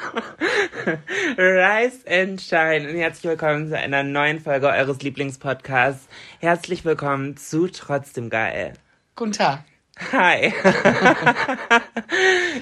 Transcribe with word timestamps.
Rise 1.36 2.06
and 2.08 2.40
Shine 2.40 2.88
und 2.88 2.96
herzlich 2.96 3.24
willkommen 3.30 3.68
zu 3.68 3.76
einer 3.76 4.02
neuen 4.02 4.40
Folge 4.40 4.68
eures 4.68 5.02
Lieblingspodcasts. 5.02 6.08
Herzlich 6.40 6.84
willkommen 6.84 7.36
zu 7.36 7.68
Trotzdem 7.68 8.30
Geil. 8.30 8.72
Guten 9.16 9.32
Tag. 9.32 9.64
Hi. 10.12 10.46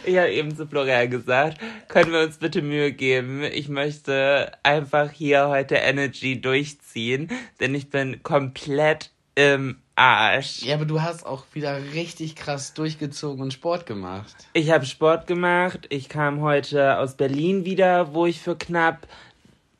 ich 0.04 0.16
habe 0.16 0.32
eben 0.32 0.56
zu 0.56 0.66
Florian 0.66 1.10
gesagt, 1.10 1.58
können 1.86 2.12
wir 2.12 2.22
uns 2.22 2.38
bitte 2.38 2.62
Mühe 2.62 2.92
geben? 2.92 3.44
Ich 3.44 3.68
möchte 3.68 4.50
einfach 4.64 5.10
hier 5.10 5.48
heute 5.48 5.76
Energy 5.76 6.40
durchziehen, 6.40 7.30
denn 7.60 7.74
ich 7.74 7.90
bin 7.90 8.22
komplett 8.24 9.12
im 9.36 9.80
Arsch. 9.98 10.62
Ja, 10.62 10.76
aber 10.76 10.84
du 10.84 11.02
hast 11.02 11.26
auch 11.26 11.44
wieder 11.52 11.92
richtig 11.92 12.36
krass 12.36 12.72
durchgezogen 12.74 13.42
und 13.42 13.52
Sport 13.52 13.86
gemacht. 13.86 14.34
Ich 14.52 14.70
habe 14.70 14.86
Sport 14.86 15.26
gemacht. 15.26 15.86
Ich 15.90 16.08
kam 16.08 16.40
heute 16.40 16.98
aus 16.98 17.16
Berlin 17.16 17.64
wieder, 17.64 18.14
wo 18.14 18.26
ich 18.26 18.40
für 18.40 18.56
knapp 18.56 19.08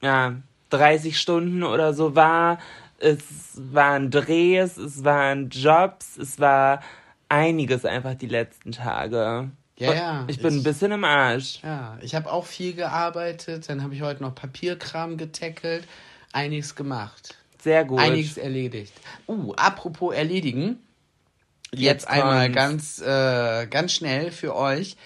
ja, 0.03 0.35
30 0.71 1.19
Stunden 1.19 1.63
oder 1.63 1.95
so 1.95 2.15
war. 2.15 2.59
Es 2.99 3.23
waren 3.55 4.11
Drehs, 4.11 4.77
es 4.77 5.05
waren 5.05 5.51
Jobs, 5.51 6.17
es 6.17 6.41
war 6.41 6.83
einiges 7.29 7.85
einfach 7.85 8.15
die 8.15 8.27
letzten 8.27 8.73
Tage. 8.73 9.51
Ja, 9.79 9.95
ja. 9.95 10.25
Ich 10.27 10.43
bin 10.43 10.55
ein 10.55 10.63
bisschen 10.65 10.91
im 10.91 11.05
Arsch. 11.05 11.61
Ja, 11.63 11.97
ich 12.01 12.17
habe 12.17 12.33
auch 12.33 12.47
viel 12.47 12.75
gearbeitet. 12.75 13.69
Dann 13.69 13.83
habe 13.85 13.95
ich 13.95 14.03
heute 14.03 14.23
noch 14.23 14.35
Papierkram 14.35 15.17
getackelt. 15.17 15.85
Einiges 16.33 16.75
gemacht. 16.75 17.37
Sehr 17.63 17.85
gut. 17.85 17.99
Einiges 17.99 18.37
erledigt. 18.37 18.93
Uh, 19.27 19.53
apropos 19.55 20.15
erledigen. 20.15 20.79
Jetzt, 21.73 21.83
Jetzt 21.83 22.09
einmal 22.09 22.51
ganz, 22.51 23.01
äh, 23.01 23.67
ganz 23.67 23.93
schnell 23.93 24.31
für 24.31 24.57
euch. 24.57 24.97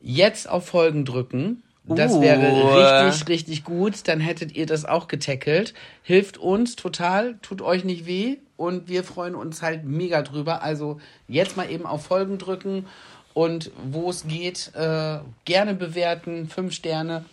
Jetzt 0.00 0.48
auf 0.48 0.66
Folgen 0.66 1.04
drücken. 1.04 1.62
Das 1.84 2.12
Uh. 2.12 2.20
wäre 2.20 3.06
richtig, 3.06 3.28
richtig 3.28 3.64
gut. 3.64 4.08
Dann 4.08 4.20
hättet 4.20 4.54
ihr 4.56 4.66
das 4.66 4.84
auch 4.84 5.08
getackelt. 5.08 5.72
Hilft 6.02 6.36
uns 6.36 6.76
total, 6.76 7.38
tut 7.42 7.62
euch 7.62 7.84
nicht 7.84 8.06
weh. 8.06 8.36
Und 8.56 8.88
wir 8.88 9.04
freuen 9.04 9.34
uns 9.34 9.62
halt 9.62 9.84
mega 9.84 10.22
drüber. 10.22 10.62
Also 10.62 11.00
jetzt 11.28 11.56
mal 11.56 11.70
eben 11.70 11.86
auf 11.86 12.04
Folgen 12.06 12.38
drücken. 12.38 12.86
Und 13.34 13.70
wo 13.90 14.10
es 14.10 14.26
geht, 14.26 14.72
äh, 14.74 15.18
gerne 15.44 15.74
bewerten. 15.74 16.48
Fünf 16.48 16.72
Sterne. 16.72 17.24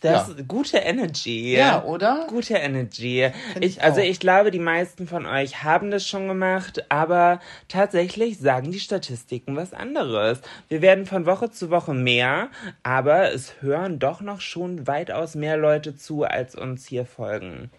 Das 0.00 0.28
Ja. 0.28 0.34
ist 0.34 0.48
gute 0.48 0.78
Energy. 0.78 1.56
Ja, 1.56 1.82
oder? 1.84 2.26
Gute 2.28 2.54
Energy. 2.54 3.30
Ich, 3.60 3.62
ich 3.78 3.82
also 3.82 4.00
ich 4.00 4.20
glaube, 4.20 4.50
die 4.50 4.58
meisten 4.58 5.06
von 5.06 5.26
euch 5.26 5.62
haben 5.62 5.90
das 5.90 6.06
schon 6.06 6.28
gemacht, 6.28 6.84
aber 6.90 7.40
tatsächlich 7.68 8.38
sagen 8.38 8.70
die 8.70 8.80
Statistiken 8.80 9.56
was 9.56 9.72
anderes. 9.72 10.40
Wir 10.68 10.82
werden 10.82 11.06
von 11.06 11.26
Woche 11.26 11.50
zu 11.50 11.70
Woche 11.70 11.94
mehr, 11.94 12.48
aber 12.82 13.32
es 13.32 13.62
hören 13.62 13.98
doch 13.98 14.20
noch 14.20 14.40
schon 14.40 14.86
weitaus 14.86 15.34
mehr 15.34 15.56
Leute 15.56 15.96
zu, 15.96 16.24
als 16.24 16.54
uns 16.54 16.86
hier 16.86 17.06
folgen. 17.06 17.70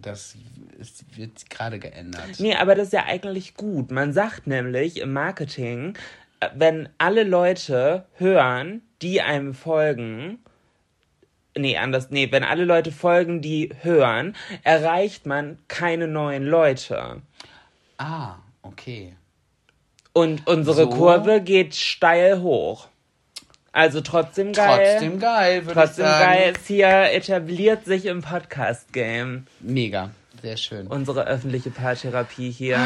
Das 0.00 0.36
ist, 0.78 1.16
wird 1.18 1.50
gerade 1.50 1.78
geändert. 1.78 2.38
Nee, 2.38 2.54
aber 2.54 2.74
das 2.74 2.86
ist 2.86 2.92
ja 2.94 3.04
eigentlich 3.04 3.54
gut. 3.54 3.90
Man 3.90 4.12
sagt 4.14 4.46
nämlich 4.46 4.98
im 5.00 5.12
Marketing, 5.12 5.94
äh, 6.40 6.48
wenn 6.54 6.88
alle 6.96 7.24
Leute 7.24 8.06
hören, 8.14 8.80
die 9.02 9.20
einem 9.20 9.52
folgen, 9.52 10.38
nee, 11.56 11.76
anders, 11.76 12.10
nee, 12.10 12.30
wenn 12.30 12.44
alle 12.44 12.64
Leute 12.64 12.92
folgen, 12.92 13.40
die 13.42 13.70
hören, 13.82 14.36
erreicht 14.62 15.26
man 15.26 15.58
keine 15.68 16.08
neuen 16.08 16.44
Leute. 16.44 17.22
Ah, 17.98 18.36
okay. 18.62 19.14
Und 20.12 20.46
unsere 20.46 20.84
So? 20.84 20.88
Kurve 20.90 21.40
geht 21.40 21.74
steil 21.74 22.40
hoch. 22.42 22.88
Also 23.72 24.02
trotzdem 24.02 24.52
geil. 24.52 24.98
Trotzdem 24.98 25.18
geil, 25.18 25.64
würde 25.64 25.70
ich 25.80 25.86
Trotzdem 25.86 26.04
sagen. 26.04 26.24
geil. 26.24 26.52
ist 26.52 26.66
hier 26.66 27.12
etabliert 27.12 27.84
sich 27.86 28.04
im 28.04 28.20
Podcast-Game. 28.20 29.46
Mega, 29.60 30.10
sehr 30.42 30.56
schön. 30.56 30.88
Unsere 30.88 31.26
öffentliche 31.26 31.70
Paartherapie 31.70 32.50
hier. 32.50 32.78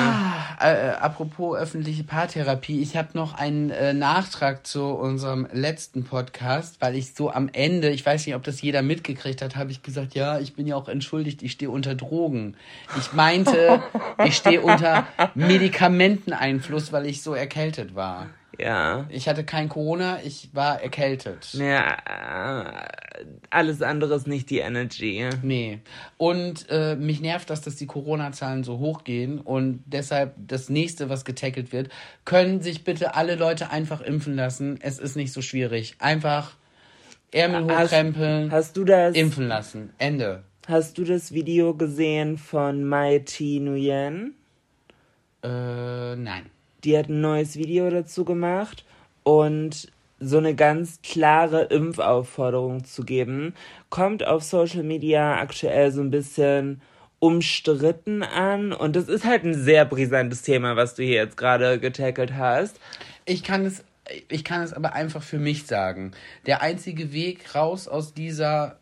Äh, 0.60 0.72
äh, 0.72 0.90
apropos 0.90 1.56
öffentliche 1.56 2.04
Paartherapie, 2.04 2.80
ich 2.80 2.96
habe 2.96 3.08
noch 3.14 3.34
einen 3.34 3.70
äh, 3.70 3.94
Nachtrag 3.94 4.66
zu 4.66 4.84
unserem 4.84 5.48
letzten 5.52 6.04
Podcast, 6.04 6.76
weil 6.80 6.94
ich 6.94 7.14
so 7.14 7.30
am 7.30 7.48
Ende, 7.52 7.90
ich 7.90 8.04
weiß 8.04 8.26
nicht, 8.26 8.36
ob 8.36 8.44
das 8.44 8.62
jeder 8.62 8.82
mitgekriegt 8.82 9.42
hat, 9.42 9.56
habe 9.56 9.70
ich 9.70 9.82
gesagt, 9.82 10.14
ja, 10.14 10.38
ich 10.38 10.54
bin 10.54 10.66
ja 10.66 10.76
auch 10.76 10.88
entschuldigt, 10.88 11.42
ich 11.42 11.52
stehe 11.52 11.70
unter 11.70 11.94
Drogen. 11.94 12.56
Ich 12.98 13.12
meinte, 13.12 13.82
ich 14.24 14.36
stehe 14.36 14.60
unter 14.60 15.06
Medikamenteneinfluss, 15.34 16.92
weil 16.92 17.06
ich 17.06 17.22
so 17.22 17.34
erkältet 17.34 17.94
war. 17.94 18.28
Ja. 18.58 19.06
Ich 19.10 19.28
hatte 19.28 19.44
kein 19.44 19.68
Corona, 19.68 20.18
ich 20.24 20.50
war 20.52 20.80
erkältet. 20.82 21.52
Ja, 21.54 21.96
alles 23.50 23.82
andere 23.82 24.14
ist 24.14 24.26
nicht 24.26 24.50
die 24.50 24.58
Energy. 24.58 25.28
Nee. 25.42 25.80
Und 26.16 26.66
äh, 26.70 26.96
mich 26.96 27.20
nervt 27.20 27.50
das, 27.50 27.60
dass 27.60 27.76
die 27.76 27.86
Corona-Zahlen 27.86 28.64
so 28.64 28.78
hoch 28.78 29.04
gehen 29.04 29.40
und 29.40 29.82
deshalb 29.86 30.34
das 30.36 30.68
nächste, 30.68 31.08
was 31.08 31.24
getackelt 31.24 31.72
wird, 31.72 31.90
können 32.24 32.60
sich 32.62 32.84
bitte 32.84 33.14
alle 33.14 33.34
Leute 33.36 33.70
einfach 33.70 34.00
impfen 34.00 34.36
lassen. 34.36 34.78
Es 34.80 34.98
ist 34.98 35.16
nicht 35.16 35.32
so 35.32 35.42
schwierig. 35.42 35.96
Einfach 35.98 36.56
Ärmel 37.32 37.66
Hast, 37.68 37.84
hochkrempeln, 37.92 38.50
hast 38.50 38.76
du 38.76 38.84
das? 38.84 39.14
impfen 39.14 39.48
lassen. 39.48 39.92
Ende. 39.98 40.44
Hast 40.68 40.98
du 40.98 41.04
das 41.04 41.32
Video 41.32 41.74
gesehen 41.74 42.38
von 42.38 42.84
Mai 42.84 43.20
T 43.24 43.60
Nguyen? 43.60 44.34
Äh, 45.42 46.16
nein. 46.16 46.46
Die 46.86 46.96
hat 46.96 47.08
ein 47.08 47.20
neues 47.20 47.56
Video 47.56 47.90
dazu 47.90 48.24
gemacht 48.24 48.84
und 49.24 49.90
so 50.20 50.38
eine 50.38 50.54
ganz 50.54 51.00
klare 51.02 51.64
Impfaufforderung 51.64 52.84
zu 52.84 53.02
geben, 53.02 53.54
kommt 53.90 54.24
auf 54.24 54.44
Social 54.44 54.84
Media 54.84 55.38
aktuell 55.38 55.90
so 55.90 56.00
ein 56.00 56.12
bisschen 56.12 56.80
umstritten 57.18 58.22
an 58.22 58.72
und 58.72 58.94
das 58.94 59.08
ist 59.08 59.24
halt 59.24 59.42
ein 59.42 59.54
sehr 59.54 59.84
brisantes 59.84 60.42
Thema, 60.42 60.76
was 60.76 60.94
du 60.94 61.02
hier 61.02 61.16
jetzt 61.16 61.36
gerade 61.36 61.80
getackelt 61.80 62.34
hast. 62.34 62.78
Ich 63.24 63.42
kann 63.42 63.66
es, 63.66 63.82
ich 64.28 64.44
kann 64.44 64.62
es 64.62 64.72
aber 64.72 64.92
einfach 64.92 65.24
für 65.24 65.38
mich 65.38 65.66
sagen. 65.66 66.12
Der 66.46 66.62
einzige 66.62 67.12
Weg 67.12 67.54
raus 67.56 67.88
aus 67.88 68.14
dieser 68.14 68.78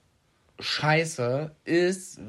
Scheiße 0.61 1.53
ist, 1.65 2.21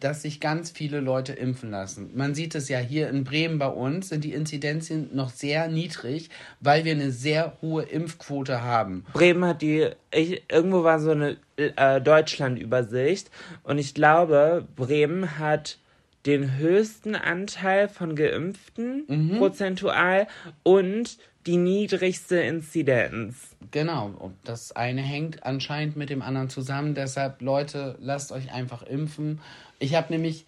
dass 0.00 0.22
sich 0.22 0.40
ganz 0.40 0.70
viele 0.70 1.00
Leute 1.00 1.32
impfen 1.32 1.70
lassen. 1.70 2.10
Man 2.14 2.34
sieht 2.34 2.54
es 2.54 2.68
ja 2.68 2.78
hier 2.78 3.08
in 3.08 3.24
Bremen 3.24 3.58
bei 3.58 3.68
uns, 3.68 4.08
sind 4.08 4.24
die 4.24 4.32
Inzidenzien 4.32 5.10
noch 5.14 5.30
sehr 5.30 5.68
niedrig, 5.68 6.30
weil 6.60 6.84
wir 6.84 6.92
eine 6.92 7.10
sehr 7.10 7.56
hohe 7.60 7.82
Impfquote 7.82 8.62
haben. 8.62 9.04
Bremen 9.12 9.44
hat 9.44 9.62
die, 9.62 9.88
ich, 10.12 10.42
irgendwo 10.50 10.84
war 10.84 11.00
so 11.00 11.10
eine 11.10 11.36
äh, 11.56 12.00
Deutschlandübersicht 12.00 13.30
und 13.64 13.78
ich 13.78 13.94
glaube, 13.94 14.66
Bremen 14.76 15.38
hat 15.38 15.78
den 16.26 16.58
höchsten 16.58 17.14
Anteil 17.14 17.88
von 17.88 18.14
Geimpften 18.14 19.36
prozentual 19.38 20.26
und 20.62 21.16
die 21.46 21.56
niedrigste 21.56 22.36
Inzidenz. 22.40 23.56
Genau, 23.70 24.08
und 24.18 24.34
das 24.44 24.72
eine 24.72 25.00
hängt 25.00 25.44
anscheinend 25.44 25.96
mit 25.96 26.10
dem 26.10 26.20
anderen 26.20 26.50
zusammen. 26.50 26.94
Deshalb, 26.94 27.40
Leute, 27.40 27.96
lasst 28.00 28.32
euch 28.32 28.52
einfach 28.52 28.82
impfen. 28.82 29.40
Ich 29.78 29.94
habe 29.94 30.12
nämlich 30.12 30.46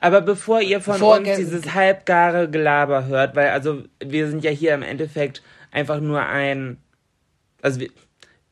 Aber 0.00 0.20
bevor 0.20 0.60
ihr 0.60 0.80
von 0.80 1.00
uns 1.00 1.36
dieses 1.36 1.74
halbgare 1.74 2.50
Gelaber 2.50 3.06
hört, 3.06 3.36
weil 3.36 3.50
also 3.50 3.82
wir 4.04 4.28
sind 4.28 4.44
ja 4.44 4.50
hier 4.50 4.74
im 4.74 4.82
Endeffekt 4.82 5.42
einfach 5.70 6.00
nur 6.00 6.24
ein 6.24 6.78
also 7.62 7.80
wir, 7.80 7.88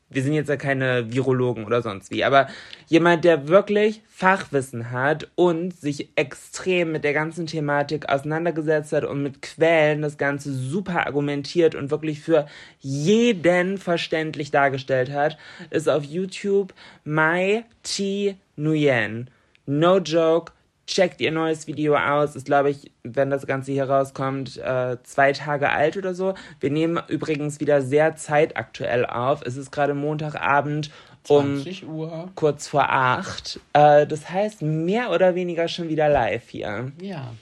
wir 0.09 0.23
sind 0.23 0.33
jetzt 0.33 0.49
ja 0.49 0.55
keine 0.57 1.13
Virologen 1.13 1.65
oder 1.65 1.81
sonst 1.81 2.11
wie, 2.11 2.23
aber 2.23 2.47
jemand, 2.87 3.25
der 3.25 3.47
wirklich 3.47 4.01
Fachwissen 4.07 4.91
hat 4.91 5.29
und 5.35 5.73
sich 5.73 6.09
extrem 6.15 6.91
mit 6.91 7.03
der 7.03 7.13
ganzen 7.13 7.47
Thematik 7.47 8.07
auseinandergesetzt 8.07 8.93
hat 8.93 9.03
und 9.03 9.23
mit 9.23 9.41
Quellen 9.41 10.01
das 10.01 10.17
Ganze 10.17 10.53
super 10.53 11.05
argumentiert 11.05 11.75
und 11.75 11.91
wirklich 11.91 12.21
für 12.21 12.47
jeden 12.79 13.77
verständlich 13.77 14.51
dargestellt 14.51 15.11
hat, 15.11 15.37
ist 15.69 15.89
auf 15.89 16.03
YouTube 16.03 16.73
Mai 17.03 17.65
T 17.83 18.37
Nguyen. 18.57 19.29
No 19.65 19.97
joke, 19.97 20.53
checkt 20.87 21.21
ihr 21.21 21.31
neues 21.31 21.67
Video 21.67 21.95
aus. 21.95 22.35
Ist, 22.35 22.45
glaube 22.45 22.69
ich, 22.69 22.91
wenn 23.03 23.29
das 23.29 23.47
Ganze 23.47 23.71
hier 23.71 23.89
rauskommt, 23.89 24.57
äh, 24.57 24.97
zwei 25.03 25.33
Tage 25.33 25.69
alt 25.69 25.97
oder 25.97 26.13
so. 26.13 26.35
Wir 26.59 26.71
nehmen 26.71 27.01
übrigens 27.07 27.59
wieder 27.59 27.81
sehr 27.81 28.15
zeitaktuell 28.15 29.05
auf. 29.05 29.41
Es 29.43 29.57
ist 29.57 29.71
gerade 29.71 29.93
Montagabend 29.93 30.91
um 31.27 31.63
Uhr. 31.87 32.29
kurz 32.35 32.67
vor 32.67 32.89
acht. 32.89 33.59
Äh, 33.73 34.05
das 34.05 34.29
heißt, 34.29 34.61
mehr 34.61 35.11
oder 35.11 35.35
weniger 35.35 35.67
schon 35.67 35.89
wieder 35.89 36.07
live 36.09 36.49
hier. 36.49 36.91
Ja. 37.01 37.33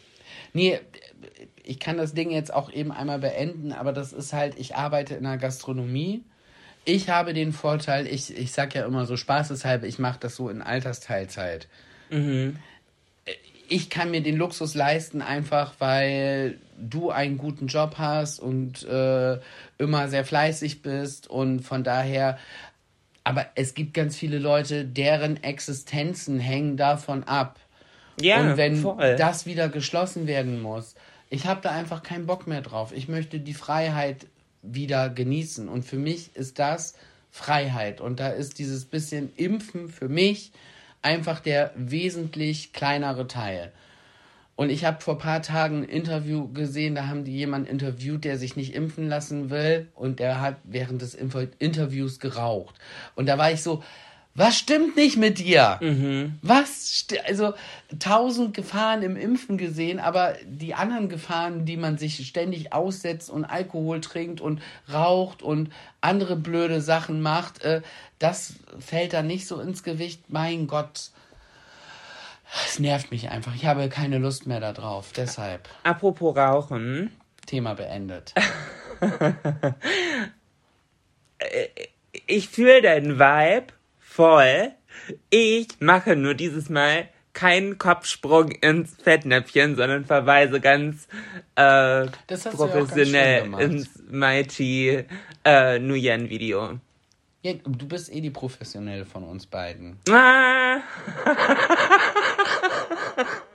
Nee, 0.54 0.80
ich 1.64 1.80
kann 1.80 1.98
das 1.98 2.14
Ding 2.14 2.30
jetzt 2.30 2.54
auch 2.54 2.72
eben 2.72 2.92
einmal 2.92 3.20
beenden, 3.20 3.72
aber 3.72 3.92
das 3.92 4.14
ist 4.14 4.34
halt, 4.34 4.58
ich 4.58 4.75
arbeite 4.75 5.16
in 5.16 5.24
der 5.24 5.38
Gastronomie. 5.38 6.24
Ich 6.86 7.10
habe 7.10 7.34
den 7.34 7.54
Vorteil, 7.54 8.08
ich, 8.08 8.38
ich 8.38 8.52
sag 8.52 8.75
ja 8.75 8.86
immer 8.86 9.06
so 9.06 9.16
spaßeshalber, 9.16 9.88
ich 9.88 10.00
mache 10.00 10.20
das 10.20 10.36
so 10.36 10.50
in 10.50 10.62
Altersteilzeit. 10.62 11.68
Mhm 12.09 12.57
ich 13.73 13.89
kann 13.89 14.11
mir 14.11 14.21
den 14.21 14.38
Luxus 14.38 14.75
leisten, 14.75 15.21
einfach 15.21 15.73
weil 15.79 16.59
du 16.77 17.09
einen 17.09 17.38
guten 17.38 17.67
Job 17.67 17.95
hast 17.97 18.39
und 18.39 18.83
äh, 18.83 19.39
immer 19.77 20.07
sehr 20.09 20.25
fleißig 20.25 20.81
bist 20.81 21.27
und 21.27 21.61
von 21.61 21.83
daher. 21.83 22.38
Aber 23.23 23.47
es 23.55 23.73
gibt 23.73 23.94
ganz 23.94 24.15
viele 24.15 24.38
Leute, 24.38 24.85
deren 24.85 25.41
Existenzen 25.41 26.39
hängen 26.39 26.77
davon 26.77 27.23
ab. 27.23 27.59
Ja, 28.21 28.41
und 28.41 28.57
wenn 28.57 28.75
voll. 28.75 29.15
das 29.15 29.45
wieder 29.45 29.69
geschlossen 29.69 30.27
werden 30.27 30.61
muss, 30.61 30.94
ich 31.29 31.47
habe 31.47 31.61
da 31.61 31.71
einfach 31.71 32.03
keinen 32.03 32.27
Bock 32.27 32.45
mehr 32.45 32.61
drauf. 32.61 32.91
Ich 32.94 33.07
möchte 33.07 33.39
die 33.39 33.55
Freiheit 33.55 34.27
wieder 34.61 35.09
genießen. 35.09 35.67
Und 35.67 35.83
für 35.83 35.97
mich 35.97 36.35
ist 36.35 36.59
das 36.59 36.95
Freiheit. 37.31 38.01
Und 38.01 38.19
da 38.19 38.29
ist 38.29 38.59
dieses 38.59 38.85
bisschen 38.85 39.31
Impfen 39.35 39.89
für 39.89 40.09
mich 40.09 40.51
einfach 41.03 41.39
der 41.39 41.71
wesentlich 41.75 42.73
kleinere 42.73 43.27
Teil. 43.27 43.71
Und 44.55 44.69
ich 44.69 44.85
habe 44.85 45.01
vor 45.01 45.15
ein 45.15 45.19
paar 45.19 45.41
Tagen 45.41 45.81
ein 45.81 45.89
Interview 45.89 46.47
gesehen, 46.51 46.94
da 46.95 47.07
haben 47.07 47.23
die 47.23 47.35
jemanden 47.35 47.67
interviewt, 47.67 48.23
der 48.23 48.38
sich 48.38 48.55
nicht 48.55 48.75
impfen 48.75 49.09
lassen 49.09 49.50
will 49.50 49.88
und 49.95 50.19
der 50.19 50.41
hat 50.41 50.57
während 50.63 51.01
des 51.01 51.15
Interviews 51.15 52.19
geraucht. 52.19 52.75
Und 53.15 53.27
da 53.27 53.38
war 53.38 53.51
ich 53.51 53.63
so, 53.63 53.83
was 54.35 54.57
stimmt 54.57 54.95
nicht 54.95 55.18
mit 55.18 55.38
dir? 55.38 55.77
Mhm. 55.80 56.39
Was? 56.41 57.06
Also 57.27 57.53
tausend 58.00 58.56
Gefahren 58.56 59.03
im 59.03 59.15
Impfen 59.15 59.57
gesehen, 59.59 60.00
aber 60.00 60.35
die 60.44 60.74
anderen 60.74 61.07
Gefahren, 61.07 61.65
die 61.65 61.77
man 61.77 62.00
sich 62.00 62.25
ständig 62.27 62.74
aussetzt 62.74 63.30
und 63.30 63.45
Alkohol 63.45 64.01
trinkt 64.01 64.41
und 64.41 64.59
raucht 64.91 65.44
und 65.44 65.71
andere 66.01 66.35
blöde 66.35 66.81
Sachen 66.81 67.21
macht, 67.21 67.62
äh, 67.62 67.81
das 68.18 68.56
fällt 68.80 69.13
da 69.13 69.21
nicht 69.21 69.47
so 69.47 69.59
ins 69.59 69.83
Gewicht. 69.83 70.24
Mein 70.30 70.65
Gott. 70.65 71.12
Es 72.65 72.79
nervt 72.79 73.12
mich 73.12 73.29
einfach. 73.29 73.53
Ich 73.53 73.68
habe 73.68 73.88
keine 73.89 74.18
Lust 74.18 74.47
mehr 74.47 74.59
darauf. 74.59 75.12
Deshalb. 75.12 75.69
Apropos 75.83 76.36
Rauchen. 76.36 77.12
Thema 77.45 77.75
beendet. 77.75 78.33
ich 82.25 82.47
fühle 82.47 82.81
deinen 82.81 83.19
Vibe 83.19 83.74
voll. 84.13 84.71
Ich 85.30 85.68
mache 85.80 86.15
nur 86.15 86.36
dieses 86.36 86.69
Mal 86.69 87.10
keinen 87.33 87.80
Kopfsprung 87.80 88.51
ins 88.51 88.95
Fettnäpfchen, 88.95 89.75
sondern 89.75 90.06
verweise 90.06 90.62
ganz 90.62 91.07
äh, 91.56 92.06
professionell 92.51 93.50
ganz 93.50 93.63
ins 93.63 93.89
Mighty 94.10 95.04
äh, 95.44 95.80
Nguyen 95.80 96.30
Video. 96.30 96.80
Ja, 97.42 97.54
du 97.54 97.88
bist 97.88 98.13
eh 98.13 98.21
die 98.21 98.30
Professionelle 98.30 99.06
von 99.06 99.24
uns 99.24 99.48
beiden. 99.48 99.98
Ah. 100.10 100.77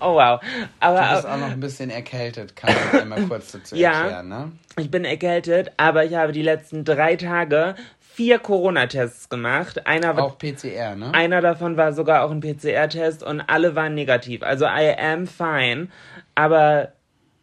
oh 0.00 0.14
wow. 0.14 0.40
Aber, 0.80 1.00
du 1.00 1.14
bist 1.14 1.26
auch 1.26 1.38
noch 1.38 1.50
ein 1.50 1.60
bisschen 1.60 1.90
erkältet, 1.90 2.56
kann 2.56 2.70
ich 2.70 3.00
einmal 3.00 3.22
kurz 3.22 3.52
dazu 3.52 3.76
ja, 3.76 4.02
erklären, 4.02 4.28
ne? 4.28 4.52
Ich 4.78 4.90
bin 4.90 5.04
erkältet, 5.04 5.72
aber 5.76 6.04
ich 6.04 6.14
habe 6.14 6.32
die 6.32 6.42
letzten 6.42 6.84
drei 6.84 7.16
Tage 7.16 7.74
vier 7.98 8.38
Corona-Tests 8.38 9.28
gemacht. 9.28 9.86
Einer 9.86 10.18
auch 10.18 10.38
PCR, 10.38 10.96
ne? 10.96 11.12
Einer 11.14 11.40
davon 11.40 11.76
war 11.76 11.92
sogar 11.92 12.24
auch 12.24 12.30
ein 12.30 12.40
PCR-Test 12.40 13.22
und 13.22 13.40
alle 13.40 13.74
waren 13.74 13.94
negativ. 13.94 14.42
Also 14.42 14.66
I 14.66 14.94
am 14.98 15.26
fine, 15.26 15.88
aber 16.34 16.92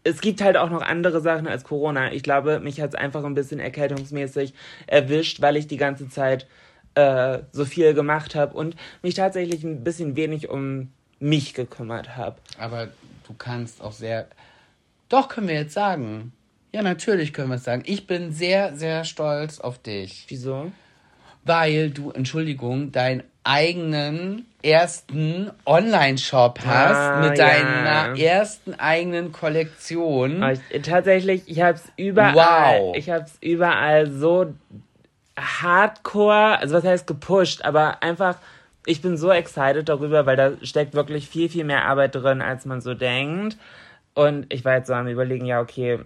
es 0.03 0.21
gibt 0.21 0.41
halt 0.41 0.57
auch 0.57 0.69
noch 0.69 0.81
andere 0.81 1.21
Sachen 1.21 1.47
als 1.47 1.63
Corona. 1.63 2.11
Ich 2.13 2.23
glaube, 2.23 2.59
mich 2.59 2.81
hat 2.81 2.89
es 2.89 2.95
einfach 2.95 3.23
ein 3.23 3.33
bisschen 3.33 3.59
erkältungsmäßig 3.59 4.53
erwischt, 4.87 5.41
weil 5.41 5.57
ich 5.57 5.67
die 5.67 5.77
ganze 5.77 6.09
Zeit 6.09 6.47
äh, 6.95 7.39
so 7.51 7.65
viel 7.65 7.93
gemacht 7.93 8.35
habe 8.35 8.55
und 8.55 8.75
mich 9.01 9.15
tatsächlich 9.15 9.63
ein 9.63 9.83
bisschen 9.83 10.15
wenig 10.15 10.49
um 10.49 10.91
mich 11.19 11.53
gekümmert 11.53 12.17
habe. 12.17 12.37
Aber 12.57 12.87
du 13.27 13.33
kannst 13.37 13.81
auch 13.81 13.91
sehr. 13.91 14.27
Doch, 15.09 15.27
können 15.27 15.47
wir 15.47 15.55
jetzt 15.55 15.73
sagen. 15.73 16.33
Ja, 16.71 16.81
natürlich 16.81 17.33
können 17.33 17.49
wir 17.49 17.55
es 17.55 17.63
sagen. 17.63 17.83
Ich 17.85 18.05
bin 18.05 18.31
sehr, 18.31 18.75
sehr 18.75 19.03
stolz 19.03 19.59
auf 19.59 19.79
dich. 19.79 20.25
Wieso? 20.27 20.71
Weil 21.43 21.89
du, 21.89 22.11
Entschuldigung, 22.11 22.91
deinen 22.91 23.23
eigenen 23.43 24.45
ersten 24.61 25.51
Online-Shop 25.65 26.59
hast 26.63 26.95
ah, 26.95 27.27
mit 27.27 27.39
deiner 27.39 28.15
ja. 28.15 28.15
ersten 28.15 28.75
eigenen 28.75 29.31
Kollektion. 29.31 30.43
Ich, 30.43 30.81
tatsächlich, 30.83 31.43
ich 31.47 31.61
habe 31.61 31.75
es 31.77 31.91
überall. 31.95 32.81
Wow. 32.81 32.95
Ich 32.95 33.09
habe 33.09 33.23
es 33.23 33.37
überall 33.41 34.11
so 34.11 34.53
hardcore, 35.39 36.59
also 36.59 36.75
was 36.75 36.83
heißt 36.83 37.07
gepusht, 37.07 37.63
aber 37.63 38.03
einfach, 38.03 38.37
ich 38.85 39.01
bin 39.01 39.17
so 39.17 39.31
excited 39.31 39.87
darüber, 39.89 40.25
weil 40.25 40.35
da 40.35 40.51
steckt 40.61 40.93
wirklich 40.93 41.27
viel, 41.27 41.49
viel 41.49 41.63
mehr 41.63 41.85
Arbeit 41.85 42.15
drin, 42.15 42.41
als 42.41 42.65
man 42.65 42.81
so 42.81 42.93
denkt. 42.93 43.57
Und 44.13 44.51
ich 44.51 44.65
war 44.65 44.75
jetzt 44.77 44.87
so 44.87 44.93
am 44.93 45.07
überlegen, 45.07 45.45
ja, 45.45 45.61
okay, 45.61 45.99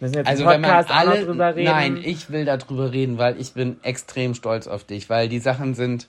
müssen 0.00 0.14
wir 0.14 0.20
jetzt 0.20 0.28
also, 0.28 0.50
im 0.50 0.62
Podcast 0.62 0.90
alle, 0.90 1.12
auch 1.12 1.26
drüber 1.26 1.56
reden? 1.56 1.70
Nein, 1.70 1.96
ich 2.02 2.30
will 2.30 2.44
darüber 2.44 2.92
reden, 2.92 3.18
weil 3.18 3.40
ich 3.40 3.52
bin 3.52 3.82
extrem 3.82 4.34
stolz 4.34 4.66
auf 4.66 4.84
dich, 4.84 5.10
weil 5.10 5.28
die 5.28 5.40
Sachen 5.40 5.74
sind 5.74 6.08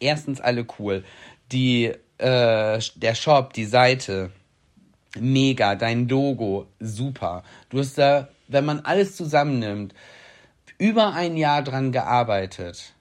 erstens 0.00 0.40
alle 0.40 0.66
cool. 0.78 1.04
Die, 1.52 1.92
äh, 2.18 2.80
der 2.96 3.14
Shop, 3.14 3.52
die 3.52 3.66
Seite, 3.66 4.30
mega, 5.18 5.74
dein 5.74 6.08
Logo, 6.08 6.66
super. 6.78 7.42
Du 7.68 7.78
hast 7.78 7.98
da, 7.98 8.28
wenn 8.48 8.64
man 8.64 8.80
alles 8.80 9.16
zusammennimmt, 9.16 9.94
über 10.80 11.12
ein 11.12 11.36
Jahr 11.36 11.62
dran 11.62 11.92
gearbeitet. 11.92 12.94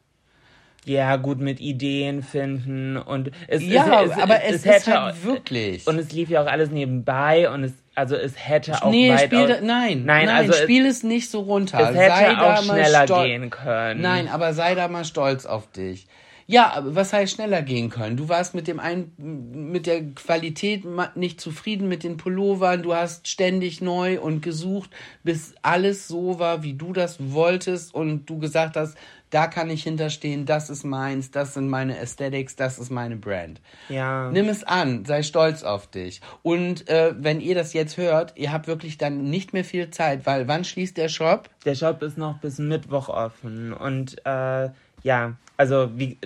Ja, 0.85 1.17
gut 1.17 1.39
mit 1.39 1.59
Ideen 1.59 2.23
finden 2.23 2.97
und 2.97 3.31
es 3.47 3.63
Ja, 3.63 4.03
es, 4.03 4.11
es, 4.11 4.17
aber 4.17 4.43
es, 4.43 4.49
es 4.49 4.55
ist 4.55 4.65
hätte 4.65 5.01
halt 5.01 5.23
wirklich. 5.23 5.87
Und 5.87 5.99
es 5.99 6.11
lief 6.11 6.29
ja 6.29 6.41
auch 6.43 6.47
alles 6.47 6.71
nebenbei 6.71 7.49
und 7.49 7.63
es 7.63 7.73
also 7.95 8.15
es 8.15 8.33
hätte 8.37 8.81
auch 8.81 8.91
nee, 8.91 9.17
spiel 9.17 9.47
da, 9.47 9.61
nein, 9.61 10.05
nein, 10.05 10.05
nein, 10.05 10.29
also 10.29 10.53
spiel 10.53 10.85
es, 10.85 11.03
nicht 11.03 11.29
so 11.29 11.41
runter. 11.41 11.79
Es 11.79 11.97
hätte 11.97 12.15
sei 12.15 12.37
auch 12.37 12.63
schneller 12.63 13.05
gehen 13.05 13.49
können. 13.49 14.01
Nein, 14.01 14.29
aber 14.29 14.53
sei 14.53 14.73
da 14.73 14.87
mal 14.87 15.03
stolz 15.03 15.45
auf 15.45 15.69
dich. 15.71 16.07
Ja, 16.51 16.73
aber 16.73 16.95
was 16.95 17.13
heißt 17.13 17.33
schneller 17.33 17.61
gehen 17.61 17.91
können? 17.91 18.17
Du 18.17 18.27
warst 18.27 18.55
mit 18.55 18.67
dem 18.67 18.79
ein, 18.79 19.11
mit 19.17 19.85
der 19.85 20.01
Qualität 20.15 20.83
nicht 21.13 21.39
zufrieden 21.39 21.87
mit 21.87 22.03
den 22.03 22.17
Pullovern. 22.17 22.81
Du 22.81 22.95
hast 22.95 23.27
ständig 23.27 23.81
neu 23.81 24.19
und 24.19 24.41
gesucht, 24.41 24.89
bis 25.23 25.53
alles 25.61 26.07
so 26.07 26.39
war, 26.39 26.63
wie 26.63 26.73
du 26.73 26.91
das 26.91 27.17
wolltest 27.19 27.93
und 27.93 28.25
du 28.25 28.39
gesagt 28.39 28.77
hast, 28.77 28.97
da 29.29 29.45
kann 29.45 29.69
ich 29.69 29.83
hinterstehen, 29.83 30.47
das 30.47 30.71
ist 30.71 30.83
meins, 30.83 31.29
das 31.29 31.53
sind 31.53 31.69
meine 31.69 31.95
Aesthetics, 31.99 32.55
das 32.55 32.79
ist 32.79 32.89
meine 32.89 33.15
Brand. 33.15 33.61
Ja. 33.87 34.31
Nimm 34.31 34.49
es 34.49 34.63
an, 34.63 35.05
sei 35.05 35.21
stolz 35.21 35.61
auf 35.61 35.85
dich. 35.85 36.19
Und 36.41 36.89
äh, 36.89 37.13
wenn 37.15 37.41
ihr 37.41 37.53
das 37.53 37.73
jetzt 37.73 37.97
hört, 37.97 38.33
ihr 38.37 38.51
habt 38.51 38.65
wirklich 38.65 38.97
dann 38.97 39.29
nicht 39.29 39.53
mehr 39.53 39.63
viel 39.63 39.91
Zeit, 39.91 40.25
weil 40.25 40.47
wann 40.47 40.63
schließt 40.63 40.97
der 40.97 41.09
Shop? 41.09 41.47
Der 41.63 41.75
Shop 41.75 42.01
ist 42.01 42.17
noch 42.17 42.39
bis 42.39 42.57
Mittwoch 42.57 43.07
offen 43.07 43.71
und 43.71 44.17
äh, 44.25 44.69
ja, 45.03 45.35
also 45.59 45.89
wie 45.95 46.17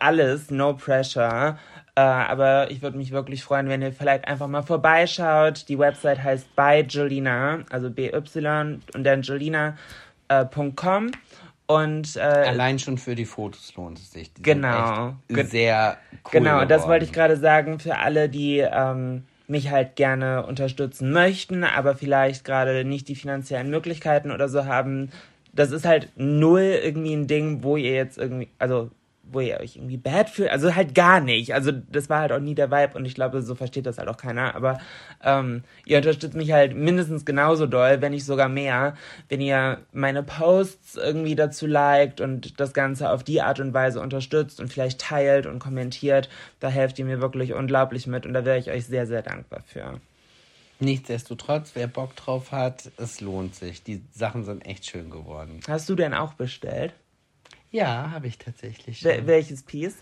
alles, 0.00 0.50
no 0.50 0.74
pressure. 0.74 1.56
Äh, 1.94 2.00
aber 2.00 2.70
ich 2.72 2.82
würde 2.82 2.98
mich 2.98 3.12
wirklich 3.12 3.44
freuen, 3.44 3.68
wenn 3.68 3.82
ihr 3.82 3.92
vielleicht 3.92 4.26
einfach 4.26 4.48
mal 4.48 4.62
vorbeischaut. 4.62 5.68
Die 5.68 5.78
Website 5.78 6.22
heißt 6.22 6.56
by 6.56 6.84
Jolina, 6.88 7.60
also 7.70 7.88
BY 7.88 8.10
und 8.94 9.04
dann 9.04 9.22
Jolina.com. 9.22 11.06
Äh, 11.08 11.10
und 11.66 12.16
äh, 12.16 12.20
allein 12.20 12.80
schon 12.80 12.98
für 12.98 13.14
die 13.14 13.26
Fotos 13.26 13.72
lohnt 13.76 13.98
es 14.00 14.10
sich. 14.10 14.32
Die 14.34 14.42
genau. 14.42 15.14
sehr 15.28 15.96
cool. 16.10 16.30
Genau, 16.32 16.50
geworden. 16.54 16.68
das 16.68 16.88
wollte 16.88 17.04
ich 17.04 17.12
gerade 17.12 17.36
sagen 17.36 17.78
für 17.78 17.96
alle, 17.98 18.28
die 18.28 18.58
ähm, 18.58 19.22
mich 19.46 19.70
halt 19.70 19.94
gerne 19.94 20.44
unterstützen 20.46 21.12
möchten, 21.12 21.62
aber 21.62 21.94
vielleicht 21.94 22.44
gerade 22.44 22.84
nicht 22.84 23.06
die 23.06 23.14
finanziellen 23.14 23.70
Möglichkeiten 23.70 24.32
oder 24.32 24.48
so 24.48 24.64
haben. 24.64 25.10
Das 25.52 25.70
ist 25.72 25.84
halt 25.84 26.10
null 26.16 26.78
irgendwie 26.82 27.14
ein 27.14 27.26
Ding, 27.26 27.62
wo 27.62 27.76
ihr 27.76 27.92
jetzt 27.92 28.18
irgendwie, 28.18 28.48
also 28.58 28.90
wo 29.32 29.40
ihr 29.40 29.60
euch 29.60 29.76
irgendwie 29.76 29.96
bad 29.96 30.28
fühlt. 30.28 30.50
Also 30.50 30.74
halt 30.74 30.94
gar 30.94 31.20
nicht. 31.20 31.54
Also 31.54 31.72
das 31.72 32.08
war 32.08 32.20
halt 32.20 32.32
auch 32.32 32.40
nie 32.40 32.54
der 32.54 32.70
Vibe 32.70 32.96
und 32.96 33.04
ich 33.04 33.14
glaube, 33.14 33.42
so 33.42 33.54
versteht 33.54 33.86
das 33.86 33.98
halt 33.98 34.08
auch 34.08 34.16
keiner. 34.16 34.54
Aber 34.54 34.80
ähm, 35.22 35.62
ihr 35.84 35.98
unterstützt 35.98 36.34
mich 36.34 36.52
halt 36.52 36.74
mindestens 36.74 37.24
genauso 37.24 37.66
doll, 37.66 38.00
wenn 38.00 38.12
nicht 38.12 38.24
sogar 38.24 38.48
mehr, 38.48 38.94
wenn 39.28 39.40
ihr 39.40 39.78
meine 39.92 40.22
Posts 40.22 40.96
irgendwie 40.96 41.36
dazu 41.36 41.66
liked 41.66 42.20
und 42.20 42.60
das 42.60 42.72
Ganze 42.72 43.10
auf 43.10 43.24
die 43.24 43.42
Art 43.42 43.60
und 43.60 43.74
Weise 43.74 44.00
unterstützt 44.00 44.60
und 44.60 44.72
vielleicht 44.72 45.00
teilt 45.00 45.46
und 45.46 45.58
kommentiert. 45.58 46.28
Da 46.58 46.68
helft 46.68 46.98
ihr 46.98 47.04
mir 47.04 47.20
wirklich 47.20 47.54
unglaublich 47.54 48.06
mit 48.06 48.26
und 48.26 48.34
da 48.34 48.44
wäre 48.44 48.58
ich 48.58 48.70
euch 48.70 48.86
sehr, 48.86 49.06
sehr 49.06 49.22
dankbar 49.22 49.62
für. 49.66 50.00
Nichtsdestotrotz, 50.80 51.72
wer 51.74 51.86
Bock 51.86 52.16
drauf 52.16 52.52
hat, 52.52 52.90
es 52.96 53.20
lohnt 53.20 53.54
sich. 53.54 53.82
Die 53.82 54.02
Sachen 54.12 54.44
sind 54.44 54.64
echt 54.64 54.86
schön 54.86 55.10
geworden. 55.10 55.60
Hast 55.68 55.88
du 55.88 55.94
denn 55.94 56.14
auch 56.14 56.34
bestellt? 56.34 56.94
Ja, 57.70 58.10
habe 58.10 58.26
ich 58.26 58.38
tatsächlich. 58.38 59.04
Wel 59.04 59.26
welches 59.26 59.62
Piece? 59.62 59.96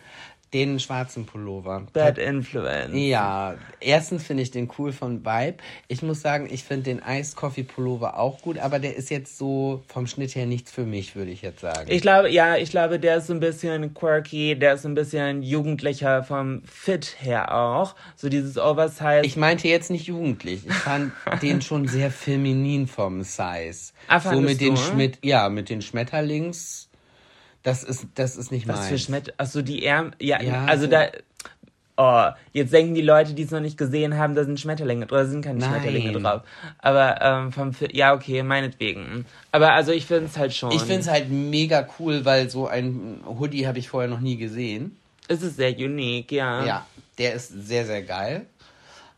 Den 0.54 0.80
schwarzen 0.80 1.26
Pullover. 1.26 1.86
Bad 1.92 2.16
Influence. 2.16 2.94
Ja, 2.94 3.56
erstens 3.80 4.24
finde 4.24 4.42
ich 4.42 4.50
den 4.50 4.70
cool 4.78 4.92
von 4.92 5.24
Vibe. 5.24 5.58
Ich 5.88 6.02
muss 6.02 6.22
sagen, 6.22 6.48
ich 6.50 6.64
finde 6.64 6.84
den 6.84 7.02
Iced 7.06 7.36
Coffee 7.36 7.64
Pullover 7.64 8.18
auch 8.18 8.40
gut, 8.40 8.58
aber 8.58 8.78
der 8.78 8.96
ist 8.96 9.10
jetzt 9.10 9.36
so 9.36 9.82
vom 9.88 10.06
Schnitt 10.06 10.34
her 10.34 10.46
nichts 10.46 10.72
für 10.72 10.84
mich, 10.84 11.16
würde 11.16 11.30
ich 11.30 11.42
jetzt 11.42 11.60
sagen. 11.60 11.90
Ich 11.90 12.00
glaube, 12.00 12.30
ja, 12.30 12.56
ich 12.56 12.70
glaube, 12.70 12.98
der 12.98 13.18
ist 13.18 13.26
so 13.26 13.34
ein 13.34 13.40
bisschen 13.40 13.92
quirky, 13.92 14.58
der 14.58 14.74
ist 14.74 14.82
so 14.82 14.88
ein 14.88 14.94
bisschen 14.94 15.42
jugendlicher 15.42 16.22
vom 16.24 16.62
Fit 16.64 17.16
her 17.20 17.54
auch. 17.54 17.94
So 18.16 18.30
dieses 18.30 18.56
Oversize. 18.56 19.22
Ich 19.24 19.36
meinte 19.36 19.68
jetzt 19.68 19.90
nicht 19.90 20.06
jugendlich. 20.06 20.66
Ich 20.66 20.74
fand 20.74 21.12
den 21.42 21.60
schon 21.60 21.86
sehr 21.88 22.10
feminin 22.10 22.86
vom 22.86 23.22
Size. 23.22 23.92
Ah, 24.06 24.20
so 24.20 24.30
mit 24.30 24.38
fandest 24.38 24.60
den 24.62 24.74
du? 24.74 24.80
Schmidt, 24.80 25.18
ja, 25.22 25.48
mit 25.50 25.68
den 25.68 25.82
Schmetterlings. 25.82 26.87
Das 27.68 27.84
ist, 27.84 28.06
das 28.14 28.36
ist 28.36 28.50
nicht 28.50 28.66
Was 28.66 28.76
meins. 28.76 28.88
für 28.88 28.98
Schmet... 28.98 29.34
Achso, 29.36 29.60
die 29.60 29.84
Ärmel... 29.84 30.12
Ja, 30.20 30.40
Ja, 30.42 30.64
also 30.64 30.84
so- 30.84 30.90
da... 30.90 31.08
Oh, 32.00 32.30
jetzt 32.52 32.72
denken 32.72 32.94
die 32.94 33.02
Leute, 33.02 33.34
die 33.34 33.42
es 33.42 33.50
noch 33.50 33.60
nicht 33.60 33.76
gesehen 33.76 34.16
haben, 34.16 34.34
da 34.34 34.44
sind 34.44 34.58
Schmetterlinge 34.58 35.04
drauf. 35.04 35.18
Da 35.18 35.26
sind 35.26 35.44
keine 35.44 35.58
Nein. 35.58 35.68
Schmetterlinge 35.68 36.12
drauf. 36.18 36.42
Aber 36.78 37.20
ähm, 37.20 37.52
vom 37.52 37.74
Fit... 37.74 37.94
Ja, 37.94 38.14
okay, 38.14 38.42
meinetwegen. 38.42 39.26
Aber 39.52 39.72
also 39.74 39.92
ich 39.92 40.06
finde 40.06 40.24
es 40.26 40.38
halt 40.38 40.54
schon... 40.54 40.70
Ich 40.72 40.80
finde 40.80 41.00
es 41.00 41.08
halt 41.10 41.28
mega 41.28 41.86
cool, 41.98 42.24
weil 42.24 42.48
so 42.48 42.68
ein 42.68 43.20
Hoodie 43.26 43.66
habe 43.66 43.78
ich 43.80 43.90
vorher 43.90 44.08
noch 44.08 44.20
nie 44.20 44.38
gesehen. 44.38 44.96
Es 45.26 45.42
ist 45.42 45.56
sehr 45.56 45.76
unique, 45.76 46.32
ja. 46.32 46.64
Ja, 46.64 46.86
der 47.18 47.34
ist 47.34 47.48
sehr, 47.66 47.84
sehr 47.84 48.02
geil. 48.02 48.46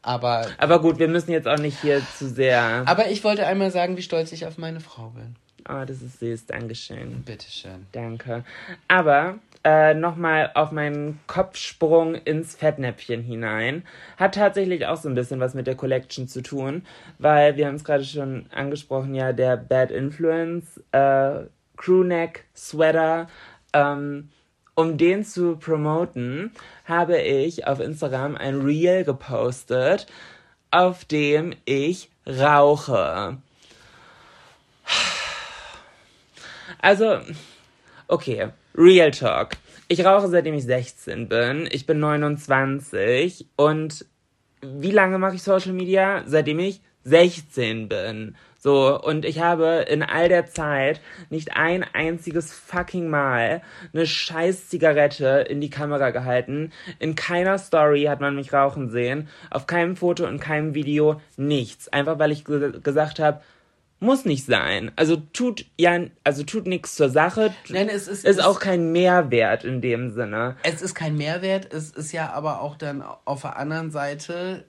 Aber, 0.03 0.49
Aber 0.59 0.81
gut, 0.81 0.99
wir 0.99 1.07
müssen 1.09 1.31
jetzt 1.31 1.47
auch 1.47 1.59
nicht 1.59 1.81
hier 1.83 2.03
zu 2.19 2.29
sehr... 2.29 2.83
aber 2.87 3.11
ich 3.11 3.23
wollte 3.23 3.47
einmal 3.47 3.71
sagen, 3.71 3.97
wie 3.97 4.03
stolz 4.03 4.33
ich 4.33 4.45
auf 4.47 4.59
meine 4.59 4.81
Frau 4.81 5.11
bin. 5.11 5.37
Oh, 5.69 5.85
das 5.87 6.03
ist 6.03 6.21
süß, 6.21 6.47
Dankeschön. 6.47 7.23
Bitteschön. 7.23 7.87
Danke. 7.93 8.45
Aber 8.89 9.39
äh, 9.63 9.95
nochmal 9.95 10.51
auf 10.55 10.73
meinen 10.73 11.21
Kopfsprung 11.27 12.15
ins 12.15 12.55
Fettnäpfchen 12.55 13.23
hinein. 13.23 13.85
Hat 14.17 14.35
tatsächlich 14.35 14.87
auch 14.87 14.97
so 14.97 15.09
ein 15.09 15.15
bisschen 15.15 15.41
was 15.41 15.55
mit 15.55 15.67
der 15.67 15.75
Collection 15.75 16.29
zu 16.29 16.43
tun, 16.43 16.83
weil 17.19 17.57
wir 17.57 17.67
haben 17.67 17.75
es 17.75 17.85
gerade 17.85 18.05
schon 18.05 18.47
angesprochen, 18.51 19.15
ja, 19.15 19.33
der 19.33 19.57
Bad 19.57 19.91
Influence 19.91 20.81
äh, 20.93 21.45
Crewneck 21.77 22.45
Sweater. 22.57 23.29
Ähm, 23.73 24.31
um 24.75 24.97
den 24.97 25.25
zu 25.25 25.57
promoten, 25.57 26.53
habe 26.87 27.21
ich 27.21 27.67
auf 27.67 27.81
Instagram 27.81 28.37
ein 28.37 28.63
Reel 28.63 29.05
gepostet, 29.05 30.07
auf 30.71 31.05
dem 31.05 31.55
ich 31.67 32.09
rauche. 32.27 33.37
Also, 36.83 37.19
okay, 38.09 38.49
Real 38.75 39.11
Talk. 39.11 39.57
Ich 39.89 40.05
rauche 40.05 40.29
seitdem 40.29 40.55
ich 40.55 40.65
16 40.65 41.29
bin. 41.29 41.69
Ich 41.71 41.85
bin 41.87 42.01
29 42.01 43.47
und 43.57 44.07
wie 44.63 44.91
lange 44.91 45.19
mache 45.19 45.35
ich 45.35 45.43
Social 45.43 45.73
Media? 45.73 46.23
Seitdem 46.27 46.59
ich 46.59 46.81
16 47.05 47.89
bin. 47.89 48.37
So, 48.59 49.01
und 49.01 49.25
ich 49.25 49.41
habe 49.41 49.87
in 49.89 50.03
all 50.03 50.29
der 50.29 50.47
Zeit 50.47 51.01
nicht 51.31 51.57
ein 51.57 51.83
einziges 51.83 52.53
fucking 52.53 53.09
Mal 53.09 53.63
eine 53.95 54.07
scheiß 54.07 54.69
Zigarette 54.69 55.47
in 55.49 55.63
die 55.63 55.71
Kamera 55.71 56.11
gehalten. 56.11 56.71
In 56.99 57.15
keiner 57.15 57.57
Story 57.59 58.05
hat 58.05 58.21
man 58.21 58.37
mich 58.37 58.53
rauchen 58.53 58.91
sehen. 58.91 59.29
Auf 59.51 59.67
keinem 59.67 59.97
Foto 59.97 60.27
und 60.27 60.41
keinem 60.41 60.75
Video 60.75 61.21
nichts. 61.39 61.89
Einfach 61.89 62.19
weil 62.19 62.33
ich 62.33 62.45
ge 62.45 62.81
gesagt 62.83 63.19
habe, 63.19 63.41
muss 64.01 64.25
nicht 64.25 64.47
sein. 64.47 64.91
Also 64.97 65.17
tut 65.17 65.67
ja, 65.79 66.01
also 66.25 66.43
tut 66.43 66.67
nichts 66.67 66.97
zur 66.97 67.11
Sache. 67.11 67.55
Nein, 67.69 67.89
es 67.89 68.09
ist- 68.09 68.25
ist 68.25 68.39
es- 68.39 68.45
auch 68.45 68.59
kein 68.59 68.93
Mehrwert 68.93 69.65
in 69.65 69.81
dem 69.81 70.11
Sinne. 70.13 70.57
Es 70.63 70.83
ist 70.83 70.95
kein 70.95 71.17
Mehrwert, 71.17 71.73
es 71.73 71.91
ist 71.91 72.13
ja 72.13 72.33
aber 72.33 72.61
auch 72.63 72.77
dann 72.77 73.03
auf 73.25 73.43
der 73.43 73.57
anderen 73.57 73.91
Seite, 73.91 74.65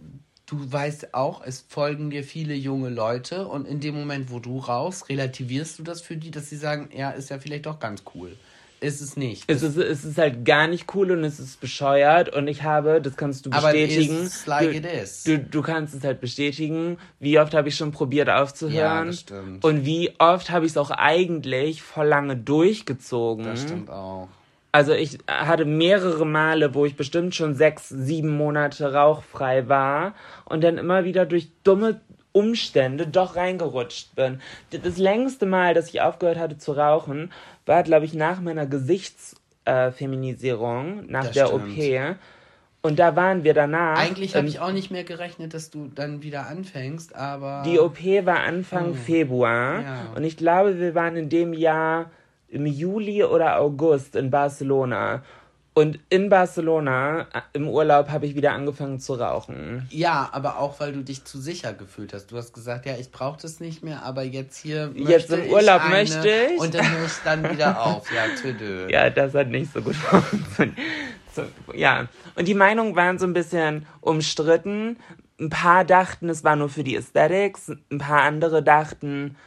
du 0.46 0.72
weißt 0.72 1.14
auch, 1.14 1.42
es 1.46 1.66
folgen 1.70 2.10
dir 2.10 2.24
viele 2.26 2.54
junge 2.54 2.90
Leute 2.90 3.48
und 3.48 3.66
in 3.66 3.80
dem 3.80 3.96
Moment, 3.96 4.32
wo 4.32 4.40
du 4.40 4.60
rauchst, 4.60 5.08
relativierst 5.10 5.80
du 5.80 5.84
das 5.84 6.02
für 6.02 6.18
die, 6.18 6.30
dass 6.30 6.50
sie 6.50 6.58
sagen, 6.58 6.90
ja, 6.94 7.12
ist 7.12 7.30
ja 7.30 7.40
vielleicht 7.40 7.66
doch 7.68 7.80
ganz 7.80 8.04
cool. 8.16 8.36
Ist 8.82 9.00
es 9.00 9.16
nicht. 9.16 9.44
Es 9.46 9.62
ist, 9.62 9.78
es 9.78 10.04
ist 10.04 10.18
halt 10.18 10.44
gar 10.44 10.68
nicht 10.68 10.94
cool 10.96 11.12
und 11.12 11.24
es 11.24 11.40
ist 11.40 11.62
bescheuert 11.62 12.30
und 12.30 12.48
ich 12.48 12.64
habe, 12.64 13.00
das 13.00 13.16
kannst 13.16 13.46
du 13.46 13.52
Aber 13.52 13.72
bestätigen. 13.72 14.24
it's 14.24 14.48
like 14.48 14.72
du, 14.72 14.76
it 14.76 14.86
is. 14.86 15.24
Du, 15.24 15.38
du 15.38 15.62
kannst 15.62 15.94
es 15.94 16.04
halt 16.04 16.20
bestätigen. 16.20 16.98
Wie 17.20 17.38
oft 17.38 17.54
habe 17.54 17.70
ich 17.70 17.76
schon 17.76 17.92
probiert 17.92 18.28
aufzuhören? 18.28 18.74
Ja, 18.74 19.06
das 19.06 19.20
stimmt. 19.20 19.64
Und 19.64 19.86
wie 19.86 20.12
oft 20.18 20.50
habe 20.50 20.66
ich 20.66 20.72
es 20.72 20.78
auch 20.78 20.90
eigentlich 20.90 21.84
voll 21.84 22.08
lange 22.08 22.36
durchgezogen. 22.36 23.46
das 23.46 23.62
stimmt 23.62 23.92
auch. 23.92 24.30
Also 24.72 24.94
ich 24.94 25.20
hatte 25.28 25.66
mehrere 25.66 26.26
Male, 26.26 26.74
wo 26.74 26.86
ich 26.86 26.96
bestimmt 26.96 27.36
schon 27.36 27.54
sechs, 27.54 27.90
sieben 27.90 28.36
Monate 28.36 28.94
rauchfrei 28.94 29.68
war 29.68 30.16
und 30.46 30.64
dann 30.64 30.80
immer 30.80 31.04
wieder 31.04 31.28
durch 31.28 31.52
dumme 31.64 32.02
Umstände 32.34 33.08
doch 33.08 33.36
reingerutscht 33.36 34.16
bin. 34.16 34.40
Das 34.72 34.98
längste 34.98 35.46
Mal, 35.46 35.74
dass 35.74 35.90
ich 35.90 36.02
aufgehört 36.02 36.38
hatte 36.40 36.58
zu 36.58 36.72
rauchen, 36.74 37.32
war, 37.66 37.84
glaube 37.84 38.06
ich, 38.06 38.14
nach 38.14 38.40
meiner 38.42 38.66
Gesichtsfeminisierung, 38.66 41.06
nach 41.08 41.26
Das 41.26 41.34
der 41.34 41.48
stimmt. 41.48 41.78
OP. 41.78 42.16
Und 42.84 42.98
da 42.98 43.16
waren 43.16 43.44
wir 43.44 43.54
danach. 43.54 44.00
Eigentlich 44.00 44.36
habe 44.36 44.48
ich 44.48 44.60
auch 44.60 44.72
nicht 44.72 44.90
mehr 44.90 45.04
gerechnet, 45.04 45.54
dass 45.54 45.70
du 45.70 45.92
dann 45.94 46.24
wieder 46.24 46.48
anfängst, 46.48 47.16
aber. 47.16 47.62
Die 47.64 47.78
OP 47.80 48.00
war 48.26 48.40
Anfang 48.40 48.96
Februar 48.96 49.78
Hm. 49.78 49.84
Ja. 49.84 50.00
und 50.16 50.24
ich 50.24 50.36
glaube, 50.36 50.80
wir 50.80 50.96
waren 50.96 51.16
in 51.16 51.30
dem 51.30 51.54
Jahr 51.54 52.10
im 52.50 52.66
Juli 52.66 53.24
oder 53.24 53.60
August 53.60 54.16
in 54.16 54.32
Barcelona. 54.32 55.22
Und 55.74 56.00
in 56.10 56.28
Barcelona 56.28 57.22
äh, 57.34 57.42
im 57.54 57.68
Urlaub 57.70 58.10
habe 58.10 58.26
ich 58.26 58.36
wieder 58.36 58.52
angefangen 58.52 59.00
zu 59.00 59.14
rauchen. 59.14 59.88
Ja, 59.90 60.30
aber 60.34 60.60
auch 60.60 60.82
weil 60.82 60.92
du 60.92 61.02
dich 61.02 61.24
zu 61.24 61.40
sicher 61.40 61.74
gefühlt 61.74 62.14
hast. 62.14 62.28
Du 62.28 62.38
hast 62.38 62.54
gesagt, 62.54 62.86
ja, 62.86 62.98
ich 62.98 63.10
brauche 63.10 63.42
das 63.42 63.62
nicht 63.62 63.82
mehr, 63.82 64.04
aber 64.04 64.24
jetzt 64.24 64.58
hier 64.58 64.92
Jetzt 64.96 65.32
im 65.32 65.50
Urlaub 65.50 65.82
eine 65.82 65.96
möchte 65.96 66.28
ich. 66.28 66.60
Und 66.60 66.74
dann 66.74 66.92
höre 66.92 67.06
ich 67.06 67.14
dann 67.24 67.50
wieder 67.50 67.82
auf. 67.86 68.12
Ja, 68.12 68.24
tüdö. 68.42 68.90
Ja, 68.90 69.10
das 69.10 69.34
hat 69.34 69.48
nicht 69.48 69.72
so 69.72 69.82
gut 69.82 69.96
funktioniert. 70.30 70.78
So, 71.34 71.44
ja, 71.74 72.10
und 72.36 72.50
die 72.50 72.54
Meinungen 72.54 72.98
waren 72.98 73.18
so 73.18 73.26
ein 73.26 73.32
bisschen 73.32 73.86
umstritten. 74.02 74.98
Ein 75.40 75.50
paar 75.50 75.86
dachten, 75.86 76.28
es 76.28 76.44
war 76.44 76.58
nur 76.58 76.68
für 76.68 76.84
die 76.84 76.98
Aesthetics. 76.98 77.72
Ein 77.90 78.00
paar 78.00 78.24
andere 78.24 78.62
dachten, 78.62 79.38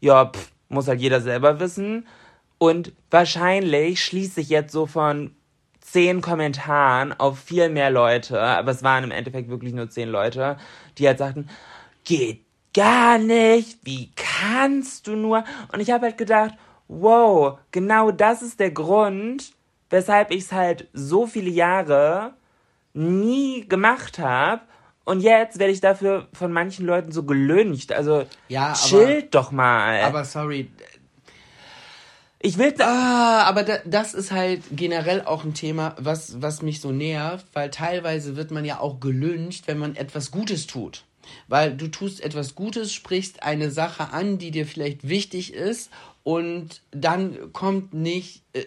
ja, 0.00 0.26
pff, 0.26 0.50
muss 0.70 0.88
halt 0.88 1.00
jeder 1.00 1.20
selber 1.20 1.60
wissen. 1.60 2.06
Und 2.56 2.92
wahrscheinlich 3.10 4.02
schließe 4.02 4.40
ich 4.40 4.48
jetzt 4.48 4.72
so 4.72 4.86
von 4.86 5.32
zehn 5.84 6.22
Kommentaren 6.22 7.12
auf 7.12 7.38
viel 7.38 7.68
mehr 7.68 7.90
Leute, 7.90 8.40
aber 8.40 8.70
es 8.72 8.82
waren 8.82 9.04
im 9.04 9.10
Endeffekt 9.10 9.48
wirklich 9.50 9.74
nur 9.74 9.90
zehn 9.90 10.08
Leute, 10.08 10.56
die 10.98 11.06
halt 11.06 11.18
sagten, 11.18 11.48
geht 12.04 12.40
gar 12.74 13.18
nicht, 13.18 13.78
wie 13.84 14.10
kannst 14.16 15.06
du 15.06 15.14
nur? 15.14 15.44
Und 15.72 15.80
ich 15.80 15.90
habe 15.90 16.06
halt 16.06 16.18
gedacht, 16.18 16.54
wow, 16.88 17.58
genau 17.70 18.10
das 18.10 18.42
ist 18.42 18.58
der 18.60 18.70
Grund, 18.70 19.52
weshalb 19.90 20.30
ich 20.32 20.44
es 20.44 20.52
halt 20.52 20.88
so 20.94 21.26
viele 21.26 21.50
Jahre 21.50 22.32
nie 22.94 23.66
gemacht 23.68 24.18
habe. 24.18 24.62
Und 25.04 25.20
jetzt 25.20 25.58
werde 25.58 25.72
ich 25.72 25.82
dafür 25.82 26.28
von 26.32 26.50
manchen 26.50 26.86
Leuten 26.86 27.12
so 27.12 27.24
gelüncht. 27.24 27.92
Also 27.92 28.24
Ja, 28.48 28.68
aber- 28.68 28.74
chillt 28.74 29.34
doch 29.34 29.52
mal. 29.52 30.00
Aber 30.00 30.24
sorry. 30.24 30.70
Ich 32.44 32.58
will 32.58 32.74
Ah, 32.78 33.44
aber 33.44 33.62
da, 33.62 33.78
das 33.86 34.12
ist 34.12 34.30
halt 34.30 34.62
generell 34.70 35.22
auch 35.22 35.44
ein 35.44 35.54
Thema, 35.54 35.96
was, 35.98 36.42
was 36.42 36.60
mich 36.60 36.80
so 36.80 36.92
nervt, 36.92 37.46
weil 37.54 37.70
teilweise 37.70 38.36
wird 38.36 38.50
man 38.50 38.66
ja 38.66 38.80
auch 38.80 39.00
gelüncht, 39.00 39.66
wenn 39.66 39.78
man 39.78 39.96
etwas 39.96 40.30
Gutes 40.30 40.66
tut. 40.66 41.04
Weil 41.48 41.74
du 41.74 41.88
tust 41.88 42.22
etwas 42.22 42.54
Gutes, 42.54 42.92
sprichst 42.92 43.42
eine 43.42 43.70
Sache 43.70 44.12
an, 44.12 44.36
die 44.36 44.50
dir 44.50 44.66
vielleicht 44.66 45.08
wichtig 45.08 45.54
ist 45.54 45.90
und 46.22 46.82
dann 46.90 47.52
kommt 47.54 47.94
nicht, 47.94 48.42
äh, 48.52 48.62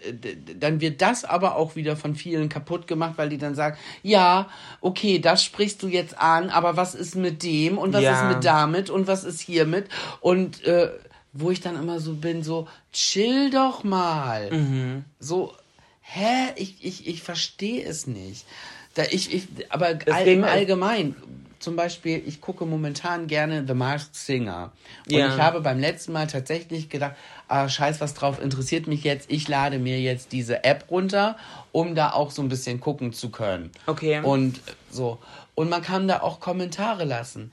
dann 0.58 0.80
wird 0.80 1.00
das 1.00 1.24
aber 1.24 1.54
auch 1.54 1.76
wieder 1.76 1.96
von 1.96 2.16
vielen 2.16 2.48
kaputt 2.48 2.88
gemacht, 2.88 3.14
weil 3.16 3.28
die 3.28 3.38
dann 3.38 3.54
sagen, 3.54 3.76
ja, 4.02 4.48
okay, 4.80 5.20
das 5.20 5.44
sprichst 5.44 5.80
du 5.84 5.86
jetzt 5.86 6.18
an, 6.18 6.50
aber 6.50 6.76
was 6.76 6.96
ist 6.96 7.14
mit 7.14 7.44
dem 7.44 7.78
und 7.78 7.92
was 7.92 8.02
ja. 8.02 8.28
ist 8.28 8.34
mit 8.34 8.44
damit 8.44 8.90
und 8.90 9.06
was 9.06 9.22
ist 9.22 9.40
hiermit 9.40 9.86
und 10.20 10.64
äh, 10.64 10.90
wo 11.32 11.50
ich 11.50 11.60
dann 11.60 11.76
immer 11.76 12.00
so 12.00 12.14
bin, 12.14 12.42
so 12.42 12.68
chill 12.92 13.50
doch 13.50 13.84
mal, 13.84 14.50
mhm. 14.50 15.04
so 15.18 15.54
hä, 16.00 16.52
ich 16.56 16.84
ich 16.84 17.06
ich 17.06 17.22
verstehe 17.22 17.84
es 17.84 18.06
nicht, 18.06 18.46
da 18.94 19.04
ich 19.04 19.32
ich 19.32 19.48
aber 19.68 19.98
all, 20.10 20.26
im 20.26 20.44
Allgemeinen 20.44 21.16
zum 21.58 21.74
Beispiel, 21.74 22.22
ich 22.24 22.40
gucke 22.40 22.64
momentan 22.66 23.26
gerne 23.26 23.64
The 23.66 23.74
Masked 23.74 24.14
Singer. 24.14 24.72
Und 25.06 25.12
ja. 25.12 25.34
ich 25.34 25.40
habe 25.40 25.60
beim 25.60 25.80
letzten 25.80 26.12
Mal 26.12 26.26
tatsächlich 26.26 26.88
gedacht, 26.88 27.16
ah, 27.48 27.68
scheiß 27.68 28.00
was 28.00 28.14
drauf, 28.14 28.40
interessiert 28.40 28.86
mich 28.86 29.02
jetzt. 29.02 29.30
Ich 29.30 29.48
lade 29.48 29.78
mir 29.78 30.00
jetzt 30.00 30.32
diese 30.32 30.62
App 30.64 30.84
runter, 30.90 31.36
um 31.72 31.94
da 31.94 32.12
auch 32.12 32.30
so 32.30 32.42
ein 32.42 32.48
bisschen 32.48 32.80
gucken 32.80 33.12
zu 33.12 33.30
können. 33.30 33.70
Okay. 33.86 34.20
Und 34.22 34.60
so. 34.90 35.18
Und 35.54 35.68
man 35.68 35.82
kann 35.82 36.06
da 36.06 36.20
auch 36.20 36.38
Kommentare 36.38 37.04
lassen. 37.04 37.52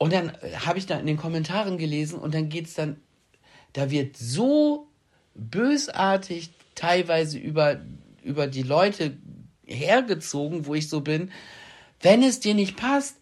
Und 0.00 0.14
dann 0.14 0.32
habe 0.64 0.78
ich 0.78 0.86
da 0.86 0.98
in 0.98 1.04
den 1.04 1.18
Kommentaren 1.18 1.76
gelesen 1.76 2.18
und 2.18 2.32
dann 2.32 2.48
geht 2.48 2.68
es 2.68 2.74
dann, 2.74 2.96
da 3.74 3.90
wird 3.90 4.16
so 4.16 4.88
bösartig 5.34 6.48
teilweise 6.74 7.38
über, 7.38 7.82
über 8.22 8.46
die 8.46 8.62
Leute 8.62 9.18
hergezogen, 9.66 10.64
wo 10.64 10.74
ich 10.74 10.88
so 10.88 11.02
bin, 11.02 11.30
wenn 12.00 12.22
es 12.22 12.40
dir 12.40 12.54
nicht 12.54 12.78
passt, 12.78 13.18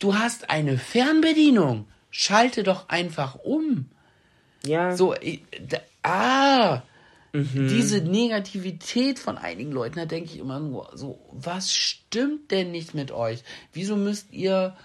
du 0.00 0.16
hast 0.16 0.50
eine 0.50 0.78
Fernbedienung. 0.78 1.86
Schalte 2.10 2.64
doch 2.64 2.88
einfach 2.88 3.36
um. 3.36 3.88
Ja. 4.66 4.96
So, 4.96 5.14
da, 5.68 5.78
ah, 6.02 6.82
mhm. 7.32 7.68
diese 7.68 8.00
Negativität 8.00 9.20
von 9.20 9.38
einigen 9.38 9.70
Leuten, 9.70 9.94
da 9.94 10.06
denke 10.06 10.32
ich 10.32 10.40
immer 10.40 10.58
nur 10.58 10.90
so, 10.94 11.20
was 11.30 11.72
stimmt 11.72 12.50
denn 12.50 12.72
nicht 12.72 12.94
mit 12.94 13.12
euch? 13.12 13.44
Wieso 13.72 13.94
müsst 13.94 14.32
ihr 14.32 14.76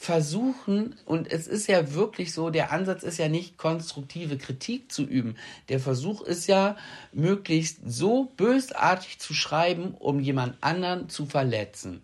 versuchen, 0.00 0.94
und 1.04 1.30
es 1.30 1.46
ist 1.46 1.66
ja 1.66 1.92
wirklich 1.92 2.32
so, 2.32 2.48
der 2.48 2.72
Ansatz 2.72 3.02
ist 3.02 3.18
ja 3.18 3.28
nicht 3.28 3.58
konstruktive 3.58 4.38
Kritik 4.38 4.90
zu 4.90 5.04
üben. 5.04 5.36
Der 5.68 5.78
Versuch 5.78 6.22
ist 6.22 6.46
ja, 6.46 6.78
möglichst 7.12 7.80
so 7.84 8.32
bösartig 8.38 9.18
zu 9.18 9.34
schreiben, 9.34 9.94
um 9.98 10.18
jemand 10.18 10.56
anderen 10.62 11.10
zu 11.10 11.26
verletzen. 11.26 12.00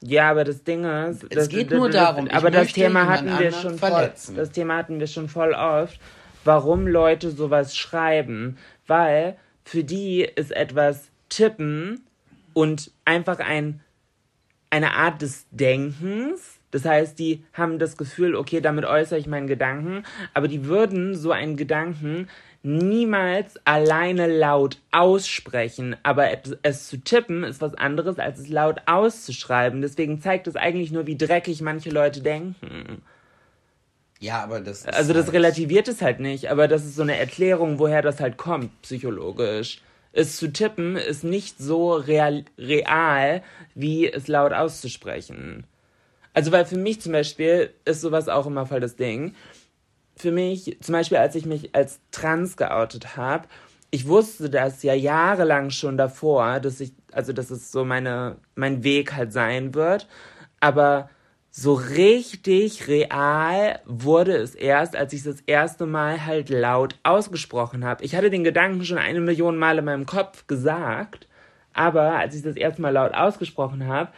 Ja, 0.00 0.30
aber 0.30 0.44
das 0.44 0.64
Ding 0.64 0.84
ist, 0.84 1.24
es 1.24 1.28
das, 1.28 1.48
geht 1.50 1.70
das, 1.70 1.78
nur 1.78 1.90
das, 1.90 1.96
darum. 1.96 2.28
Aber 2.28 2.50
das 2.50 2.72
Thema 2.72 3.06
hatten 3.06 3.38
wir 3.38 3.52
schon 3.52 3.76
verletzen. 3.76 4.34
voll. 4.34 4.36
Das 4.36 4.52
Thema 4.52 4.78
hatten 4.78 4.98
wir 4.98 5.06
schon 5.06 5.28
voll 5.28 5.52
oft, 5.52 6.00
warum 6.42 6.86
Leute 6.86 7.30
sowas 7.30 7.76
schreiben, 7.76 8.56
weil 8.86 9.36
für 9.62 9.84
die 9.84 10.22
ist 10.22 10.52
etwas 10.52 11.08
tippen 11.28 12.00
und 12.54 12.90
einfach 13.04 13.40
ein 13.40 13.82
eine 14.70 14.94
Art 14.94 15.20
des 15.20 15.44
Denkens. 15.50 16.55
Das 16.76 16.84
heißt, 16.84 17.18
die 17.18 17.42
haben 17.54 17.78
das 17.78 17.96
Gefühl, 17.96 18.36
okay, 18.36 18.60
damit 18.60 18.84
äußere 18.84 19.18
ich 19.18 19.26
meinen 19.26 19.46
Gedanken, 19.46 20.02
aber 20.34 20.46
die 20.46 20.66
würden 20.66 21.14
so 21.14 21.32
einen 21.32 21.56
Gedanken 21.56 22.28
niemals 22.62 23.58
alleine 23.64 24.26
laut 24.26 24.76
aussprechen, 24.90 25.96
aber 26.02 26.28
es 26.62 26.86
zu 26.86 26.98
tippen 26.98 27.44
ist 27.44 27.62
was 27.62 27.72
anderes, 27.76 28.18
als 28.18 28.38
es 28.40 28.50
laut 28.50 28.82
auszuschreiben. 28.84 29.80
Deswegen 29.80 30.20
zeigt 30.20 30.48
es 30.48 30.56
eigentlich 30.56 30.92
nur, 30.92 31.06
wie 31.06 31.16
dreckig 31.16 31.62
manche 31.62 31.88
Leute 31.88 32.20
denken. 32.20 33.00
Ja, 34.20 34.42
aber 34.42 34.60
das. 34.60 34.84
Also 34.84 35.14
das 35.14 35.26
halt 35.26 35.34
relativiert 35.34 35.88
es 35.88 36.02
halt 36.02 36.20
nicht, 36.20 36.50
aber 36.50 36.68
das 36.68 36.84
ist 36.84 36.96
so 36.96 37.02
eine 37.02 37.16
Erklärung, 37.16 37.78
woher 37.78 38.02
das 38.02 38.20
halt 38.20 38.36
kommt, 38.36 38.82
psychologisch. 38.82 39.80
Es 40.12 40.36
zu 40.36 40.52
tippen 40.52 40.96
ist 40.96 41.24
nicht 41.24 41.58
so 41.58 41.94
real, 41.94 42.44
real 42.58 43.42
wie 43.74 44.12
es 44.12 44.28
laut 44.28 44.52
auszusprechen. 44.52 45.64
Also, 46.36 46.52
weil 46.52 46.66
für 46.66 46.76
mich 46.76 47.00
zum 47.00 47.12
Beispiel 47.12 47.70
ist 47.86 48.02
sowas 48.02 48.28
auch 48.28 48.46
immer 48.46 48.66
voll 48.66 48.80
das 48.80 48.96
Ding 48.96 49.34
für 50.16 50.32
mich, 50.32 50.76
zum 50.82 50.92
Beispiel 50.92 51.16
als 51.16 51.34
ich 51.34 51.46
mich 51.46 51.74
als 51.74 52.00
trans 52.10 52.58
geoutet 52.58 53.16
habe, 53.16 53.48
ich 53.90 54.06
wusste 54.06 54.50
das 54.50 54.82
ja 54.82 54.92
jahrelang 54.92 55.70
schon 55.70 55.96
davor, 55.96 56.60
dass 56.60 56.80
ich, 56.80 56.92
also 57.12 57.32
dass 57.32 57.50
es 57.50 57.72
so 57.72 57.86
meine, 57.86 58.36
mein 58.54 58.84
Weg 58.84 59.14
halt 59.14 59.32
sein 59.32 59.74
wird. 59.74 60.08
Aber 60.60 61.08
so 61.50 61.72
richtig 61.72 62.86
real 62.86 63.80
wurde 63.86 64.36
es 64.36 64.54
erst, 64.54 64.94
als 64.94 65.14
ich 65.14 65.22
das 65.22 65.40
erste 65.42 65.86
Mal 65.86 66.26
halt 66.26 66.50
laut 66.50 66.96
ausgesprochen 67.02 67.82
habe. 67.82 68.04
Ich 68.04 68.14
hatte 68.14 68.28
den 68.28 68.44
Gedanken 68.44 68.84
schon 68.84 68.98
eine 68.98 69.20
Million 69.20 69.56
Mal 69.56 69.78
in 69.78 69.86
meinem 69.86 70.04
Kopf 70.04 70.46
gesagt, 70.46 71.28
aber 71.72 72.12
als 72.16 72.34
ich 72.34 72.42
das 72.42 72.56
erste 72.56 72.82
Mal 72.82 72.90
laut 72.90 73.14
ausgesprochen 73.14 73.86
habe, 73.86 74.10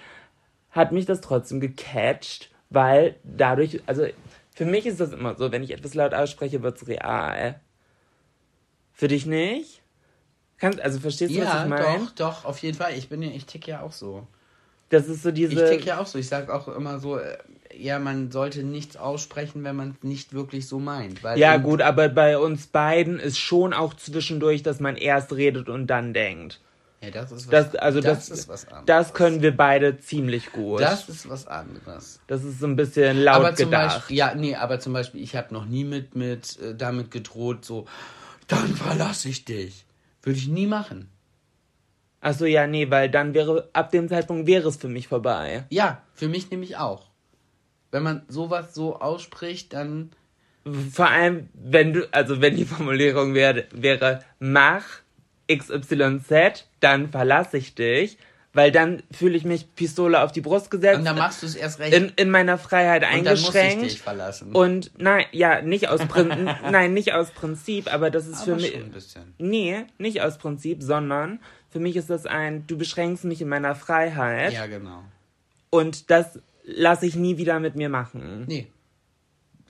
hat 0.71 0.93
mich 0.93 1.07
das 1.07 1.21
trotzdem 1.21 1.61
gecatcht, 1.61 2.51
weil 2.71 3.17
dadurch, 3.25 3.81
also 3.87 4.07
für 4.55 4.65
mich 4.65 4.87
ist 4.87 5.01
das 5.01 5.13
immer 5.13 5.37
so, 5.37 5.53
wenn 5.53 5.63
ich 5.63 5.71
etwas 5.71 5.95
laut 5.95 6.15
ausspreche, 6.15 6.63
wird 6.63 6.77
es 6.77 6.89
real. 6.89 7.61
Für 8.93 9.09
dich 9.09 9.27
nicht? 9.27 9.83
Kannst, 10.59 10.81
also 10.81 10.99
verstehst 10.99 11.35
du, 11.35 11.39
ja, 11.39 11.47
was 11.47 11.63
ich 11.63 11.69
meine? 11.69 11.85
Ja, 11.85 11.99
Doch, 11.99 12.11
doch, 12.15 12.45
auf 12.45 12.59
jeden 12.59 12.77
Fall. 12.77 12.95
Ich 12.99 13.09
bin 13.09 13.23
ja, 13.23 13.31
ich 13.31 13.47
tick 13.47 13.67
ja 13.67 13.83
auch 13.83 13.93
so. 13.93 14.27
Das 14.89 15.07
ist 15.07 15.23
so 15.23 15.31
diese. 15.31 15.53
Ich 15.53 15.71
tick 15.71 15.87
ja 15.87 16.01
auch 16.01 16.07
so. 16.07 16.19
Ich 16.19 16.29
sag 16.29 16.51
auch 16.51 16.67
immer 16.69 16.99
so, 16.99 17.19
äh, 17.19 17.39
ja, 17.77 17.99
man 17.99 18.33
sollte 18.33 18.65
nichts 18.65 18.97
aussprechen, 18.97 19.63
wenn 19.63 19.77
man 19.77 19.91
es 19.91 20.03
nicht 20.03 20.33
wirklich 20.33 20.67
so 20.67 20.79
meint. 20.79 21.21
ja, 21.37 21.59
gut, 21.59 21.81
aber 21.81 22.09
bei 22.09 22.39
uns 22.39 22.67
beiden 22.67 23.21
ist 23.21 23.39
schon 23.39 23.73
auch 23.73 23.95
zwischendurch, 23.95 24.63
dass 24.63 24.81
man 24.81 24.97
erst 24.97 25.33
redet 25.33 25.69
und 25.69 25.87
dann 25.87 26.13
denkt. 26.13 26.61
Ja, 27.01 27.11
das 27.11 27.31
ist 27.31 27.51
was, 27.53 27.71
das, 27.71 27.75
also 27.77 28.01
das, 28.01 28.29
das, 28.29 28.39
ist 28.41 28.49
was 28.49 28.67
anderes. 28.67 28.87
Das 28.87 29.15
können 29.15 29.41
wir 29.41 29.57
beide 29.57 29.99
ziemlich 29.99 30.51
gut. 30.51 30.81
Das 30.81 31.09
ist 31.09 31.29
was 31.29 31.47
anderes. 31.47 32.21
Das 32.27 32.43
ist 32.43 32.59
so 32.59 32.67
ein 32.67 32.75
bisschen 32.75 33.23
laut 33.23 33.37
aber 33.37 33.55
zum 33.55 33.67
gedacht. 33.67 33.97
Beispiel, 33.99 34.17
ja, 34.17 34.35
nee, 34.35 34.57
aber 34.57 34.81
zum 34.81 34.93
Beispiel, 34.93 35.23
ich 35.23 35.37
habe 35.37 35.55
noch 35.55 35.65
nie 35.65 35.85
mit, 35.85 36.17
mit 36.17 36.59
äh, 36.61 36.75
damit 36.75 37.13
gedroht, 37.13 37.65
so, 37.65 37.87
dann 38.49 38.75
verlasse 38.75 39.29
ich 39.29 39.45
dich. 39.45 39.85
Würde 40.23 40.39
ich 40.39 40.49
nie 40.49 40.67
machen. 40.67 41.09
Achso, 42.21 42.47
ja, 42.47 42.67
nee, 42.67 42.91
weil 42.91 43.09
dann 43.09 43.33
wäre, 43.33 43.69
ab 43.73 43.93
dem 43.93 44.09
Zeitpunkt 44.09 44.49
wäre 44.49 44.69
es 44.69 44.77
für 44.77 44.89
mich 44.89 45.07
vorbei. 45.07 45.67
Ja, 45.71 46.03
für 46.15 46.27
mich 46.29 46.51
nämlich 46.51 46.77
auch. 46.77 47.07
Wenn 47.93 48.03
man 48.03 48.23
sowas 48.29 48.75
so 48.75 48.99
ausspricht, 49.01 49.73
dann. 49.73 50.11
Vor 50.93 51.09
allem, 51.09 51.49
wenn 51.55 51.93
du, 51.93 52.13
also 52.13 52.41
wenn 52.41 52.57
die 52.57 52.65
Formulierung 52.65 53.35
wäre, 53.35 53.67
wäre, 53.71 54.25
mach 54.41 54.85
XYZ, 55.51 56.68
dann 56.81 57.11
verlasse 57.11 57.59
ich 57.59 57.75
dich, 57.75 58.19
weil 58.53 58.73
dann 58.73 59.03
fühle 59.11 59.37
ich 59.37 59.45
mich 59.45 59.75
Pistole 59.75 60.21
auf 60.23 60.33
die 60.33 60.41
Brust 60.41 60.71
gesetzt. 60.71 60.99
Und 60.99 61.05
dann 61.05 61.17
machst 61.17 61.43
du 61.43 61.47
es 61.47 61.55
erst 61.55 61.79
recht. 61.79 61.95
In, 61.95 62.13
in 62.17 62.31
meiner 62.31 62.59
Freiheit 62.59 63.03
und 63.03 63.09
eingeschränkt. 63.09 63.55
Dann 63.55 63.79
muss 63.79 63.87
ich 63.87 63.93
dich 63.95 64.03
verlassen. 64.03 64.53
Und 64.53 64.91
nein, 64.99 65.27
ja, 65.33 65.61
nicht 65.63 65.89
aus 65.89 66.01
Prinzip, 66.07 66.49
nein, 66.71 66.95
nicht 66.95 67.13
aus 67.13 67.31
Prinzip, 67.31 67.93
aber 67.93 68.11
das 68.11 68.27
ist 68.27 68.43
aber 68.43 68.45
für 68.45 68.55
mich. 68.57 68.77
Ein 68.77 68.91
bisschen. 68.91 69.35
Nee, 69.39 69.85
nicht 69.99 70.23
aus 70.23 70.39
Prinzip, 70.39 70.83
sondern 70.83 71.41
für 71.71 71.79
mich 71.81 71.97
ist 71.97 72.11
das 72.11 72.27
ein, 72.27 72.67
du 72.67 72.79
beschränkst 72.79 73.25
mich 73.25 73.43
in 73.43 73.49
meiner 73.49 73.75
Freiheit. 73.75 74.53
Ja, 74.53 74.67
genau. 74.67 75.05
Und 75.71 76.11
das 76.11 76.41
lasse 76.65 77.07
ich 77.07 77.15
nie 77.15 77.37
wieder 77.37 77.61
mit 77.61 77.77
mir 77.77 77.89
machen. 77.89 78.45
Nee. 78.47 78.69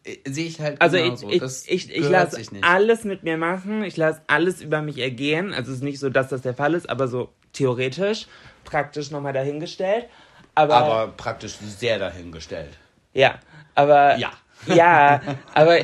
Äh, 0.05 0.17
sehe 0.29 0.47
ich 0.47 0.61
halt 0.61 0.81
also 0.81 0.97
genauso. 0.97 1.31
ich, 1.31 1.43
ich, 1.43 1.69
ich, 1.69 1.97
ich 1.97 2.09
lasse 2.09 2.41
alles 2.63 3.05
mit 3.05 3.23
mir 3.23 3.37
machen, 3.37 3.83
ich 3.85 3.97
lasse 3.97 4.21
alles 4.27 4.61
über 4.61 4.83
mich 4.83 4.99
ergehen. 4.99 5.53
Also 5.55 5.71
es 5.71 5.79
ist 5.79 5.85
nicht 5.85 5.99
so, 5.99 6.11
dass 6.11 6.29
das 6.29 6.43
der 6.43 6.55
Fall 6.55 6.75
ist, 6.75 6.89
aber 6.89 7.09
so 7.09 7.31
theoretisch, 7.53 8.27
praktisch 8.65 9.11
nochmal 9.11 9.33
dahingestellt. 9.33 10.07
Aber, 10.55 10.75
aber 10.75 11.13
praktisch 11.13 11.57
sehr 11.57 11.99
dahingestellt. 11.99 12.77
Ja, 13.13 13.39
aber 13.75 14.17
ja, 14.17 14.33
ja 14.67 15.21
aber 15.55 15.79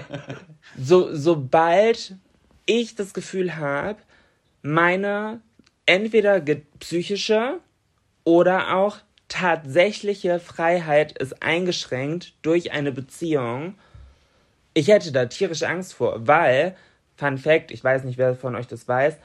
so, 0.77 1.15
sobald 1.15 2.17
ich 2.67 2.95
das 2.95 3.15
Gefühl 3.15 3.57
habe, 3.57 3.99
meine 4.63 5.41
entweder 5.87 6.41
psychische 6.81 7.61
oder 8.25 8.77
auch 8.77 8.99
tatsächliche 9.29 10.41
Freiheit 10.41 11.19
ist 11.19 11.43
eingeschränkt 11.43 12.35
durch 12.43 12.73
eine 12.73 12.93
Beziehung, 12.93 13.75
ich 14.75 14.89
hätte 14.89 15.13
da 15.13 15.27
tierisch 15.27 15.63
Angst 15.63 15.95
vor, 15.95 16.27
weil, 16.27 16.77
Fun 17.17 17.39
Fact, 17.39 17.71
ich 17.71 17.83
weiß 17.83 18.05
nicht, 18.05 18.19
wer 18.19 18.35
von 18.35 18.57
euch 18.57 18.67
das 18.67 18.87
weiß, 18.87 19.17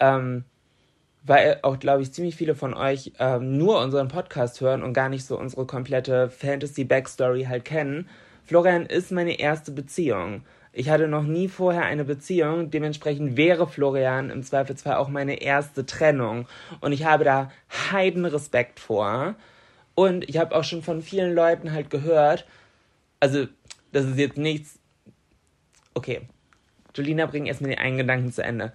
ähm, 0.00 0.44
weil 1.22 1.58
auch, 1.62 1.78
glaube 1.78 2.02
ich, 2.02 2.12
ziemlich 2.12 2.36
viele 2.36 2.54
von 2.54 2.74
euch 2.74 3.12
ähm, 3.18 3.56
nur 3.56 3.80
unseren 3.80 4.08
Podcast 4.08 4.60
hören 4.60 4.82
und 4.82 4.92
gar 4.92 5.08
nicht 5.08 5.24
so 5.24 5.38
unsere 5.38 5.66
komplette 5.66 6.28
Fantasy-Backstory 6.30 7.44
halt 7.44 7.64
kennen. 7.64 8.08
Florian 8.44 8.86
ist 8.86 9.10
meine 9.10 9.38
erste 9.38 9.72
Beziehung. 9.72 10.42
Ich 10.72 10.90
hatte 10.90 11.08
noch 11.08 11.24
nie 11.24 11.48
vorher 11.48 11.84
eine 11.84 12.04
Beziehung, 12.04 12.70
dementsprechend 12.70 13.36
wäre 13.36 13.66
Florian 13.66 14.30
im 14.30 14.42
Zweifelsfall 14.42 14.96
auch 14.96 15.08
meine 15.08 15.40
erste 15.40 15.86
Trennung. 15.86 16.46
Und 16.80 16.92
ich 16.92 17.04
habe 17.04 17.24
da 17.24 17.50
heiden 17.90 18.24
Respekt 18.24 18.78
vor. 18.78 19.34
Und 19.94 20.28
ich 20.28 20.36
habe 20.36 20.54
auch 20.54 20.64
schon 20.64 20.82
von 20.82 21.00
vielen 21.00 21.34
Leuten 21.34 21.72
halt 21.72 21.90
gehört, 21.90 22.46
also 23.18 23.46
das 23.92 24.04
ist 24.04 24.18
jetzt 24.18 24.36
nichts. 24.36 24.78
Okay, 25.96 26.28
Julina, 26.94 27.24
bring 27.24 27.46
erstmal 27.46 27.70
den 27.70 27.78
einen 27.78 27.96
Gedanken 27.96 28.30
zu 28.30 28.44
Ende. 28.44 28.74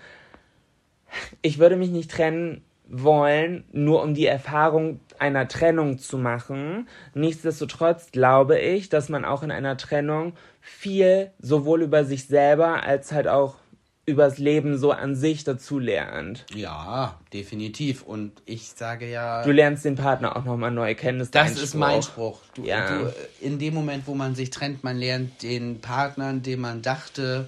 Ich 1.44 1.60
würde 1.60 1.76
mich 1.76 1.92
nicht 1.92 2.10
trennen 2.10 2.64
wollen, 2.88 3.64
nur 3.72 4.02
um 4.02 4.16
die 4.16 4.26
Erfahrung 4.26 5.00
einer 5.20 5.48
Trennung 5.48 6.00
zu 6.00 6.18
machen. 6.18 6.90
Nichtsdestotrotz 7.14 8.12
glaube 8.12 8.58
ich, 8.58 8.90
dass 8.90 9.08
man 9.08 9.24
auch 9.24 9.44
in 9.44 9.52
einer 9.52 9.78
Trennung 9.78 10.34
viel 10.62 11.30
sowohl 11.38 11.84
über 11.84 12.06
sich 12.06 12.26
selber 12.26 12.82
als 12.82 13.12
halt 13.12 13.28
auch 13.28 13.58
übers 14.06 14.38
Leben 14.40 14.78
so 14.78 14.92
an 14.92 15.16
sich 15.16 15.44
dazu 15.44 15.78
lernt. 15.78 16.46
Ja, 16.54 17.20
definitiv. 17.34 18.04
Und 18.04 18.42
ich 18.46 18.70
sage 18.70 19.10
ja. 19.10 19.44
Du 19.44 19.52
lernst 19.52 19.86
den 19.86 19.96
Partner 19.96 20.36
auch 20.36 20.44
nochmal 20.44 20.72
neu 20.72 20.96
kennen. 20.96 21.20
Das, 21.20 21.32
das 21.32 21.62
ist 21.62 21.76
mein 21.76 22.02
Spruch. 22.02 22.40
Du, 22.56 22.64
ja. 22.64 23.00
du, 23.00 23.14
in 23.40 23.60
dem 23.60 23.74
Moment, 23.74 24.08
wo 24.08 24.16
man 24.16 24.36
sich 24.36 24.50
trennt, 24.50 24.84
man 24.84 24.98
lernt 24.98 25.44
den 25.44 25.82
Partner, 25.82 26.34
den 26.34 26.60
man 26.62 26.82
dachte, 26.82 27.48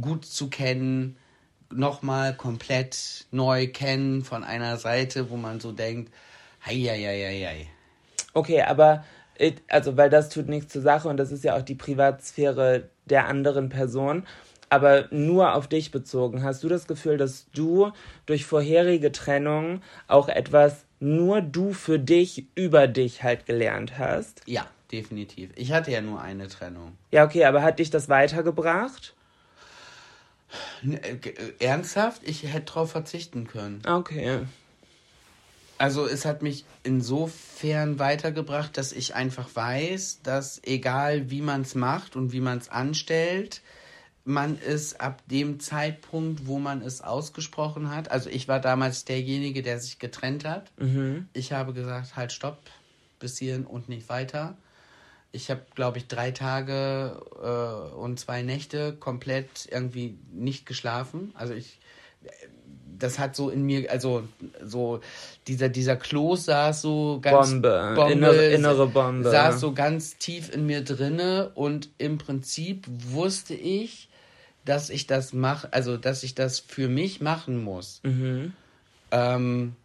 gut 0.00 0.26
zu 0.26 0.48
kennen, 0.48 1.16
nochmal 1.70 2.36
komplett 2.36 3.26
neu 3.30 3.66
kennen 3.68 4.22
von 4.22 4.44
einer 4.44 4.76
Seite, 4.76 5.30
wo 5.30 5.36
man 5.36 5.60
so 5.60 5.72
denkt, 5.72 6.12
hei, 6.64 6.74
hei, 6.74 6.98
hei, 6.98 7.46
hei. 7.46 7.66
Okay, 8.34 8.62
aber 8.62 9.04
also 9.68 9.96
weil 9.96 10.10
das 10.10 10.28
tut 10.28 10.48
nichts 10.48 10.72
zur 10.72 10.82
Sache 10.82 11.08
und 11.08 11.16
das 11.16 11.32
ist 11.32 11.44
ja 11.44 11.56
auch 11.56 11.62
die 11.62 11.74
Privatsphäre 11.74 12.88
der 13.06 13.26
anderen 13.26 13.68
Person 13.68 14.24
aber 14.68 15.08
nur 15.10 15.54
auf 15.54 15.68
dich 15.68 15.90
bezogen, 15.90 16.42
hast 16.42 16.62
du 16.64 16.68
das 16.68 16.86
Gefühl, 16.86 17.16
dass 17.16 17.46
du 17.52 17.92
durch 18.26 18.46
vorherige 18.46 19.12
Trennungen 19.12 19.82
auch 20.08 20.28
etwas 20.28 20.84
nur 20.98 21.40
du 21.42 21.72
für 21.72 21.98
dich 21.98 22.46
über 22.54 22.86
dich 22.88 23.22
halt 23.22 23.46
gelernt 23.46 23.98
hast? 23.98 24.42
Ja, 24.46 24.66
definitiv. 24.90 25.50
Ich 25.56 25.72
hatte 25.72 25.90
ja 25.90 26.00
nur 26.00 26.20
eine 26.20 26.48
Trennung. 26.48 26.96
Ja, 27.10 27.24
okay, 27.24 27.44
aber 27.44 27.62
hat 27.62 27.78
dich 27.78 27.90
das 27.90 28.08
weitergebracht? 28.08 29.14
Ernsthaft? 31.58 32.22
Ich 32.24 32.44
hätte 32.44 32.66
darauf 32.66 32.92
verzichten 32.92 33.46
können. 33.46 33.82
Okay. 33.86 34.40
Also 35.78 36.06
es 36.06 36.24
hat 36.24 36.42
mich 36.42 36.64
insofern 36.84 37.98
weitergebracht, 37.98 38.78
dass 38.78 38.92
ich 38.92 39.14
einfach 39.14 39.48
weiß, 39.54 40.20
dass 40.22 40.62
egal 40.64 41.30
wie 41.30 41.42
man 41.42 41.62
es 41.62 41.74
macht 41.74 42.16
und 42.16 42.32
wie 42.32 42.40
man 42.40 42.58
es 42.58 42.70
anstellt, 42.70 43.60
man 44.26 44.58
es 44.58 44.98
ab 44.98 45.22
dem 45.26 45.60
Zeitpunkt, 45.60 46.46
wo 46.46 46.58
man 46.58 46.82
es 46.82 47.00
ausgesprochen 47.00 47.94
hat, 47.94 48.10
also 48.10 48.28
ich 48.28 48.48
war 48.48 48.60
damals 48.60 49.04
derjenige, 49.04 49.62
der 49.62 49.78
sich 49.78 50.00
getrennt 50.00 50.44
hat. 50.44 50.72
Mhm. 50.78 51.28
Ich 51.32 51.52
habe 51.52 51.72
gesagt, 51.72 52.16
halt 52.16 52.32
stopp, 52.32 52.58
bis 53.20 53.38
hierhin 53.38 53.64
und 53.64 53.88
nicht 53.88 54.08
weiter. 54.08 54.56
Ich 55.30 55.48
habe, 55.48 55.62
glaube 55.76 55.98
ich, 55.98 56.08
drei 56.08 56.32
Tage 56.32 57.22
äh, 57.40 57.94
und 57.94 58.18
zwei 58.18 58.42
Nächte 58.42 58.94
komplett 58.94 59.68
irgendwie 59.70 60.18
nicht 60.32 60.66
geschlafen. 60.66 61.32
Also 61.34 61.54
ich, 61.54 61.78
das 62.98 63.20
hat 63.20 63.36
so 63.36 63.48
in 63.48 63.62
mir, 63.62 63.92
also 63.92 64.24
so 64.60 65.00
dieser 65.46 65.68
dieser 65.68 65.94
Kloß 65.94 66.46
saß 66.46 66.82
so 66.82 67.20
ganz 67.22 67.50
Bombe, 67.50 67.92
Bombe 67.94 68.12
innere, 68.12 68.46
innere 68.48 68.86
Bombe, 68.88 69.30
saß 69.30 69.60
so 69.60 69.72
ganz 69.72 70.16
tief 70.16 70.52
in 70.52 70.66
mir 70.66 70.82
drinne 70.82 71.52
und 71.54 71.90
im 71.98 72.18
Prinzip 72.18 72.86
wusste 72.88 73.54
ich, 73.54 74.05
dass 74.66 74.90
ich 74.90 75.06
das 75.06 75.32
mache, 75.32 75.72
also 75.72 75.96
dass 75.96 76.22
ich 76.22 76.34
das 76.34 76.58
für 76.58 76.88
mich 76.88 77.20
machen 77.20 77.62
muss. 77.64 78.00
Mhm. 78.02 78.52
Ähm, 79.10 79.76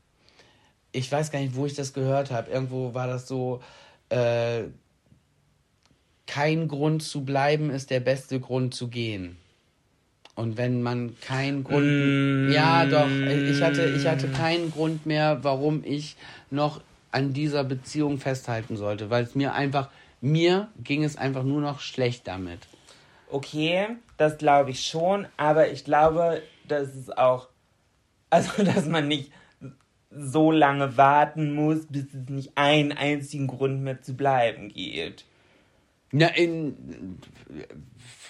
ich 0.91 1.09
weiß 1.09 1.31
gar 1.31 1.39
nicht, 1.39 1.55
wo 1.55 1.65
ich 1.65 1.73
das 1.73 1.93
gehört 1.93 2.31
habe. 2.31 2.51
Irgendwo 2.51 2.93
war 2.93 3.07
das 3.07 3.27
so, 3.27 3.61
äh, 4.09 4.63
kein 6.27 6.67
Grund 6.67 7.03
zu 7.03 7.23
bleiben 7.23 7.69
ist 7.69 7.89
der 7.89 7.99
beste 7.99 8.39
Grund 8.39 8.73
zu 8.73 8.87
gehen. 8.87 9.37
Und 10.35 10.57
wenn 10.57 10.81
man 10.81 11.19
keinen 11.19 11.63
Grund. 11.63 11.85
Mm. 11.85 12.51
Ja, 12.51 12.85
doch. 12.85 13.09
Ich 13.09 13.61
hatte, 13.61 13.85
ich 13.89 14.07
hatte 14.07 14.29
keinen 14.29 14.71
Grund 14.71 15.05
mehr, 15.05 15.43
warum 15.43 15.83
ich 15.83 16.15
noch 16.49 16.81
an 17.11 17.33
dieser 17.33 17.65
Beziehung 17.65 18.17
festhalten 18.17 18.77
sollte. 18.77 19.09
Weil 19.09 19.25
es 19.25 19.35
mir 19.35 19.53
einfach, 19.53 19.89
mir 20.21 20.69
ging 20.81 21.03
es 21.03 21.17
einfach 21.17 21.43
nur 21.43 21.59
noch 21.59 21.81
schlecht 21.81 22.27
damit. 22.27 22.59
Okay, 23.31 23.95
das 24.17 24.37
glaube 24.37 24.71
ich 24.71 24.85
schon, 24.85 25.25
aber 25.37 25.71
ich 25.71 25.85
glaube, 25.85 26.41
dass 26.67 26.93
es 26.95 27.09
auch, 27.09 27.47
also 28.29 28.63
dass 28.63 28.85
man 28.85 29.07
nicht 29.07 29.31
so 30.11 30.51
lange 30.51 30.97
warten 30.97 31.53
muss, 31.53 31.85
bis 31.87 32.13
es 32.13 32.29
nicht 32.29 32.51
einen 32.55 32.91
einzigen 32.91 33.47
Grund 33.47 33.81
mehr 33.81 34.01
zu 34.01 34.13
bleiben 34.13 34.69
gibt. 34.69 35.25
Na, 36.11 36.27
in, 36.27 37.17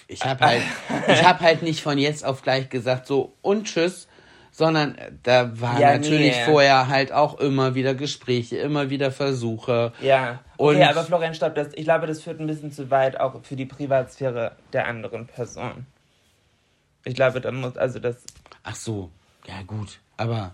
ich 0.06 0.24
habe 0.24 0.44
halt, 0.44 0.62
ich 1.08 1.24
habe 1.24 1.40
halt 1.40 1.62
nicht 1.62 1.82
von 1.82 1.98
jetzt 1.98 2.24
auf 2.24 2.42
gleich 2.42 2.68
gesagt 2.68 3.08
so 3.08 3.34
und 3.42 3.64
tschüss, 3.64 4.06
sondern 4.52 4.96
da 5.22 5.60
waren 5.60 5.80
ja, 5.80 5.96
natürlich 5.96 6.36
nee. 6.36 6.44
vorher 6.44 6.88
halt 6.88 7.10
auch 7.10 7.40
immer 7.40 7.74
wieder 7.74 7.94
Gespräche, 7.94 8.58
immer 8.58 8.90
wieder 8.90 9.10
Versuche. 9.10 9.92
Ja. 10.00 10.40
Okay, 10.58 10.84
aber 10.84 11.02
Florian, 11.02 11.34
stopp, 11.34 11.54
das, 11.54 11.68
ich 11.74 11.84
glaube, 11.84 12.06
das 12.06 12.22
führt 12.22 12.38
ein 12.38 12.46
bisschen 12.46 12.70
zu 12.70 12.90
weit 12.90 13.18
auch 13.18 13.42
für 13.42 13.56
die 13.56 13.64
Privatsphäre 13.64 14.52
der 14.72 14.86
anderen 14.86 15.26
Person. 15.26 15.86
Ich 17.04 17.14
glaube, 17.14 17.40
da 17.40 17.50
muss, 17.50 17.76
also 17.76 17.98
das. 17.98 18.22
Ach 18.62 18.76
so, 18.76 19.10
ja 19.48 19.62
gut, 19.66 19.98
aber 20.18 20.52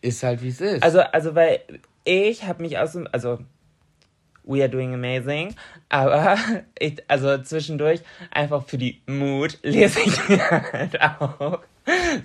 ist 0.00 0.22
halt 0.22 0.42
wie 0.42 0.48
es 0.48 0.60
ist. 0.60 0.82
Also, 0.82 1.00
also 1.00 1.34
weil 1.34 1.60
ich 2.04 2.44
habe 2.44 2.62
mich 2.62 2.78
aus 2.78 2.92
dem, 2.92 3.06
also 3.12 3.38
we 4.46 4.62
are 4.62 4.68
doing 4.68 4.94
amazing, 4.94 5.54
aber 5.88 6.38
ich, 6.78 7.02
also 7.08 7.38
zwischendurch 7.38 8.00
einfach 8.30 8.64
für 8.64 8.78
die 8.78 9.02
Mut 9.06 9.58
lese 9.62 10.00
ich 10.00 10.28
mir 10.28 10.50
halt 10.72 11.00
auch 11.02 11.60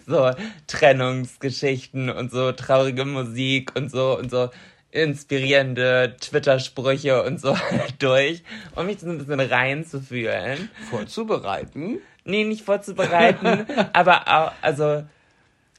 so 0.08 0.32
Trennungsgeschichten 0.68 2.10
und 2.10 2.32
so 2.32 2.52
traurige 2.52 3.06
Musik 3.06 3.76
und 3.76 3.92
so 3.92 4.18
und 4.18 4.32
so 4.32 4.50
inspirierende 4.92 6.16
Twitter-Sprüche 6.20 7.24
und 7.24 7.40
so 7.40 7.58
durch, 8.00 8.44
um 8.76 8.86
mich 8.86 9.00
so 9.00 9.10
ein 9.10 9.18
bisschen 9.18 9.40
reinzufühlen. 9.40 10.70
Vorzubereiten? 10.90 12.00
Nee, 12.24 12.44
nicht 12.44 12.64
vorzubereiten, 12.64 13.66
aber 13.94 14.28
auch, 14.28 14.52
also, 14.62 15.04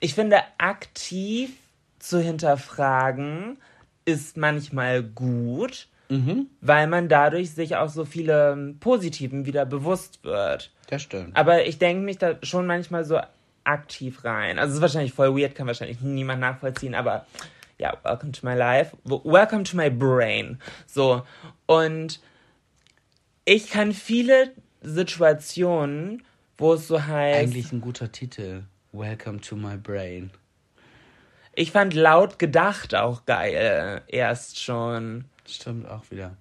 ich 0.00 0.14
finde, 0.14 0.38
aktiv 0.58 1.50
zu 2.00 2.18
hinterfragen 2.18 3.58
ist 4.04 4.36
manchmal 4.36 5.04
gut, 5.04 5.86
mhm. 6.12 6.46
weil 6.60 6.86
man 6.86 7.08
dadurch 7.08 7.52
sich 7.52 7.76
auch 7.76 7.88
so 7.88 8.04
viele 8.04 8.74
Positiven 8.80 9.46
wieder 9.46 9.64
bewusst 9.64 10.22
wird. 10.24 10.70
Das 10.88 11.02
stimmt. 11.02 11.36
Aber 11.36 11.66
ich 11.66 11.78
denke 11.78 12.02
mich 12.02 12.18
da 12.18 12.36
schon 12.42 12.66
manchmal 12.66 13.04
so 13.04 13.18
aktiv 13.64 14.24
rein. 14.24 14.58
Also 14.58 14.72
es 14.72 14.76
ist 14.76 14.82
wahrscheinlich 14.82 15.14
voll 15.14 15.36
weird, 15.36 15.54
kann 15.54 15.66
wahrscheinlich 15.66 16.00
niemand 16.00 16.40
nachvollziehen, 16.40 16.94
aber 16.94 17.26
ja, 17.78 17.96
welcome 18.02 18.32
to 18.32 18.46
my 18.46 18.54
life. 18.54 18.96
Welcome 19.04 19.64
to 19.64 19.76
my 19.76 19.90
brain. 19.90 20.58
So. 20.86 21.22
Und 21.66 22.20
ich 23.44 23.70
kann 23.70 23.92
viele 23.92 24.52
Situationen, 24.82 26.22
wo 26.58 26.74
es 26.74 26.86
so 26.86 27.02
heißt. 27.02 27.40
Eigentlich 27.40 27.72
ein 27.72 27.80
guter 27.80 28.12
Titel. 28.12 28.64
Welcome 28.92 29.40
to 29.40 29.56
my 29.56 29.76
brain. 29.76 30.30
Ich 31.54 31.72
fand 31.72 31.94
laut 31.94 32.38
gedacht 32.38 32.94
auch 32.94 33.24
geil. 33.24 34.02
Erst 34.08 34.60
schon. 34.60 35.24
Stimmt 35.46 35.88
auch 35.88 36.02
wieder. 36.10 36.36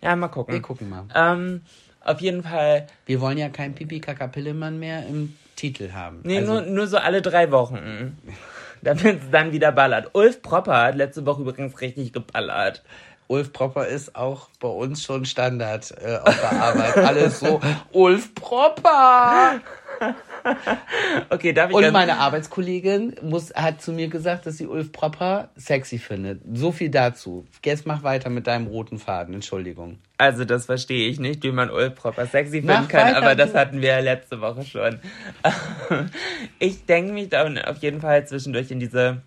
Ja, 0.00 0.16
mal 0.16 0.28
gucken. 0.28 0.54
Wir 0.54 0.62
gucken 0.62 0.88
mal. 0.88 1.04
Ähm, 1.14 1.62
auf 2.00 2.20
jeden 2.20 2.42
Fall. 2.42 2.86
Wir 3.06 3.20
wollen 3.20 3.38
ja 3.38 3.48
keinen 3.48 3.74
Pipi 3.74 4.00
Kaka 4.00 4.28
Pillemann 4.28 4.78
mehr 4.78 5.06
im 5.06 5.36
Titel 5.56 5.92
haben. 5.92 6.20
Nee, 6.22 6.38
also, 6.38 6.52
nur, 6.54 6.62
nur 6.62 6.86
so 6.86 6.98
alle 6.98 7.22
drei 7.22 7.50
Wochen. 7.50 8.16
Damit 8.82 9.22
es 9.22 9.30
dann 9.30 9.52
wieder 9.52 9.72
ballert. 9.72 10.10
Ulf 10.12 10.42
Propper 10.42 10.82
hat 10.82 10.96
letzte 10.96 11.26
Woche 11.26 11.42
übrigens 11.42 11.80
richtig 11.80 12.12
geballert. 12.12 12.82
Ulf 13.28 13.52
Propper 13.52 13.86
ist 13.88 14.14
auch 14.14 14.48
bei 14.60 14.68
uns 14.68 15.02
schon 15.02 15.24
Standard 15.24 15.92
äh, 16.00 16.18
auf 16.18 16.40
der 16.40 16.52
Arbeit. 16.52 16.96
Alles 16.98 17.40
so, 17.40 17.60
Ulf 17.92 18.34
Propper! 18.34 19.60
okay, 21.30 21.52
darf 21.52 21.70
ich 21.70 21.76
Und 21.76 21.92
meine 21.92 22.18
Arbeitskollegin 22.18 23.16
muss, 23.22 23.52
hat 23.54 23.80
zu 23.80 23.92
mir 23.92 24.08
gesagt, 24.08 24.46
dass 24.46 24.56
sie 24.56 24.66
Ulf 24.66 24.92
Propper 24.92 25.50
sexy 25.56 25.98
findet. 25.98 26.40
So 26.52 26.72
viel 26.72 26.90
dazu. 26.90 27.46
Jetzt 27.64 27.86
mach 27.86 28.02
weiter 28.02 28.30
mit 28.30 28.46
deinem 28.46 28.66
roten 28.66 28.98
Faden. 28.98 29.34
Entschuldigung. 29.34 29.98
Also 30.18 30.44
das 30.44 30.66
verstehe 30.66 31.08
ich 31.08 31.20
nicht, 31.20 31.42
wie 31.42 31.52
man 31.52 31.70
Ulf 31.70 31.94
Propper 31.94 32.26
sexy 32.26 32.60
finden 32.60 32.66
mach 32.66 32.88
kann, 32.88 33.14
aber 33.14 33.34
das 33.34 33.54
hatten 33.54 33.80
wir 33.82 33.90
ja 33.90 34.00
letzte 34.00 34.40
Woche 34.40 34.64
schon. 34.64 34.98
ich 36.58 36.86
denke 36.86 37.12
mich 37.12 37.28
da 37.28 37.46
auf 37.64 37.78
jeden 37.78 38.00
Fall 38.00 38.26
zwischendurch 38.26 38.70
in 38.70 38.80
diese 38.80 39.22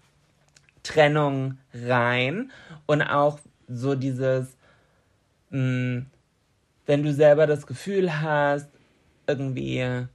Trennung 0.84 1.58
rein 1.74 2.52
und 2.86 3.02
auch 3.02 3.40
so 3.68 3.96
dieses, 3.96 4.58
mh, 5.52 5.60
mm, 5.60 6.06
wenn 6.86 7.04
du 7.04 7.14
selber 7.14 7.46
das 7.46 7.68
Gefühl 7.68 8.20
hast, 8.22 8.68
irgendwie 9.28 10.08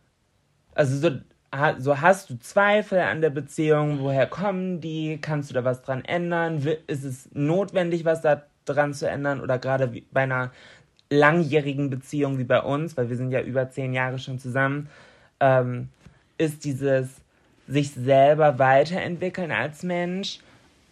also 0.75 0.97
so, 0.97 1.17
so 1.79 2.01
hast 2.01 2.31
du 2.31 2.39
Zweifel 2.39 3.01
an 3.01 3.21
der 3.21 3.31
Beziehung, 3.31 4.01
woher 4.01 4.27
kommen 4.27 4.81
die? 4.81 5.19
Kannst 5.21 5.51
du 5.51 5.55
da 5.55 5.65
was 5.65 5.83
dran 5.83 6.05
ändern? 6.05 6.67
Ist 6.87 7.05
es 7.05 7.29
notwendig, 7.33 8.05
was 8.05 8.21
da 8.21 8.43
dran 8.65 8.95
zu 8.95 9.09
ändern 9.09 9.41
oder 9.41 9.59
gerade 9.59 10.03
bei 10.11 10.23
einer 10.23 10.51
langjährigen 11.11 11.91
Beziehung 11.91 12.39
wie 12.39 12.45
bei 12.45 12.61
uns, 12.61 12.97
weil 12.97 13.09
wir 13.09 13.17
sind 13.17 13.31
ja 13.31 13.41
über 13.41 13.71
zehn 13.71 13.93
Jahre 13.93 14.19
schon 14.19 14.39
zusammen, 14.39 14.89
ähm, 15.41 15.89
ist 16.39 16.65
dieses 16.65 17.09
sich 17.67 17.93
selber 17.93 18.59
weiterentwickeln 18.59 19.53
als 19.53 19.83
Mensch, 19.83 20.41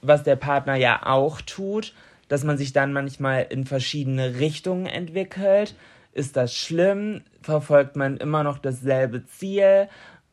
was 0.01 0.23
der 0.23 0.37
Partner 0.37 0.77
ja 0.77 1.07
auch 1.07 1.41
tut, 1.41 1.95
dass 2.29 2.45
man 2.45 2.57
sich 2.57 2.73
dann 2.73 2.93
manchmal 2.93 3.47
in 3.51 3.67
verschiedene 3.67 4.39
Richtungen 4.39 4.87
entwickelt. 4.87 5.75
Ist 6.13 6.37
das 6.37 6.55
schlimm? 6.55 7.23
Verfolgt 7.41 7.97
man 7.97 8.19
immer 8.19 8.45
noch 8.45 8.59
dasselbe 8.59 9.25
Ziel? 9.27 9.89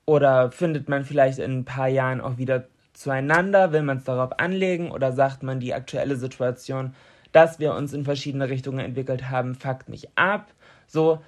Oder 0.06 0.52
findet 0.52 0.90
man 0.90 1.06
vielleicht 1.06 1.40
in 1.40 1.60
ein 1.60 1.66
paar 1.66 1.88
Jahren 1.88 2.22
auch 2.22 2.38
wieder 2.38 2.66
zueinander? 2.94 3.72
Will 3.72 3.84
man 3.84 3.98
es 3.98 4.04
darauf 4.04 4.40
anlegen? 4.40 4.92
Oder 4.92 5.14
sagt 5.14 5.44
man, 5.44 5.60
die 5.60 5.74
aktuelle 5.74 6.18
Situation, 6.18 6.94
dass 7.32 7.60
wir 7.60 7.74
uns 7.74 7.94
in 7.94 8.04
verschiedene 8.04 8.50
Richtungen 8.50 8.80
entwickelt 8.80 9.30
haben, 9.30 9.56
fuckt 9.56 9.88
mich 9.88 10.10
ab? 10.18 10.48
So. 10.88 11.22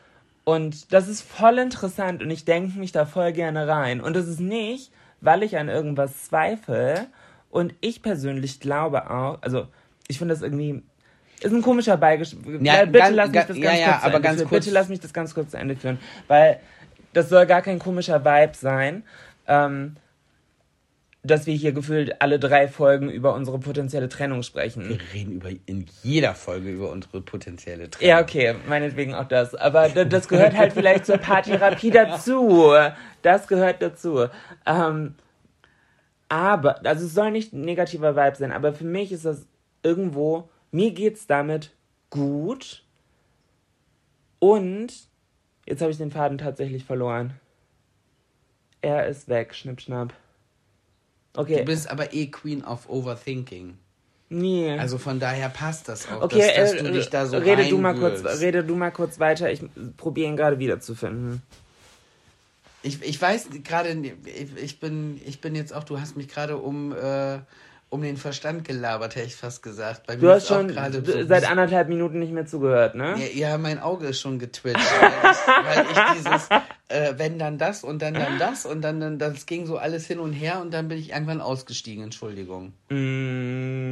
Und 0.44 0.92
das 0.92 1.08
ist 1.08 1.22
voll 1.22 1.60
interessant 1.60 2.24
und 2.24 2.32
ich 2.32 2.46
denke 2.46 2.80
mich 2.80 2.92
da 2.92 3.06
voll 3.06 3.32
gerne 3.32 3.68
rein. 3.68 4.02
Und 4.02 4.16
das 4.16 4.28
ist 4.28 4.40
nicht, 4.40 4.92
weil 5.22 5.44
ich 5.44 5.58
an 5.58 5.70
irgendwas 5.70 6.26
zweifle. 6.26 7.08
Und 7.52 7.76
ich 7.80 8.02
persönlich 8.02 8.60
glaube 8.60 9.10
auch, 9.12 9.42
also 9.42 9.68
ich 10.08 10.18
finde 10.18 10.34
das 10.34 10.42
irgendwie 10.42 10.82
ist 11.44 11.54
ein 11.54 11.62
komischer 11.62 11.98
Beigeschmack. 11.98 12.62
Ja, 12.62 12.86
bitte 12.86 13.00
ganz, 13.00 13.16
lass 13.16 13.30
mich 13.30 13.40
das 13.40 13.48
ganz 13.48 13.60
ja, 13.60 13.74
ja, 13.74 13.92
kurz 13.94 14.04
aber 14.04 14.20
ganz 14.20 14.40
kurz. 14.40 14.52
Bitte 14.52 14.72
lass 14.72 14.90
mich 14.90 15.00
das 15.00 15.14
ganz 15.14 15.34
kurz 15.34 15.52
zu 15.52 15.58
Ende 15.58 15.76
führen, 15.76 16.00
weil 16.28 16.60
das 17.14 17.30
soll 17.30 17.46
gar 17.46 17.62
kein 17.62 17.80
komischer 17.80 18.24
Vibe 18.24 18.54
sein, 18.56 19.04
ähm, 19.48 19.96
dass 21.24 21.46
wir 21.46 21.54
hier 21.54 21.72
gefühlt 21.72 22.22
alle 22.22 22.40
drei 22.40 22.68
Folgen 22.68 23.10
über 23.10 23.36
unsere 23.36 23.60
potenzielle 23.60 24.10
Trennung 24.10 24.42
sprechen. 24.42 24.90
Wir 24.90 25.00
reden 25.14 25.34
über, 25.34 25.50
in 25.66 25.86
jeder 26.02 26.34
Folge 26.34 26.70
über 26.70 26.90
unsere 26.90 27.22
potenzielle 27.22 27.90
Trennung. 27.90 28.10
Ja, 28.10 28.22
okay, 28.22 28.56
meinetwegen 28.68 29.14
auch 29.14 29.28
das. 29.28 29.54
Aber 29.54 29.90
das 29.90 30.28
gehört 30.28 30.56
halt 30.56 30.74
vielleicht 30.74 31.06
zur 31.06 31.18
Paartherapie 31.18 31.92
dazu. 31.92 32.74
Das 33.22 33.48
gehört 33.48 33.84
dazu. 33.84 34.28
Ähm, 34.66 35.16
aber, 36.28 36.84
also 36.86 37.06
es 37.06 37.14
soll 37.14 37.30
nicht 37.30 37.54
ein 37.54 37.62
negativer 37.62 38.16
Vibe 38.16 38.38
sein, 38.38 38.52
aber 38.52 38.74
für 38.74 38.86
mich 38.86 39.12
ist 39.12 39.26
das 39.26 39.46
irgendwo, 39.84 40.50
mir 40.72 40.92
geht's 40.92 41.28
damit 41.28 41.72
gut 42.10 42.84
und 44.40 44.94
jetzt 45.66 45.82
habe 45.82 45.92
ich 45.92 45.98
den 45.98 46.12
Faden 46.12 46.38
tatsächlich 46.38 46.84
verloren. 46.84 47.34
Er 48.82 49.08
ist 49.08 49.30
weg, 49.30 49.54
schnipp, 49.54 49.82
schnapp. 49.82 50.14
Okay. 51.36 51.60
Du 51.60 51.66
bist 51.66 51.90
aber 51.90 52.14
eh 52.14 52.28
Queen 52.28 52.64
of 52.64 52.90
Overthinking. 52.90 53.78
Nee. 54.30 54.78
Also 54.78 54.98
von 54.98 55.20
daher 55.20 55.50
passt 55.50 55.90
das 55.90 56.10
auch, 56.10 56.22
okay, 56.22 56.40
dass, 56.56 56.72
dass 56.72 56.74
äh, 56.74 56.84
du 56.84 56.92
dich 56.94 57.10
da 57.10 57.26
so 57.26 57.38
rede 57.38 57.68
du 57.68 57.78
mal 57.78 57.94
kurz, 57.94 58.24
Rede 58.40 58.64
du 58.64 58.76
mal 58.76 58.92
kurz 58.92 59.20
weiter, 59.20 59.52
ich 59.52 59.62
probiere 59.98 60.30
ihn 60.30 60.38
gerade 60.38 60.58
wiederzufinden. 60.58 61.42
Ich, 62.82 63.02
ich 63.04 63.22
weiß 63.22 63.50
gerade, 63.64 63.90
ich, 63.90 64.56
ich, 64.56 64.80
bin, 64.80 65.22
ich 65.26 65.42
bin 65.42 65.54
jetzt 65.54 65.74
auch, 65.74 65.84
du 65.84 66.00
hast 66.00 66.16
mich 66.16 66.30
gerade 66.30 66.58
um 66.58 66.94
äh, 66.94 67.40
um 67.92 68.02
den 68.02 68.16
Verstand 68.16 68.64
gelabert, 68.64 69.16
hätte 69.18 69.28
ich 69.28 69.36
fast 69.36 69.62
gesagt. 69.62 70.08
Bei 70.08 70.16
du 70.16 70.30
hast 70.30 70.48
schon 70.48 70.70
so 70.70 71.02
seit 71.28 71.48
anderthalb 71.50 71.90
Minuten 71.90 72.20
nicht 72.20 72.32
mehr 72.32 72.46
zugehört, 72.46 72.96
ne? 72.96 73.16
Ja, 73.18 73.50
ja 73.50 73.58
mein 73.58 73.80
Auge 73.80 74.08
ist 74.08 74.22
schon 74.22 74.40
getwitcht. 74.40 74.80
weil, 74.80 75.12
ich, 75.32 75.38
weil 75.66 75.86
ich 75.92 75.98
dieses, 76.16 76.48
äh, 76.88 77.16
wenn 77.18 77.38
dann 77.38 77.58
das 77.58 77.84
und 77.84 78.02
dann 78.02 78.14
dann 78.14 78.40
das 78.40 78.66
und 78.66 78.82
dann, 78.82 79.02
dann 79.02 79.20
das 79.20 79.46
ging 79.46 79.66
so 79.66 79.78
alles 79.78 80.08
hin 80.08 80.20
und 80.20 80.32
her 80.32 80.62
und 80.62 80.74
dann 80.74 80.88
bin 80.88 80.98
ich 80.98 81.12
irgendwann 81.12 81.42
ausgestiegen, 81.42 82.06
Entschuldigung. 82.06 82.72
Mm, 82.88 83.92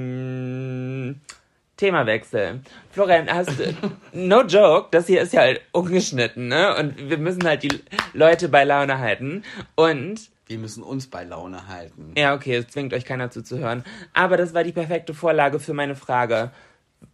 Themawechsel. 1.75 2.61
Florian, 2.91 3.29
hast 3.29 3.59
du, 3.59 3.75
no 4.13 4.43
joke, 4.43 4.87
das 4.91 5.07
hier 5.07 5.21
ist 5.21 5.33
ja 5.33 5.41
halt 5.41 5.59
ungeschnitten, 5.73 6.47
ne? 6.47 6.73
Und 6.77 7.09
wir 7.09 7.17
müssen 7.17 7.43
halt 7.43 7.63
die 7.63 7.81
Leute 8.13 8.47
bei 8.47 8.63
Laune 8.63 8.99
halten 8.99 9.43
und 9.75 10.29
wir 10.49 10.57
müssen 10.57 10.81
uns 10.81 11.07
bei 11.07 11.23
Laune 11.23 11.67
halten. 11.67 12.13
Ja, 12.17 12.33
okay, 12.33 12.55
es 12.55 12.67
zwingt 12.67 12.93
euch 12.93 13.05
keiner 13.05 13.29
zuzuhören. 13.29 13.83
Aber 14.13 14.35
das 14.35 14.55
war 14.55 14.63
die 14.63 14.71
perfekte 14.71 15.13
Vorlage 15.13 15.59
für 15.59 15.75
meine 15.75 15.95
Frage. 15.95 16.51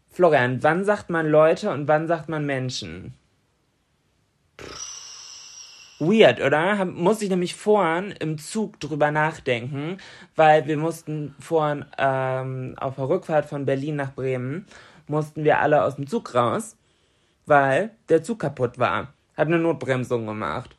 Florian, 0.10 0.64
wann 0.64 0.86
sagt 0.86 1.10
man 1.10 1.28
Leute 1.28 1.70
und 1.72 1.90
wann 1.90 2.08
sagt 2.08 2.30
man 2.30 2.46
Menschen? 2.46 3.14
Weird, 6.00 6.40
oder? 6.40 6.86
Muss 6.86 7.22
ich 7.22 7.30
nämlich 7.30 7.56
vorhin 7.56 8.12
im 8.12 8.38
Zug 8.38 8.80
drüber 8.80 9.12
nachdenken, 9.12 9.98
weil 10.38 10.66
wir 10.68 10.78
mussten 10.78 11.36
vorhin 11.40 11.86
ähm, 11.98 12.76
auf 12.78 12.96
der 12.96 13.10
Rückfahrt 13.10 13.46
von 13.46 13.66
Berlin 13.66 13.98
nach 13.98 14.14
Bremen, 14.14 14.66
mussten 15.08 15.44
wir 15.44 15.60
alle 15.60 15.84
aus 15.84 15.98
dem 15.98 16.08
Zug 16.08 16.34
raus, 16.34 16.78
weil 17.46 17.92
der 18.08 18.24
Zug 18.24 18.40
kaputt 18.40 18.80
war. 18.80 19.14
Hab 19.36 19.48
eine 19.48 19.60
Notbremsung 19.60 20.26
gemacht 20.26 20.75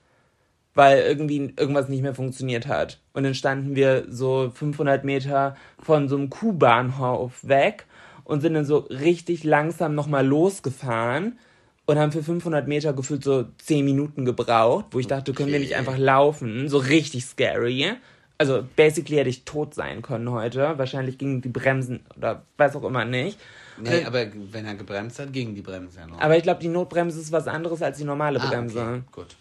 weil 0.77 1.01
irgendwie 1.01 1.55
irgendwas 1.57 1.89
nicht 1.89 2.03
mehr 2.03 2.15
funktioniert 2.15 2.69
hat. 2.69 3.01
Und 3.15 3.25
dann 3.25 3.35
standen 3.35 3.75
wir 3.75 4.05
so 4.09 4.53
500 4.55 5.05
Meter 5.05 5.57
von 5.81 6.09
so 6.09 6.17
einem 6.17 6.31
Kuhbahnhof 6.31 7.33
weg 7.43 7.87
und 8.25 8.43
sind 8.43 8.55
dann 8.55 8.67
so 8.67 8.79
richtig 8.91 9.43
langsam 9.43 9.95
nochmal 9.95 10.25
losgefahren 10.25 11.39
und 11.87 11.99
haben 11.99 12.13
für 12.13 12.23
500 12.23 12.69
Meter 12.69 12.93
gefühlt 12.93 13.25
so 13.25 13.47
10 13.65 13.85
Minuten 13.85 14.27
gebraucht, 14.27 14.87
wo 14.91 14.99
ich 14.99 15.07
dachte, 15.07 15.33
können 15.33 15.51
wir 15.51 15.61
nicht 15.61 15.77
einfach 15.77 15.97
laufen? 15.97 16.69
So 16.69 16.79
richtig 16.79 17.25
scary. 17.25 17.93
Also, 18.39 18.63
basically 18.77 19.17
hätte 19.17 19.31
ich 19.31 19.45
tot 19.45 19.75
sein 19.75 20.03
können 20.03 20.31
heute. 20.31 20.77
Wahrscheinlich 20.77 21.17
gingen 21.17 21.41
die 21.41 21.49
Bremsen 21.49 22.01
oder 22.19 22.43
weiß 22.59 22.77
auch 22.77 22.85
immer 22.85 23.07
nicht. 23.07 23.39
Nee, 23.81 24.05
aber 24.05 24.27
wenn 24.53 24.67
er 24.67 24.75
gebremst 24.75 25.19
hat, 25.19 25.33
gingen 25.33 25.55
die 25.55 25.63
Bremsen 25.63 26.01
ja 26.01 26.07
noch. 26.07 26.21
Aber 26.21 26.37
ich 26.37 26.43
glaube, 26.43 26.61
die 26.61 26.69
Notbremse 26.69 27.19
ist 27.19 27.33
was 27.33 27.49
anderes 27.49 27.81
als 27.81 27.97
die 27.97 28.05
normale 28.05 28.43
ah, 28.43 28.47
Bremse. 28.47 28.81
Okay. 28.81 29.03
Gut. 29.13 29.37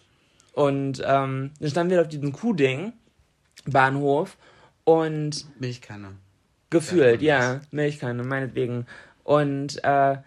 Und 0.55 1.03
ähm, 1.05 1.51
dann 1.59 1.69
standen 1.69 1.91
wir 1.91 2.01
auf 2.01 2.07
diesem 2.07 2.31
Kuhding, 2.31 2.93
Bahnhof, 3.65 4.37
und. 4.85 5.45
Milchkanne. 5.59 6.15
Gefühlt, 6.69 7.21
ja, 7.21 7.59
Milchkanne, 7.71 8.23
meinetwegen. 8.23 8.85
Und 9.25 9.83
äh, 9.83 10.17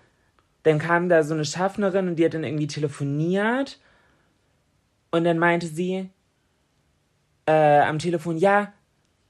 dann 0.64 0.78
kam 0.78 1.08
da 1.08 1.22
so 1.22 1.32
eine 1.32 1.46
Schaffnerin 1.46 2.08
und 2.08 2.16
die 2.16 2.26
hat 2.26 2.34
dann 2.34 2.44
irgendwie 2.44 2.66
telefoniert. 2.66 3.80
Und 5.10 5.24
dann 5.24 5.38
meinte 5.38 5.66
sie 5.66 6.10
äh, 7.46 7.80
am 7.80 7.98
Telefon, 7.98 8.36
ja, 8.36 8.74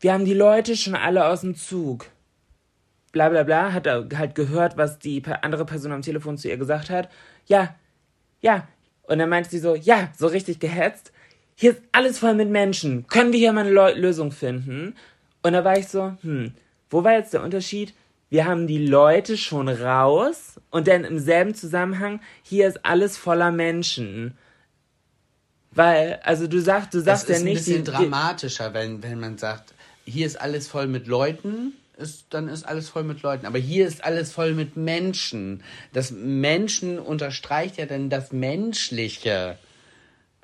wir 0.00 0.12
haben 0.12 0.24
die 0.24 0.34
Leute 0.34 0.76
schon 0.76 0.96
alle 0.96 1.26
aus 1.26 1.42
dem 1.42 1.54
Zug. 1.54 2.06
Bla 3.12 3.28
bla 3.28 3.44
bla, 3.44 3.72
hat 3.72 3.86
er 3.86 4.08
halt 4.16 4.34
gehört, 4.34 4.76
was 4.76 4.98
die 4.98 5.22
andere 5.42 5.64
Person 5.64 5.92
am 5.92 6.02
Telefon 6.02 6.38
zu 6.38 6.48
ihr 6.48 6.56
gesagt 6.56 6.90
hat. 6.90 7.08
Ja, 7.46 7.76
ja, 8.40 8.66
und 9.08 9.18
dann 9.18 9.28
meinte 9.28 9.50
sie 9.50 9.58
so, 9.58 9.74
ja, 9.74 10.12
so 10.16 10.26
richtig 10.26 10.60
gehetzt. 10.60 11.12
Hier 11.54 11.72
ist 11.72 11.82
alles 11.92 12.18
voll 12.18 12.34
mit 12.34 12.50
Menschen. 12.50 13.06
Können 13.08 13.32
wir 13.32 13.38
hier 13.38 13.52
mal 13.52 13.62
eine 13.62 13.70
Leu 13.70 13.92
Lösung 13.94 14.30
finden? 14.30 14.94
Und 15.42 15.54
da 15.54 15.64
war 15.64 15.78
ich 15.78 15.88
so, 15.88 16.12
hm, 16.20 16.52
wo 16.90 17.02
war 17.04 17.14
jetzt 17.14 17.32
der 17.32 17.42
Unterschied? 17.42 17.94
Wir 18.28 18.44
haben 18.44 18.66
die 18.66 18.86
Leute 18.86 19.38
schon 19.38 19.68
raus 19.68 20.60
und 20.70 20.86
dann 20.86 21.04
im 21.04 21.18
selben 21.18 21.54
Zusammenhang, 21.54 22.20
hier 22.42 22.68
ist 22.68 22.84
alles 22.84 23.16
voller 23.16 23.50
Menschen. 23.50 24.36
Weil, 25.70 26.20
also 26.22 26.46
du 26.46 26.60
sagst, 26.60 26.92
du 26.92 27.00
sagst 27.00 27.30
das 27.30 27.38
ja 27.38 27.44
nicht. 27.44 27.60
Es 27.60 27.62
ist 27.62 27.74
ein 27.74 27.84
bisschen 27.84 27.84
die, 27.84 28.10
dramatischer, 28.10 28.74
wenn, 28.74 29.02
wenn 29.02 29.18
man 29.18 29.38
sagt, 29.38 29.72
hier 30.04 30.26
ist 30.26 30.38
alles 30.38 30.68
voll 30.68 30.86
mit 30.86 31.06
Leuten 31.06 31.72
ist, 31.98 32.26
dann 32.30 32.48
ist 32.48 32.64
alles 32.64 32.88
voll 32.88 33.04
mit 33.04 33.22
Leuten. 33.22 33.46
Aber 33.46 33.58
hier 33.58 33.86
ist 33.86 34.04
alles 34.04 34.32
voll 34.32 34.54
mit 34.54 34.76
Menschen. 34.76 35.62
Das 35.92 36.10
Menschen 36.10 36.98
unterstreicht 36.98 37.76
ja 37.76 37.86
dann 37.86 38.08
das 38.08 38.32
Menschliche. 38.32 39.58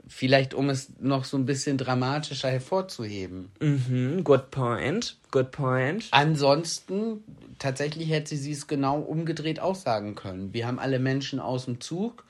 Vielleicht, 0.07 0.53
um 0.53 0.69
es 0.69 0.90
noch 1.01 1.25
so 1.25 1.38
ein 1.38 1.47
bisschen 1.47 1.79
dramatischer 1.79 2.51
hervorzuheben. 2.51 3.51
Mhm, 3.61 4.23
good 4.23 4.51
point. 4.51 5.17
Good 5.31 5.51
point. 5.51 6.09
Ansonsten, 6.11 7.25
tatsächlich 7.59 8.11
hätte 8.11 8.37
sie 8.37 8.53
es 8.53 8.67
genau 8.67 8.99
umgedreht 8.99 9.61
auch 9.61 9.77
sagen 9.77 10.14
können. 10.14 10.53
Wir 10.53 10.67
haben 10.67 10.79
alle 10.79 10.99
Menschen 10.99 11.40
aus 11.40 11.64
dem 11.64 11.81
Zug 11.81 12.25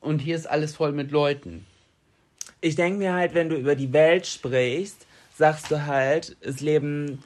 und 0.00 0.20
hier 0.20 0.36
ist 0.36 0.48
alles 0.48 0.76
voll 0.76 0.92
mit 0.92 1.10
Leuten. 1.10 1.66
Ich 2.60 2.76
denke 2.76 2.98
mir 2.98 3.14
halt, 3.14 3.34
wenn 3.34 3.48
du 3.48 3.56
über 3.56 3.74
die 3.74 3.92
Welt 3.92 4.26
sprichst, 4.26 5.06
sagst 5.36 5.70
du 5.70 5.86
halt, 5.86 6.36
es 6.40 6.60
leben 6.60 7.22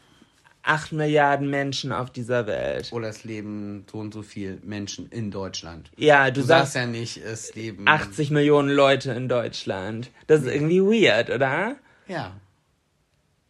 8 0.65 0.93
Milliarden 0.93 1.51
Menschen 1.51 1.93
auf 1.93 2.11
dieser 2.11 2.47
Welt. 2.47 2.93
Oder 2.93 3.09
es 3.09 3.25
leben 3.25 3.85
so 3.91 3.99
und 3.99 4.15
so 4.15 4.23
viele 4.23 4.59
Menschen 4.63 5.09
in 5.11 5.31
Deutschland. 5.31 5.91
Ja, 5.97 6.31
du, 6.31 6.41
du 6.41 6.47
sagst, 6.47 6.75
sagst, 6.75 6.77
ja 6.77 6.87
nicht, 6.87 7.17
es 7.17 7.55
leben 7.55 7.89
80 7.89 8.31
Millionen 8.31 8.71
Leute 8.71 9.13
in 9.13 9.29
Deutschland. 9.29 10.11
Das 10.29 10.43
ist 10.43 10.47
ja. 10.47 10.53
irgendwie 10.53 10.81
weird, 10.81 11.31
oder? 11.31 11.77
Ja. 12.07 12.33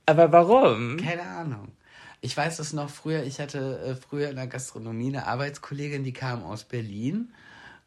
Aber 0.06 0.32
warum? 0.32 0.96
Keine 0.96 1.22
Ahnung. 1.22 1.68
Ich 2.22 2.36
weiß 2.36 2.60
es 2.60 2.72
noch 2.72 2.88
früher, 2.88 3.24
ich 3.24 3.40
hatte 3.40 3.80
äh, 3.80 3.94
früher 3.94 4.30
in 4.30 4.36
der 4.36 4.46
Gastronomie 4.46 5.08
eine 5.08 5.26
Arbeitskollegin, 5.26 6.04
die 6.04 6.12
kam 6.12 6.44
aus 6.44 6.64
Berlin 6.64 7.32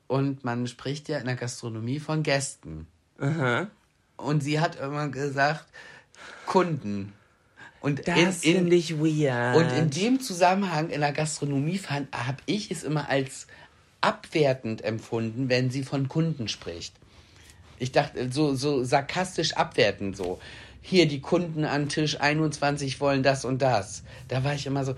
und 0.08 0.44
man 0.44 0.68
spricht 0.68 1.08
ja 1.10 1.18
in 1.20 1.26
der 1.26 1.36
Gastronomie 1.36 2.00
von 2.00 2.22
Gästen. 2.22 2.88
Aha. 3.20 3.68
Und 4.18 4.44
sie 4.44 4.60
hat 4.60 4.76
immer 4.76 5.08
gesagt, 5.08 5.66
Kunden. 6.46 7.14
Und 7.86 8.08
Das 8.08 8.44
in, 8.44 8.52
in, 8.52 8.58
finde 8.58 8.76
ich 8.76 8.98
weird. 8.98 9.56
und 9.58 9.72
in 9.78 9.92
dem 9.92 10.20
Zusammenhang 10.20 10.90
in 10.90 11.02
der 11.02 11.12
Gastronomie 11.12 11.80
habe 11.88 12.38
ich 12.48 12.72
es 12.72 12.84
immer 12.84 13.10
als 13.10 13.46
abwertend 14.02 14.84
empfunden, 14.84 15.50
wenn 15.50 15.70
sie 15.70 15.84
von 15.84 16.08
Kunden 16.08 16.48
spricht. 16.48 16.96
Ich 17.78 17.92
dachte, 17.92 18.32
so, 18.32 18.56
so 18.56 18.84
sarkastisch 18.84 19.54
abwertend 19.54 20.18
so. 20.18 20.40
Hier, 20.82 21.08
die 21.08 21.22
Kunden 21.22 21.64
an 21.64 21.88
Tisch 21.88 22.20
21 22.20 23.00
wollen 23.00 23.22
das 23.22 23.46
und 23.46 23.62
das. 23.62 24.04
Da 24.30 24.44
war 24.44 24.56
ich 24.56 24.66
immer 24.66 24.84
so, 24.84 24.96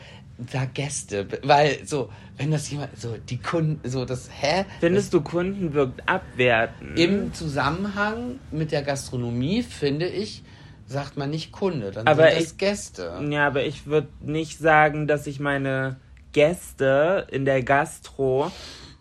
sag 0.49 0.73
Gäste. 0.73 1.27
Weil 1.43 1.85
so, 1.85 2.09
wenn 2.37 2.51
das 2.51 2.69
jemand, 2.69 2.97
so, 2.97 3.17
die 3.17 3.37
Kunden, 3.37 3.89
so 3.89 4.05
das, 4.05 4.29
hä? 4.39 4.63
Findest 4.79 5.13
du, 5.13 5.19
Kunden 5.19 5.73
wirkt 5.73 6.07
abwertend? 6.07 6.97
Im 6.97 7.33
Zusammenhang 7.33 8.39
mit 8.51 8.71
der 8.71 8.83
Gastronomie, 8.83 9.61
finde 9.61 10.07
ich, 10.07 10.43
sagt 10.87 11.17
man 11.17 11.29
nicht 11.29 11.51
Kunde, 11.51 11.91
dann 11.91 12.07
Aber 12.07 12.29
sind 12.29 12.41
das 12.41 12.51
ich- 12.53 12.57
Gäste. 12.57 13.27
Ja, 13.29 13.47
aber 13.47 13.63
ich 13.65 13.85
würde 13.85 14.07
nicht 14.21 14.57
sagen, 14.57 15.05
dass 15.07 15.27
ich 15.27 15.39
meine 15.39 15.97
Gäste 16.31 17.27
in 17.31 17.45
der 17.45 17.61
Gastro 17.63 18.51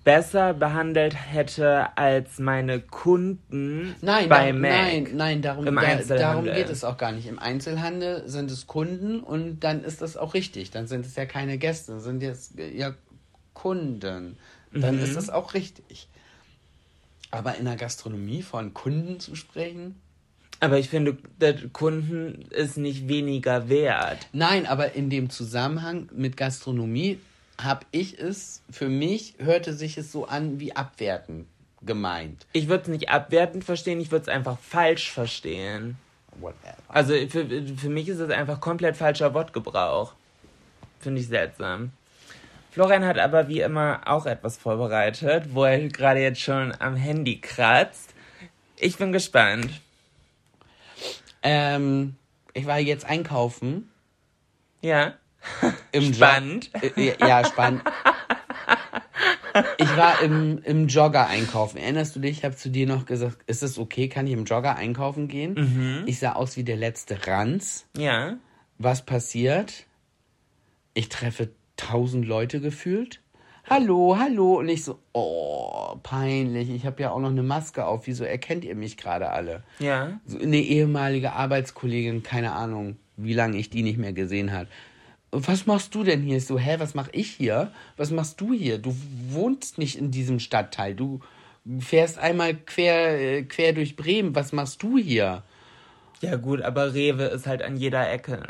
besser 0.05 0.55
behandelt 0.55 1.15
hätte 1.33 1.97
als 1.97 2.39
meine 2.39 2.81
Kunden 2.81 3.97
Nein, 4.03 4.29
bei 4.29 4.53
da, 4.53 4.59
Mac. 4.59 4.71
nein, 4.71 5.09
nein, 5.15 5.43
darum, 5.43 5.65
da, 5.65 5.97
darum 6.17 6.45
geht 6.45 6.69
es 6.71 6.85
auch 6.85 6.97
gar 6.97 7.11
nicht. 7.13 7.27
Im 7.27 7.39
Einzelhandel 7.41 8.23
sind 8.29 8.51
es 8.53 8.67
Kunden 8.69 9.19
und 9.21 9.61
dann 9.61 9.83
ist 9.83 10.03
das 10.03 10.17
auch 10.17 10.35
richtig. 10.35 10.71
Dann 10.71 10.87
sind 10.87 11.07
es 11.07 11.17
ja 11.17 11.27
keine 11.27 11.59
Gäste, 11.59 11.93
dann 11.93 12.01
sind 12.01 12.23
jetzt 12.23 12.53
ja 12.57 12.95
Kunden. 13.53 14.39
Dann 14.73 14.97
Mhm. 14.99 15.03
ist 15.03 15.17
das 15.17 15.29
auch 15.31 15.55
richtig. 15.55 16.09
Aber 17.33 17.57
in 17.57 17.65
der 17.65 17.77
Gastronomie 17.77 18.43
von 18.43 18.75
Kunden 18.75 19.19
zu 19.19 19.35
sprechen? 19.35 20.01
Aber 20.61 20.79
ich 20.79 20.89
finde, 20.89 21.19
der 21.41 21.69
Kunden 21.69 22.47
ist 22.51 22.77
nicht 22.77 23.09
weniger 23.09 23.69
wert. 23.69 24.27
Nein, 24.33 24.67
aber 24.67 24.95
in 24.95 25.11
dem 25.11 25.29
Zusammenhang 25.29 26.09
mit 26.13 26.37
Gastronomie 26.37 27.19
habe 27.61 27.87
ich 27.91 28.19
es, 28.19 28.63
für 28.71 28.89
mich 28.89 29.35
hörte 29.39 29.73
sich 29.75 29.99
es 29.99 30.13
so 30.13 30.27
an 30.27 30.61
wie 30.61 30.75
abwertend 30.75 31.47
gemeint. 31.83 32.47
Ich 32.53 32.69
würde 32.69 32.83
es 32.85 32.89
nicht 32.89 33.09
abwertend 33.11 33.65
verstehen, 33.65 34.01
ich 34.01 34.11
würde 34.11 34.23
es 34.23 34.29
einfach 34.29 34.59
falsch 34.59 35.11
verstehen. 35.11 35.97
Whatever. 36.41 36.77
Also 36.89 37.15
für, 37.29 37.47
für 37.47 37.89
mich 37.89 38.09
ist 38.09 38.19
es 38.19 38.31
einfach 38.31 38.61
komplett 38.61 38.97
falscher 38.97 39.33
Wortgebrauch. 39.35 40.15
Finde 41.01 41.21
ich 41.21 41.29
seltsam. 41.29 41.93
Florian 42.71 43.07
hat 43.07 43.19
aber 43.19 43.49
wie 43.49 43.61
immer 43.61 44.01
auch 44.05 44.27
etwas 44.27 44.59
vorbereitet, 44.59 45.55
wo 45.55 45.65
er 45.65 45.89
gerade 45.89 46.21
jetzt 46.21 46.41
schon 46.41 46.75
am 46.79 46.95
Handy 46.95 47.41
kratzt. 47.41 48.13
Ich 48.77 48.99
bin 48.99 49.13
gespannt. 49.13 49.71
Ähm, 51.49 52.17
ich 52.55 52.67
war 52.67 52.79
jetzt 52.81 53.05
einkaufen. 53.05 53.89
Ja. 54.83 55.15
Im 55.93 56.13
Spannend. 56.13 56.71
Jog- 56.75 56.97
Äh, 56.99 57.17
ja, 57.21 57.45
spannend. 57.45 57.83
Ich 59.79 59.97
war 59.97 60.21
im, 60.23 60.59
im 60.65 60.87
Jogger 60.89 61.29
einkaufen. 61.29 61.79
Erinnerst 61.79 62.15
du 62.17 62.21
dich? 62.21 62.39
Ich 62.39 62.45
habe 62.45 62.57
zu 62.57 62.69
dir 62.69 62.87
noch 62.87 63.07
gesagt, 63.07 63.39
ist 63.47 63.63
es 63.63 63.79
okay, 63.79 64.09
kann 64.09 64.27
ich 64.27 64.33
im 64.35 64.45
Jogger 64.45 64.77
einkaufen 64.77 65.29
gehen? 65.29 65.55
Mhm. 65.55 66.03
Ich 66.07 66.19
sah 66.19 66.33
aus 66.33 66.57
wie 66.59 66.65
der 66.65 66.77
letzte 66.77 67.27
Ranz. 67.27 67.87
Ja. 67.97 68.37
Was 68.79 69.07
passiert? 69.07 69.87
Ich 70.93 71.09
treffe 71.09 71.51
tausend 71.77 72.27
Leute 72.27 72.61
gefühlt. 72.61 73.23
Hallo, 73.69 74.17
hallo. 74.17 74.61
Und 74.61 74.69
ich 74.69 74.85
so, 74.85 75.01
oh, 75.13 75.97
peinlich. 76.03 76.71
Ich 76.71 76.87
habe 76.87 77.03
ja 77.03 77.11
auch 77.11 77.19
noch 77.19 77.31
eine 77.31 77.43
Maske 77.43 77.85
auf. 77.85 78.07
Wieso 78.07 78.23
erkennt 78.23 78.65
ihr 78.65 78.77
mich 78.77 78.97
gerade 78.97 79.31
alle? 79.31 79.65
Ja. 79.81 80.21
so 80.25 80.39
eine 80.39 80.59
ehemalige 80.59 81.33
Arbeitskollegin, 81.33 82.23
keine 82.23 82.53
Ahnung, 82.53 82.97
wie 83.17 83.35
lange 83.35 83.59
ich 83.59 83.69
die 83.69 83.83
nicht 83.83 83.99
mehr 83.99 84.13
gesehen 84.13 84.53
hat. 84.53 84.69
Was 85.33 85.67
machst 85.67 85.95
du 85.97 86.05
denn 86.05 86.23
hier? 86.23 86.37
Ich 86.37 86.47
so, 86.47 86.59
hä, 86.59 86.77
was 86.79 86.95
mach 86.95 87.09
ich 87.11 87.31
hier? 87.31 87.73
Was 87.97 88.13
machst 88.13 88.41
du 88.41 88.53
hier? 88.53 88.79
Du 88.79 88.97
wohnst 89.31 89.79
nicht 89.79 89.99
in 89.99 90.13
diesem 90.13 90.39
Stadtteil. 90.39 90.95
Du 90.95 91.21
fährst 91.81 92.19
einmal 92.19 92.55
quer, 92.55 93.21
äh, 93.21 93.43
quer 93.43 93.73
durch 93.73 93.97
Bremen. 93.97 94.37
Was 94.37 94.53
machst 94.53 94.83
du 94.85 94.97
hier? 94.97 95.43
Ja 96.21 96.37
gut, 96.37 96.63
aber 96.63 96.95
Rewe 96.95 97.25
ist 97.25 97.47
halt 97.49 97.63
an 97.63 97.77
jeder 97.77 98.09
Ecke. 98.11 98.45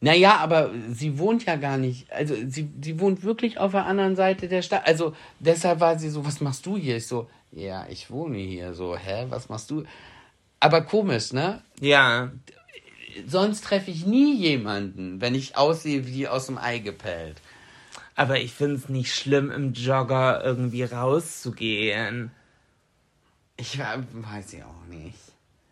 Naja, 0.00 0.36
aber 0.36 0.70
sie 0.90 1.18
wohnt 1.18 1.46
ja 1.46 1.56
gar 1.56 1.78
nicht. 1.78 2.12
Also 2.12 2.34
sie, 2.46 2.68
sie 2.80 3.00
wohnt 3.00 3.22
wirklich 3.22 3.58
auf 3.58 3.72
der 3.72 3.86
anderen 3.86 4.14
Seite 4.14 4.46
der 4.48 4.62
Stadt. 4.62 4.86
Also 4.86 5.14
deshalb 5.40 5.80
war 5.80 5.98
sie 5.98 6.10
so, 6.10 6.26
was 6.26 6.40
machst 6.40 6.66
du 6.66 6.76
hier? 6.76 6.98
Ich 6.98 7.06
so, 7.06 7.28
ja, 7.52 7.86
ich 7.88 8.10
wohne 8.10 8.38
hier. 8.38 8.74
So, 8.74 8.96
hä, 8.96 9.26
was 9.30 9.48
machst 9.48 9.70
du? 9.70 9.84
Aber 10.60 10.82
komisch, 10.82 11.32
ne? 11.32 11.62
Ja. 11.80 12.30
sonst 13.26 13.64
treffe 13.64 13.90
ich 13.90 14.06
nie 14.06 14.36
jemanden, 14.36 15.20
wenn 15.20 15.34
ich 15.34 15.56
aussehe 15.56 16.06
wie 16.06 16.28
aus 16.28 16.46
dem 16.46 16.58
Ei 16.58 16.78
gepellt. 16.78 17.40
Aber 18.14 18.40
ich 18.40 18.52
finde 18.52 18.76
es 18.76 18.88
nicht 18.88 19.14
schlimm, 19.14 19.50
im 19.50 19.72
Jogger 19.72 20.42
irgendwie 20.44 20.82
rauszugehen. 20.84 22.30
Ich 23.56 23.78
weiß 23.78 24.52
ich 24.52 24.64
auch 24.64 24.86
nicht. 24.88 25.18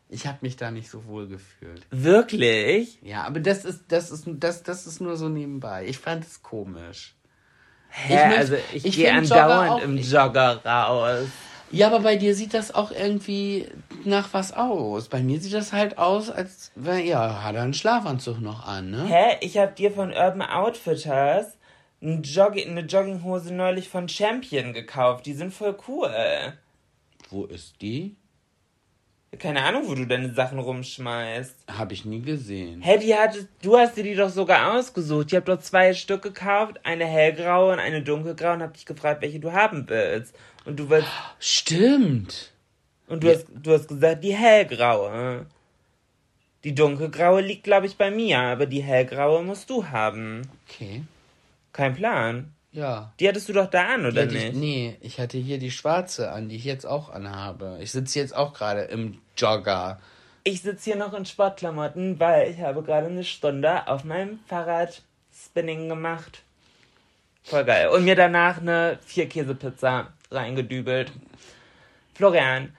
Ich 0.09 0.27
habe 0.27 0.38
mich 0.43 0.57
da 0.57 0.71
nicht 0.71 0.90
so 0.90 1.07
wohl 1.07 1.27
gefühlt. 1.29 1.87
Wirklich? 1.90 2.99
Ja, 3.03 3.23
aber 3.25 3.40
das 3.40 3.64
ist, 3.64 3.85
das 3.88 4.11
ist, 4.11 4.25
das, 4.29 4.62
das 4.62 4.87
ist 4.87 5.01
nur 5.01 5.17
so 5.17 5.29
nebenbei. 5.29 5.87
Ich 5.87 5.99
fand 5.99 6.25
es 6.25 6.43
komisch. 6.43 7.14
Hä, 7.88 8.14
möchte- 8.14 8.38
also 8.38 8.55
ich, 8.75 8.85
ich 8.87 8.97
gehe 8.97 9.12
andauernd 9.12 9.71
auch- 9.71 9.83
im 9.83 9.97
ich- 9.97 10.11
Jogger 10.11 10.64
raus. 10.64 11.27
Ja, 11.71 11.88
aber 11.88 12.01
bei 12.01 12.17
dir 12.17 12.35
sieht 12.37 12.55
das 12.55 12.73
auch 12.75 12.93
irgendwie 12.93 13.67
nach 14.05 14.29
was 14.33 14.53
aus. 14.53 15.09
Bei 15.09 15.23
mir 15.23 15.40
sieht 15.40 15.55
das 15.55 15.73
halt 15.73 15.99
aus, 15.99 16.31
als 16.31 16.71
wäre, 16.77 17.01
ja, 17.01 17.43
hat 17.43 17.57
er 17.57 17.62
einen 17.62 17.75
Schlafanzug 17.75 18.40
noch 18.40 18.64
an, 18.67 18.90
ne? 18.90 19.05
Hä? 19.07 19.37
Ich 19.40 19.59
habe 19.59 19.73
dir 19.73 19.90
von 19.90 20.11
Urban 20.12 20.43
Outfitters 20.43 21.57
ein 22.03 22.23
Joggi 22.23 22.64
eine 22.64 22.83
Jogginghose 22.83 23.53
neulich 23.53 23.88
von 23.88 24.09
Champion 24.09 24.73
gekauft. 24.73 25.27
Die 25.27 25.33
sind 25.33 25.53
voll 25.53 25.77
cool. 25.88 26.53
Wo 27.31 27.45
ist 27.47 27.81
die? 27.81 28.14
Keine 29.38 29.62
Ahnung, 29.62 29.88
wo 29.88 29.94
du 29.94 30.07
deine 30.07 30.33
Sachen 30.35 30.59
rumschmeißt. 30.59 31.57
Habe 31.70 31.94
ich 31.94 32.05
nie 32.05 32.20
gesehen. 32.20 32.83
Hä, 32.83 32.99
die 32.99 33.14
hattest, 33.14 33.49
du 33.62 33.77
hast 33.77 33.97
dir 33.97 34.03
die 34.03 34.14
doch 34.14 34.29
sogar 34.31 34.75
ausgesucht. 34.75 35.29
Ich 35.29 35.35
habe 35.37 35.47
doch 35.47 35.61
zwei 35.61 35.94
Stück 35.94 36.23
gekauft, 36.23 36.81
eine 36.85 37.07
hellgraue 37.07 37.73
und 37.73 37.79
eine 37.79 38.03
dunkelgraue 38.03 38.55
und 38.55 38.62
hab 38.62 38.75
dich 38.75 38.87
gefragt, 38.87 39.23
welche 39.23 39.40
du 39.40 39.53
haben 39.53 39.88
willst. 39.88 40.35
Und 40.64 40.79
du 40.79 40.88
willst, 40.90 41.09
Stimmt. 41.40 42.53
und 43.07 43.23
du 43.25 43.31
hast, 43.31 43.47
du 43.51 43.73
hast 43.73 43.88
gesagt, 43.88 44.25
die 44.25 44.35
hellgraue. 44.35 45.47
Die 46.64 46.75
dunkelgraue 46.75 47.42
liegt, 47.42 47.64
glaube 47.64 47.87
ich, 47.87 47.97
bei 47.97 48.11
mir, 48.11 48.38
aber 48.38 48.66
die 48.66 48.83
hellgraue 48.83 49.42
musst 49.42 49.68
du 49.68 49.87
haben. 49.87 50.49
Okay. 50.66 51.03
Kein 51.73 51.94
Plan. 51.94 52.53
Ja. 52.75 53.13
Die 53.21 53.29
hattest 53.29 53.49
du 53.49 53.53
doch 53.53 53.71
da 53.71 53.95
an, 53.95 54.05
oder 54.05 54.27
die, 54.27 54.35
nicht? 54.35 54.55
nee, 54.57 54.97
ich 55.01 55.21
hatte 55.21 55.39
hier 55.39 55.59
die 55.59 55.71
schwarze 55.71 56.33
an, 56.33 56.49
die 56.49 56.57
ich 56.57 56.65
jetzt 56.65 56.85
auch 56.85 57.09
anhabe. 57.09 57.79
Ich 57.81 57.93
sitze 57.93 58.19
jetzt 58.19 58.35
auch 58.35 58.53
gerade 58.53 58.83
im 58.83 59.21
Jogger. 59.37 60.01
Ich 60.43 60.63
sitze 60.63 60.91
hier 60.91 60.97
noch 60.97 61.15
in 61.15 61.25
Sportklamotten, 61.25 62.19
weil 62.19 62.51
ich 62.51 62.61
habe 62.61 62.83
gerade 62.83 63.07
eine 63.07 63.23
Stunde 63.23 63.87
auf 63.87 64.03
meinem 64.03 64.41
Fahrrad 64.49 65.03
Spinning 65.33 65.89
gemacht. 65.89 66.43
Voll 67.45 67.65
geil. 67.65 67.89
Und 67.89 68.05
mir 68.05 68.17
danach 68.17 68.61
eine 68.61 68.99
Vier-Käse-Pizza 69.07 70.09
reingedübelt. 70.33 71.13
Florian, 72.15 72.77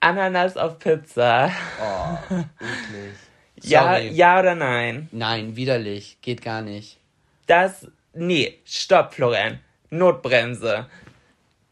Ananas 0.00 0.56
auf 0.56 0.80
Pizza. 0.80 1.52
Oh, 1.80 2.34
eklig. 2.34 3.14
Ja, 3.62 3.98
ja 3.98 4.40
oder 4.40 4.56
nein? 4.56 5.08
Nein, 5.12 5.54
widerlich. 5.54 6.18
Geht 6.22 6.42
gar 6.42 6.62
nicht. 6.62 6.98
Das, 7.46 7.86
nee, 8.16 8.58
stopp, 8.64 9.14
Florian. 9.14 9.60
Notbremse. 9.90 10.86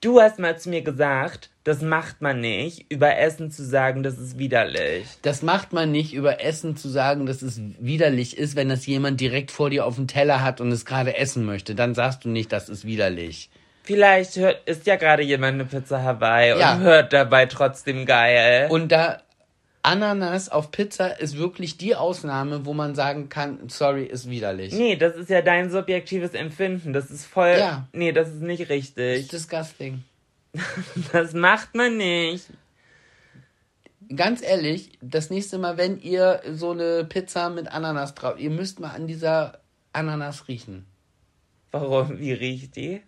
Du 0.00 0.20
hast 0.20 0.38
mal 0.38 0.58
zu 0.58 0.68
mir 0.68 0.82
gesagt, 0.82 1.48
das 1.64 1.80
macht 1.80 2.20
man 2.20 2.40
nicht, 2.40 2.92
über 2.92 3.16
Essen 3.16 3.50
zu 3.50 3.64
sagen, 3.64 4.02
das 4.02 4.18
ist 4.18 4.38
widerlich. 4.38 5.06
Das 5.22 5.40
macht 5.40 5.72
man 5.72 5.90
nicht 5.92 6.12
über 6.12 6.44
Essen 6.44 6.76
zu 6.76 6.88
sagen, 6.88 7.24
dass 7.24 7.40
es 7.40 7.58
widerlich 7.78 8.36
ist, 8.36 8.54
wenn 8.54 8.68
das 8.68 8.84
jemand 8.84 9.18
direkt 9.20 9.50
vor 9.50 9.70
dir 9.70 9.86
auf 9.86 9.94
dem 9.94 10.06
Teller 10.06 10.42
hat 10.42 10.60
und 10.60 10.70
es 10.70 10.84
gerade 10.84 11.16
essen 11.16 11.46
möchte. 11.46 11.74
Dann 11.74 11.94
sagst 11.94 12.24
du 12.24 12.28
nicht, 12.28 12.52
das 12.52 12.68
ist 12.68 12.84
widerlich. 12.84 13.48
Vielleicht 13.82 14.36
hört, 14.36 14.68
ist 14.68 14.86
ja 14.86 14.96
gerade 14.96 15.22
jemand 15.22 15.54
eine 15.54 15.64
Pizza 15.64 16.02
Hawaii 16.02 16.58
Ja. 16.58 16.74
und 16.74 16.80
hört 16.80 17.12
dabei 17.14 17.46
trotzdem 17.46 18.04
geil. 18.04 18.68
Und 18.70 18.92
da 18.92 19.22
Ananas 19.84 20.48
auf 20.48 20.70
Pizza 20.70 21.20
ist 21.20 21.36
wirklich 21.36 21.76
die 21.76 21.94
Ausnahme, 21.94 22.64
wo 22.64 22.72
man 22.72 22.94
sagen 22.94 23.28
kann, 23.28 23.68
sorry, 23.68 24.04
ist 24.04 24.30
widerlich. 24.30 24.72
nee, 24.72 24.96
das 24.96 25.14
ist 25.14 25.28
ja 25.28 25.42
dein 25.42 25.70
subjektives 25.70 26.32
Empfinden. 26.32 26.94
Das 26.94 27.10
ist 27.10 27.26
voll. 27.26 27.56
Ja. 27.58 27.86
Nee, 27.92 28.12
das 28.12 28.28
ist 28.30 28.40
nicht 28.40 28.70
richtig. 28.70 29.20
Ist 29.20 29.32
disgusting. 29.32 30.02
Das 31.12 31.34
macht 31.34 31.74
man 31.74 31.98
nicht. 31.98 32.46
Ganz 34.16 34.40
ehrlich, 34.42 34.98
das 35.02 35.28
nächste 35.28 35.58
Mal, 35.58 35.76
wenn 35.76 36.00
ihr 36.00 36.40
so 36.52 36.70
eine 36.70 37.04
Pizza 37.04 37.50
mit 37.50 37.68
Ananas 37.68 38.14
drauf, 38.14 38.38
ihr 38.38 38.50
müsst 38.50 38.80
mal 38.80 38.90
an 38.90 39.06
dieser 39.06 39.60
Ananas 39.92 40.48
riechen. 40.48 40.86
Warum? 41.72 42.18
Wie 42.18 42.32
riecht 42.32 42.76
die? 42.76 43.02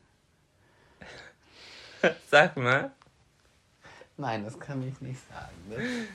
Sag 2.31 2.57
mal. 2.59 2.91
Nein, 4.19 4.45
das 4.45 4.59
kann 4.59 4.87
ich 4.87 5.01
nicht 5.01 5.21
sagen. 5.31 6.09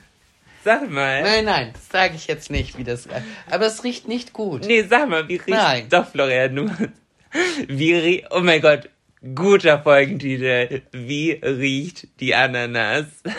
Sag 0.64 0.88
mal. 0.90 1.22
Nein, 1.22 1.44
nein, 1.44 1.70
das 1.72 1.88
sage 1.88 2.14
ich 2.14 2.28
jetzt 2.28 2.50
nicht, 2.50 2.78
wie 2.78 2.84
das. 2.84 3.08
Aber 3.50 3.66
es 3.66 3.82
riecht 3.82 4.06
nicht 4.06 4.32
gut. 4.32 4.64
Nee, 4.66 4.82
sag 4.82 5.08
mal, 5.08 5.26
wie 5.28 5.36
riecht. 5.36 5.48
Nein. 5.48 5.88
Doch, 5.88 6.08
Florian, 6.08 6.54
du. 6.54 6.70
Wie 7.66 7.94
riecht. 7.94 8.26
Oh 8.30 8.40
mein 8.40 8.60
Gott. 8.60 8.90
Guter 9.34 9.82
Folgentitel. 9.82 10.82
Wie 10.92 11.32
riecht 11.32 12.08
die 12.20 12.34
Ananas? 12.34 13.06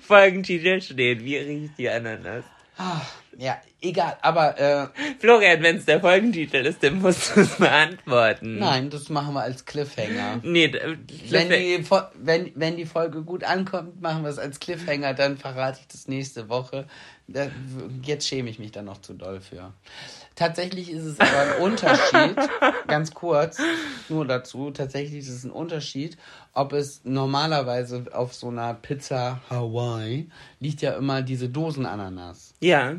Folgentitel 0.00 0.80
steht. 0.80 1.24
Wie 1.24 1.38
riecht 1.38 1.76
die 1.76 1.90
Ananas? 1.90 2.44
Ja, 3.38 3.60
egal, 3.82 4.16
aber 4.22 4.58
äh, 4.58 4.86
Florian, 5.18 5.62
wenn 5.62 5.76
es 5.76 5.84
der 5.84 6.00
Folgentitel 6.00 6.56
ist, 6.64 6.82
dann 6.82 7.00
musst 7.02 7.36
du 7.36 7.40
es 7.40 7.56
beantworten. 7.56 8.58
nein, 8.58 8.88
das 8.88 9.10
machen 9.10 9.34
wir 9.34 9.42
als 9.42 9.64
Cliffhanger. 9.66 10.40
Nee, 10.42 10.68
d- 10.68 10.96
Wenn 11.28 11.50
die, 11.50 11.84
wenn, 12.14 12.52
wenn 12.54 12.76
die 12.78 12.86
Folge 12.86 13.22
gut 13.22 13.44
ankommt, 13.44 14.00
machen 14.00 14.22
wir 14.22 14.30
es 14.30 14.38
als 14.38 14.58
Cliffhanger, 14.58 15.12
dann 15.12 15.36
verrate 15.36 15.80
ich 15.82 15.86
das 15.88 16.08
nächste 16.08 16.48
Woche. 16.48 16.86
Da, 17.28 17.48
jetzt 18.04 18.26
schäme 18.26 18.48
ich 18.48 18.58
mich 18.58 18.72
da 18.72 18.80
noch 18.82 19.02
zu 19.02 19.12
doll 19.12 19.40
für. 19.40 19.72
Tatsächlich 20.34 20.90
ist 20.90 21.04
es 21.04 21.18
aber 21.20 21.56
ein 21.56 21.60
Unterschied, 21.62 22.36
ganz 22.86 23.12
kurz, 23.12 23.58
nur 24.08 24.26
dazu, 24.26 24.70
tatsächlich 24.70 25.18
ist 25.20 25.28
es 25.30 25.44
ein 25.44 25.50
Unterschied, 25.50 26.16
ob 26.52 26.72
es 26.72 27.00
normalerweise 27.04 28.04
auf 28.12 28.32
so 28.34 28.48
einer 28.48 28.74
Pizza 28.74 29.40
Hawaii 29.50 30.30
liegt 30.60 30.82
ja 30.82 30.92
immer 30.92 31.20
diese 31.22 31.48
Dosenananas. 31.50 32.54
ja. 32.60 32.94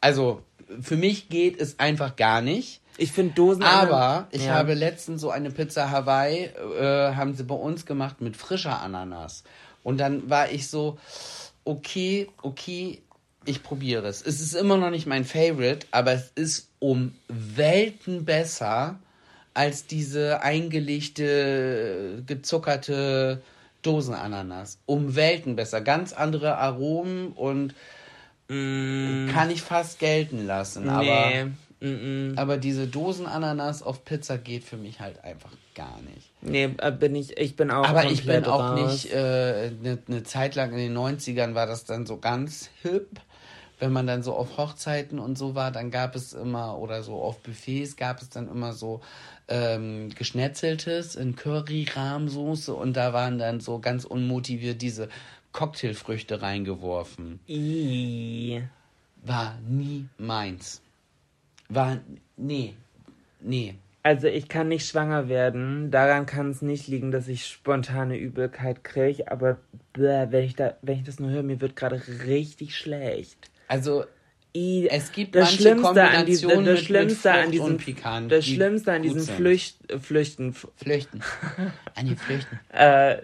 Also, 0.00 0.42
für 0.80 0.96
mich 0.96 1.28
geht 1.28 1.60
es 1.60 1.78
einfach 1.78 2.16
gar 2.16 2.40
nicht. 2.40 2.80
Ich 2.96 3.12
finde 3.12 3.34
Dosen. 3.34 3.62
Aber 3.62 4.28
ich 4.30 4.46
Ja. 4.46 4.54
habe 4.54 4.74
letztens 4.74 5.20
so 5.20 5.30
eine 5.30 5.50
Pizza 5.50 5.90
Hawaii, 5.90 6.44
äh, 6.44 7.14
haben 7.14 7.34
sie 7.34 7.44
bei 7.44 7.54
uns 7.54 7.86
gemacht 7.86 8.20
mit 8.20 8.36
frischer 8.36 8.80
Ananas. 8.80 9.44
Und 9.82 9.98
dann 9.98 10.30
war 10.30 10.50
ich 10.50 10.68
so, 10.68 10.98
okay, 11.64 12.28
okay, 12.42 13.02
ich 13.44 13.62
probiere 13.62 14.06
es. 14.06 14.22
Es 14.22 14.40
ist 14.40 14.54
immer 14.54 14.76
noch 14.76 14.90
nicht 14.90 15.06
mein 15.06 15.24
Favorite, 15.24 15.86
aber 15.90 16.12
es 16.12 16.30
ist 16.34 16.68
um 16.78 17.14
Welten 17.28 18.24
besser 18.24 18.98
als 19.52 19.86
diese 19.86 20.42
eingelegte, 20.42 22.22
gezuckerte 22.26 23.42
Dosenananas. 23.82 24.78
Um 24.86 25.14
Welten 25.14 25.56
besser. 25.56 25.80
Ganz 25.80 26.12
andere 26.12 26.56
Aromen 26.56 27.28
und 27.32 27.74
kann 28.48 29.50
ich 29.50 29.62
fast 29.62 29.98
gelten 29.98 30.46
lassen. 30.46 30.88
Aber 30.88 31.04
Nee. 31.30 31.46
Mm-mm. 31.80 32.38
aber 32.38 32.56
diese 32.56 32.86
Dosenananas 32.86 33.82
auf 33.82 34.04
Pizza 34.04 34.38
geht 34.38 34.64
für 34.64 34.76
mich 34.76 35.00
halt 35.00 35.22
einfach 35.24 35.50
gar 35.74 35.98
nicht. 36.14 36.30
Nee, 36.40 36.70
äh, 36.78 36.92
bin 36.92 37.14
ich, 37.14 37.36
ich 37.36 37.56
bin 37.56 37.70
auch 37.70 37.86
Aber 37.86 38.04
ich 38.04 38.24
bin 38.24 38.44
auch 38.44 38.60
raus. 38.76 38.80
nicht, 39.04 39.12
eine 39.14 39.72
ne 39.82 39.98
ne 40.06 40.22
Zeit 40.22 40.54
lang 40.54 40.70
in 40.72 40.78
den 40.78 40.96
90ern 40.96 41.54
war 41.54 41.66
das 41.66 41.84
dann 41.84 42.06
so 42.06 42.16
ganz 42.18 42.70
hip. 42.82 43.20
Wenn 43.80 43.92
man 43.92 44.06
dann 44.06 44.22
so 44.22 44.34
auf 44.34 44.56
Hochzeiten 44.56 45.18
und 45.18 45.36
so 45.36 45.54
war, 45.56 45.72
dann 45.72 45.90
gab 45.90 46.14
es 46.14 46.32
immer, 46.32 46.78
oder 46.78 47.02
so 47.02 47.20
auf 47.20 47.40
Buffets 47.42 47.96
gab 47.96 48.22
es 48.22 48.30
dann 48.30 48.48
immer 48.48 48.72
so 48.72 49.00
ähm, 49.48 50.10
Geschnetzeltes 50.14 51.16
in 51.16 51.34
Curry-Rahmsoße 51.36 52.72
und 52.72 52.96
da 52.96 53.12
waren 53.12 53.38
dann 53.38 53.60
so 53.60 53.80
ganz 53.80 54.04
unmotiviert 54.04 54.80
diese 54.80 55.08
Cocktailfrüchte 55.54 56.42
reingeworfen. 56.42 57.40
I. 57.48 58.60
War 59.22 59.56
nie 59.66 60.06
meins. 60.18 60.82
War, 61.70 61.98
nee, 62.36 62.74
nee. 63.40 63.74
Also 64.02 64.26
ich 64.26 64.48
kann 64.48 64.68
nicht 64.68 64.86
schwanger 64.86 65.30
werden. 65.30 65.90
Daran 65.90 66.26
kann 66.26 66.50
es 66.50 66.60
nicht 66.60 66.88
liegen, 66.88 67.10
dass 67.10 67.26
ich 67.28 67.46
spontane 67.46 68.18
Übelkeit 68.18 68.84
kriege. 68.84 69.30
Aber 69.30 69.56
bäh, 69.94 70.26
wenn 70.28 70.44
ich 70.44 70.56
da, 70.56 70.74
wenn 70.82 70.98
ich 70.98 71.04
das 71.04 71.20
nur 71.20 71.30
höre, 71.30 71.42
mir 71.42 71.60
wird 71.62 71.74
gerade 71.76 72.02
richtig 72.26 72.76
schlecht. 72.76 73.50
Also 73.68 74.04
I, 74.54 74.88
Es 74.90 75.10
gibt 75.12 75.34
das 75.36 75.44
manche 75.44 75.62
Schlimmste 75.62 76.02
an 76.02 76.26
diesem, 76.26 76.50
Kombinationen 76.50 76.64
das 76.66 76.74
mit- 76.80 76.84
Schlimmste 76.86 77.28
mit 77.50 77.60
an 77.60 77.70
und 77.70 77.76
Pikan, 77.78 78.28
das 78.28 78.44
die 78.44 78.54
Schlimmste 78.56 78.92
an 78.92 79.02
diesen. 79.02 79.20
Flücht, 79.22 79.76
Flüchten, 80.02 80.48
F- 80.50 80.68
Flüchten. 80.76 81.20
An 81.94 82.06
die 82.06 82.16
Flüchten. 82.16 82.60
äh, 82.72 83.22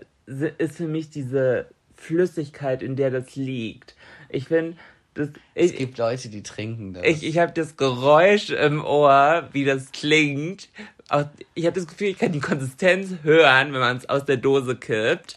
ist 0.59 0.77
für 0.77 0.87
mich 0.89 1.11
diese 1.11 1.67
Flüssigkeit, 2.01 2.83
in 2.83 2.97
der 2.97 3.11
das 3.11 3.37
liegt. 3.37 3.95
Ich 4.29 4.47
finde, 4.49 4.77
das, 5.15 5.29
Es 5.55 5.73
ich, 5.73 5.79
gibt 5.79 5.99
Leute, 5.99 6.29
die 6.29 6.43
trinken 6.43 6.95
das. 6.95 7.05
ich, 7.05 7.25
ich 7.25 7.39
habe 7.39 7.53
das 7.53 7.77
Geräusch 7.77 8.51
im 8.51 8.85
Ohr, 8.85 9.49
wie 9.53 9.65
das 9.65 9.93
klingt. 9.93 10.69
Auch, 11.09 11.25
ich 11.55 11.67
habe 11.67 11.75
das 11.75 11.89
Gefühl, 11.89 12.09
ich 12.09 12.19
kann 12.19 12.33
die 12.33 12.41
Konsistenz 12.41 13.11
hören, 13.23 13.73
wenn 13.73 13.81
man 13.81 13.97
es 13.97 14.09
aus 14.09 14.25
der 14.25 14.37
Dose 14.37 14.77
kippt. 14.77 15.37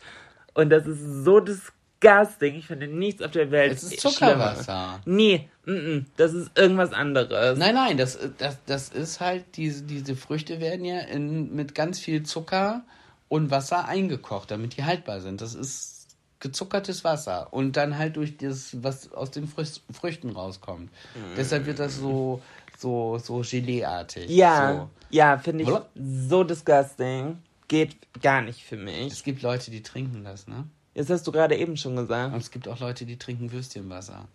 Und 0.53 0.70
das 0.70 0.86
ist 0.86 1.24
so 1.26 1.39
disgusting. 1.39 2.55
Ich 2.55 2.68
finde 2.68 2.88
nichts 2.88 3.22
auf 3.24 3.32
der 3.32 3.49
Welt. 3.49 3.74
es 3.74 3.84
ist 3.84 3.99
schlimmer. 3.99 4.11
Zuckerwasser. 4.11 5.01
Nee, 5.05 5.49
mm 5.66 5.72
-mm, 5.72 6.05
das 6.18 6.34
ist 6.34 6.51
irgendwas 6.55 6.93
anderes. 6.93 7.57
Nein, 7.57 7.74
nein, 7.74 7.97
das, 7.97 8.20
das, 8.38 8.64
das 8.66 8.89
ist 8.89 9.20
halt, 9.20 9.43
diese, 9.55 9.84
diese 9.84 10.16
Früchte 10.16 10.59
werden 10.59 10.86
ja 10.86 10.99
in, 10.99 11.55
mit 11.55 11.74
ganz 11.74 11.99
viel 11.99 12.22
Zucker 12.24 12.84
und 13.28 13.49
Wasser 13.49 13.88
eingekocht, 13.88 14.51
damit 14.51 14.78
die 14.78 14.84
haltbar 14.84 15.20
sind. 15.20 15.41
Das 15.41 15.55
ist 15.55 16.03
gezuckertes 16.44 17.04
Wasser 17.04 17.52
und 17.52 17.76
dann 17.78 17.98
halt 17.98 18.18
durch 18.18 18.38
das, 18.38 18.84
was 18.84 19.12
aus 19.14 19.32
den 19.32 19.48
Frücht, 19.48 19.82
Früchten 19.91 20.30
rauskommt. 20.30 20.91
Deshalb 21.36 21.66
wird 21.66 21.80
das 21.80 21.98
so, 21.98 22.41
so, 22.78 23.18
so 23.18 23.41
Gelee-artig. 23.41 24.30
Ja, 24.30 24.74
So. 24.76 24.89
ja, 25.10 25.38
finde 25.39 25.64
ich 25.64 25.70
Oder? 25.70 25.88
so 25.96 26.44
disgusting. 26.44 27.41
Geht 27.70 27.96
gar 28.22 28.41
nicht 28.41 28.62
für 28.64 28.78
mich. 28.78 29.12
Es 29.12 29.24
gibt 29.24 29.41
Leute, 29.41 29.72
die 29.72 29.82
trinken 29.82 30.24
das, 30.24 30.48
ne? 30.48 30.66
Das 30.94 31.10
hast 31.10 31.26
du 31.26 31.32
gerade 31.32 31.56
eben 31.56 31.76
schon 31.78 31.94
Und 31.98 32.04
gesagt. 32.08 32.36
es 32.38 32.52
gibt 32.52 32.68
auch 32.68 32.80
Leute, 32.80 33.06
die 33.06 33.18
trinken 33.18 33.52
Würstchenwasser. 33.52 34.28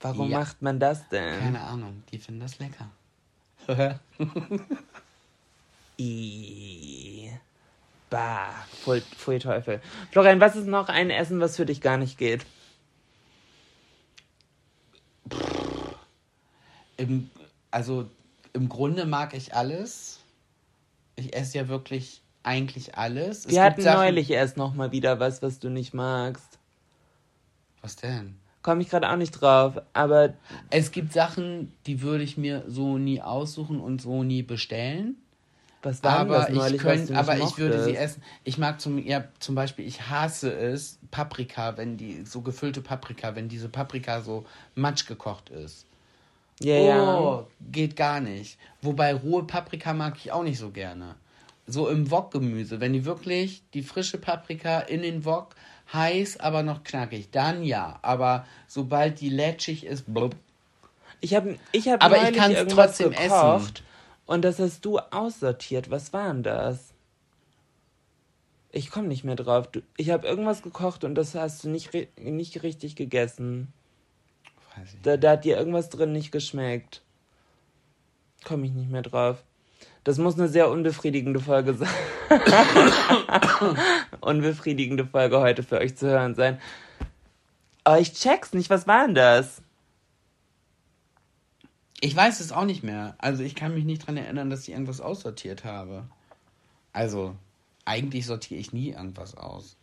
Warum 0.00 0.30
Ja. 0.30 0.40
macht 0.40 0.60
man 0.60 0.78
das 0.80 1.08
denn? 1.08 1.38
Keine 1.40 1.60
Ahnung, 1.62 2.02
die 2.12 2.18
finden 2.18 2.40
das 2.40 2.58
lecker. 2.58 2.90
I. 5.98 7.30
Bah, 8.10 8.50
pfui, 8.82 9.00
pfui 9.00 9.38
Teufel. 9.38 9.80
Florian, 10.10 10.40
was 10.40 10.56
ist 10.56 10.66
noch 10.66 10.88
ein 10.88 11.10
Essen, 11.10 11.40
was 11.40 11.56
für 11.56 11.64
dich 11.66 11.80
gar 11.80 11.96
nicht 11.96 12.18
geht? 12.18 12.44
Im, 16.96 17.30
also 17.70 18.10
im 18.52 18.68
Grunde 18.68 19.06
mag 19.06 19.34
ich 19.34 19.54
alles. 19.54 20.20
Ich 21.16 21.34
esse 21.36 21.58
ja 21.58 21.68
wirklich 21.68 22.20
eigentlich 22.42 22.96
alles. 22.96 23.38
Es 23.40 23.46
Wir 23.46 23.50
gibt 23.52 23.64
hatten 23.64 23.82
Sachen- 23.82 24.00
neulich 24.00 24.30
erst 24.30 24.56
noch 24.56 24.74
mal 24.74 24.92
wieder 24.92 25.20
was, 25.20 25.40
was 25.42 25.58
du 25.58 25.68
nicht 25.70 25.94
magst. 25.94 26.58
Was 27.82 27.96
denn? 27.96 28.36
Komme 28.62 28.82
ich 28.82 28.90
gerade 28.90 29.08
auch 29.10 29.16
nicht 29.16 29.32
drauf, 29.32 29.80
aber 29.94 30.34
Es 30.68 30.90
gibt 30.90 31.12
Sachen, 31.14 31.72
die 31.86 32.02
würde 32.02 32.24
ich 32.24 32.36
mir 32.36 32.64
so 32.66 32.98
nie 32.98 33.22
aussuchen 33.22 33.80
und 33.80 34.02
so 34.02 34.22
nie 34.22 34.42
bestellen. 34.42 35.16
Was 35.82 36.02
war 36.04 36.18
Aber 36.18 36.38
das 36.38 36.48
ich, 36.50 36.54
neulich, 36.54 36.84
was 36.84 37.06
könnt, 37.06 37.12
aber 37.12 37.38
ich 37.38 37.56
würde 37.56 37.82
sie 37.84 37.92
mochtest? 37.92 38.12
essen. 38.12 38.22
Ich 38.44 38.58
mag 38.58 38.80
zum, 38.80 38.98
ja, 38.98 39.24
zum 39.38 39.54
Beispiel, 39.54 39.86
ich 39.86 40.08
hasse 40.08 40.52
es, 40.52 40.98
Paprika, 41.10 41.76
wenn 41.76 41.96
die, 41.96 42.24
so 42.24 42.42
gefüllte 42.42 42.82
Paprika, 42.82 43.34
wenn 43.34 43.48
diese 43.48 43.68
Paprika 43.68 44.20
so 44.20 44.44
matsch 44.74 45.06
gekocht 45.06 45.48
ist. 45.48 45.86
Ja, 46.60 46.74
ja. 46.76 47.18
Oh, 47.18 47.46
geht 47.72 47.96
gar 47.96 48.20
nicht. 48.20 48.58
Wobei 48.82 49.14
rohe 49.14 49.44
Paprika 49.44 49.94
mag 49.94 50.16
ich 50.18 50.30
auch 50.32 50.42
nicht 50.42 50.58
so 50.58 50.70
gerne. 50.70 51.16
So 51.66 51.88
im 51.88 52.10
Wok-Gemüse, 52.10 52.80
wenn 52.80 52.92
die 52.92 53.06
wirklich 53.06 53.62
die 53.72 53.82
frische 53.82 54.18
Paprika 54.18 54.80
in 54.80 55.00
den 55.02 55.24
Wok 55.24 55.54
heiß, 55.92 56.40
aber 56.40 56.62
noch 56.62 56.84
knackig, 56.84 57.30
dann 57.30 57.64
ja. 57.64 57.98
Aber 58.02 58.46
sobald 58.66 59.20
die 59.20 59.30
lätschig 59.30 59.86
ist, 59.86 60.12
blub. 60.12 60.36
Ich 61.20 61.34
habe 61.34 61.58
ich 61.72 61.88
hab 61.88 62.04
Aber 62.04 62.28
ich 62.28 62.36
kann's 62.36 62.56
irgendwas 62.56 62.98
trotzdem 62.98 63.10
gekocht 63.10 63.78
essen. 63.78 63.89
Und 64.30 64.42
das 64.42 64.60
hast 64.60 64.84
du 64.84 65.00
aussortiert. 65.00 65.90
Was 65.90 66.12
war 66.12 66.32
denn 66.32 66.44
das? 66.44 66.94
Ich 68.70 68.88
komme 68.88 69.08
nicht 69.08 69.24
mehr 69.24 69.34
drauf. 69.34 69.66
Du, 69.66 69.82
ich 69.96 70.10
habe 70.10 70.28
irgendwas 70.28 70.62
gekocht 70.62 71.02
und 71.02 71.16
das 71.16 71.34
hast 71.34 71.64
du 71.64 71.68
nicht, 71.68 71.90
nicht 72.16 72.62
richtig 72.62 72.94
gegessen. 72.94 73.72
Weiß 74.76 74.94
ich. 74.94 75.02
Da, 75.02 75.16
da 75.16 75.32
hat 75.32 75.44
dir 75.44 75.56
irgendwas 75.56 75.88
drin 75.88 76.12
nicht 76.12 76.30
geschmeckt. 76.30 77.02
Komme 78.44 78.66
ich 78.66 78.72
nicht 78.72 78.88
mehr 78.88 79.02
drauf. 79.02 79.42
Das 80.04 80.16
muss 80.18 80.38
eine 80.38 80.46
sehr 80.46 80.70
unbefriedigende 80.70 81.40
Folge 81.40 81.74
sein. 81.74 81.88
unbefriedigende 84.20 85.06
Folge 85.06 85.40
heute 85.40 85.64
für 85.64 85.78
euch 85.78 85.96
zu 85.96 86.06
hören 86.06 86.36
sein. 86.36 86.60
Aber 87.82 87.98
ich 87.98 88.12
check's 88.12 88.52
nicht. 88.52 88.70
Was 88.70 88.86
war 88.86 89.06
denn 89.06 89.16
das? 89.16 89.60
Ich 92.00 92.16
weiß 92.16 92.40
es 92.40 92.52
auch 92.52 92.64
nicht 92.64 92.82
mehr. 92.82 93.14
Also 93.18 93.42
ich 93.42 93.54
kann 93.54 93.74
mich 93.74 93.84
nicht 93.84 94.06
dran 94.06 94.16
erinnern, 94.16 94.48
dass 94.50 94.62
ich 94.62 94.70
irgendwas 94.70 95.00
aussortiert 95.00 95.64
habe. 95.64 96.04
Also, 96.92 97.36
eigentlich 97.84 98.26
sortiere 98.26 98.58
ich 98.60 98.72
nie 98.72 98.90
irgendwas 98.90 99.36
aus. 99.36 99.76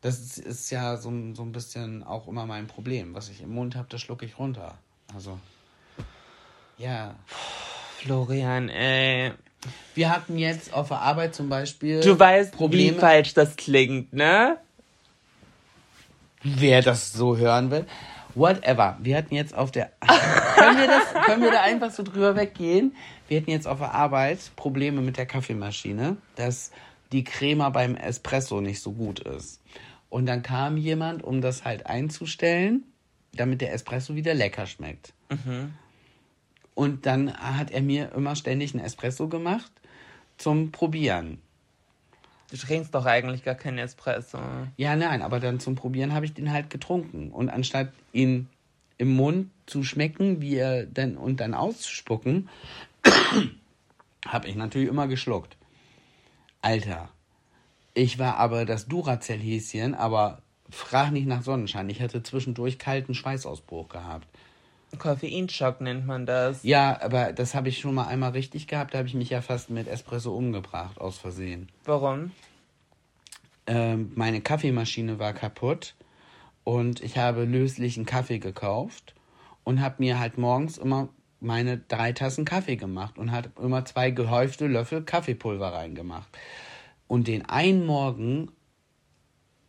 Das 0.00 0.20
ist, 0.20 0.38
ist 0.38 0.70
ja 0.70 0.96
so, 0.96 1.10
ein- 1.10 1.34
so 1.34 1.42
ein 1.42 1.52
bisschen 1.52 2.04
auch 2.04 2.28
immer 2.28 2.46
mein 2.46 2.66
Problem. 2.68 3.14
Was 3.14 3.28
ich 3.28 3.42
im 3.42 3.50
Mund 3.52 3.74
habe, 3.74 3.88
das 3.90 4.00
schlucke 4.00 4.24
ich 4.24 4.38
runter. 4.38 4.78
Also, 5.14 5.38
ja. 6.78 7.16
Florian, 7.96 8.68
ey. 8.68 9.32
Wir 9.96 10.10
hatten 10.10 10.38
jetzt 10.38 10.72
auf 10.72 10.88
der 10.88 11.00
Arbeit 11.00 11.34
zum 11.34 11.48
Beispiel. 11.48 12.00
Du 12.00 12.16
weißt, 12.16 12.52
Probleme. 12.52 12.96
wie 12.96 13.00
falsch 13.00 13.34
das 13.34 13.56
klingt, 13.56 14.12
ne? 14.12 14.56
Wer 16.44 16.82
das 16.82 17.12
so 17.12 17.36
hören 17.36 17.72
will. 17.72 17.84
Whatever. 18.34 18.98
Wir 19.00 19.16
hatten 19.16 19.34
jetzt 19.34 19.54
auf 19.54 19.70
der. 19.70 19.92
können, 20.56 20.78
wir 20.78 20.86
das, 20.86 21.24
können 21.24 21.42
wir 21.42 21.50
da 21.50 21.62
einfach 21.62 21.90
so 21.90 22.02
drüber 22.02 22.36
weggehen? 22.36 22.94
Wir 23.28 23.40
hatten 23.40 23.50
jetzt 23.50 23.66
auf 23.66 23.78
der 23.78 23.94
Arbeit 23.94 24.38
Probleme 24.56 25.00
mit 25.00 25.16
der 25.16 25.26
Kaffeemaschine, 25.26 26.16
dass 26.36 26.70
die 27.12 27.24
Crema 27.24 27.70
beim 27.70 27.96
Espresso 27.96 28.60
nicht 28.60 28.80
so 28.80 28.92
gut 28.92 29.20
ist. 29.20 29.60
Und 30.10 30.26
dann 30.26 30.42
kam 30.42 30.76
jemand, 30.76 31.22
um 31.22 31.40
das 31.40 31.64
halt 31.64 31.86
einzustellen, 31.86 32.84
damit 33.32 33.60
der 33.60 33.72
Espresso 33.72 34.14
wieder 34.14 34.34
lecker 34.34 34.66
schmeckt. 34.66 35.12
Und 36.74 37.06
dann 37.06 37.34
hat 37.34 37.70
er 37.70 37.82
mir 37.82 38.12
immer 38.12 38.36
ständig 38.36 38.74
einen 38.74 38.84
Espresso 38.84 39.28
gemacht 39.28 39.70
zum 40.38 40.70
Probieren. 40.70 41.42
Du 42.50 42.56
trinkst 42.56 42.94
doch 42.94 43.04
eigentlich 43.04 43.44
gar 43.44 43.54
keinen 43.54 43.78
Espresso. 43.78 44.38
Ja, 44.76 44.96
nein, 44.96 45.20
aber 45.20 45.38
dann 45.38 45.60
zum 45.60 45.74
Probieren 45.74 46.14
habe 46.14 46.24
ich 46.24 46.32
den 46.32 46.52
halt 46.52 46.70
getrunken. 46.70 47.30
Und 47.30 47.50
anstatt 47.50 47.92
ihn 48.12 48.48
im 48.96 49.14
Mund 49.14 49.50
zu 49.66 49.84
schmecken, 49.84 50.40
wie 50.40 50.56
er 50.56 50.86
dann 50.86 51.16
und 51.16 51.40
dann 51.40 51.54
auszuspucken, 51.54 52.48
habe 54.26 54.48
ich 54.48 54.56
natürlich 54.56 54.88
immer 54.88 55.08
geschluckt. 55.08 55.56
Alter, 56.62 57.10
ich 57.94 58.18
war 58.18 58.36
aber 58.38 58.64
das 58.64 58.88
Duracell-Häschen, 58.88 59.94
aber 59.94 60.42
frag 60.70 61.12
nicht 61.12 61.26
nach 61.26 61.42
Sonnenschein. 61.42 61.90
Ich 61.90 62.00
hatte 62.00 62.22
zwischendurch 62.22 62.78
kalten 62.78 63.14
Schweißausbruch 63.14 63.88
gehabt. 63.88 64.26
Koffeinschock 64.96 65.80
nennt 65.80 66.06
man 66.06 66.24
das. 66.24 66.62
Ja, 66.62 67.00
aber 67.02 67.32
das 67.32 67.54
habe 67.54 67.68
ich 67.68 67.78
schon 67.78 67.94
mal 67.94 68.06
einmal 68.06 68.30
richtig 68.30 68.66
gehabt. 68.66 68.94
Da 68.94 68.98
habe 68.98 69.08
ich 69.08 69.14
mich 69.14 69.30
ja 69.30 69.42
fast 69.42 69.70
mit 69.70 69.86
Espresso 69.88 70.34
umgebracht, 70.34 71.00
aus 71.00 71.18
Versehen. 71.18 71.68
Warum? 71.84 72.30
ähm, 73.68 74.12
meine 74.14 74.40
Kaffeemaschine 74.40 75.18
war 75.18 75.34
kaputt 75.34 75.94
und 76.64 77.02
ich 77.02 77.18
habe 77.18 77.44
löslichen 77.44 78.06
Kaffee 78.06 78.38
gekauft 78.38 79.14
und 79.62 79.80
habe 79.80 79.96
mir 79.98 80.18
halt 80.18 80.38
morgens 80.38 80.78
immer 80.78 81.10
meine 81.40 81.78
drei 81.78 82.12
Tassen 82.12 82.44
Kaffee 82.44 82.76
gemacht 82.76 83.18
und 83.18 83.30
hat 83.30 83.50
immer 83.60 83.84
zwei 83.84 84.10
gehäufte 84.10 84.66
Löffel 84.66 85.04
Kaffeepulver 85.04 85.72
reingemacht. 85.72 86.28
Und 87.06 87.28
den 87.28 87.48
einen 87.48 87.86
Morgen 87.86 88.50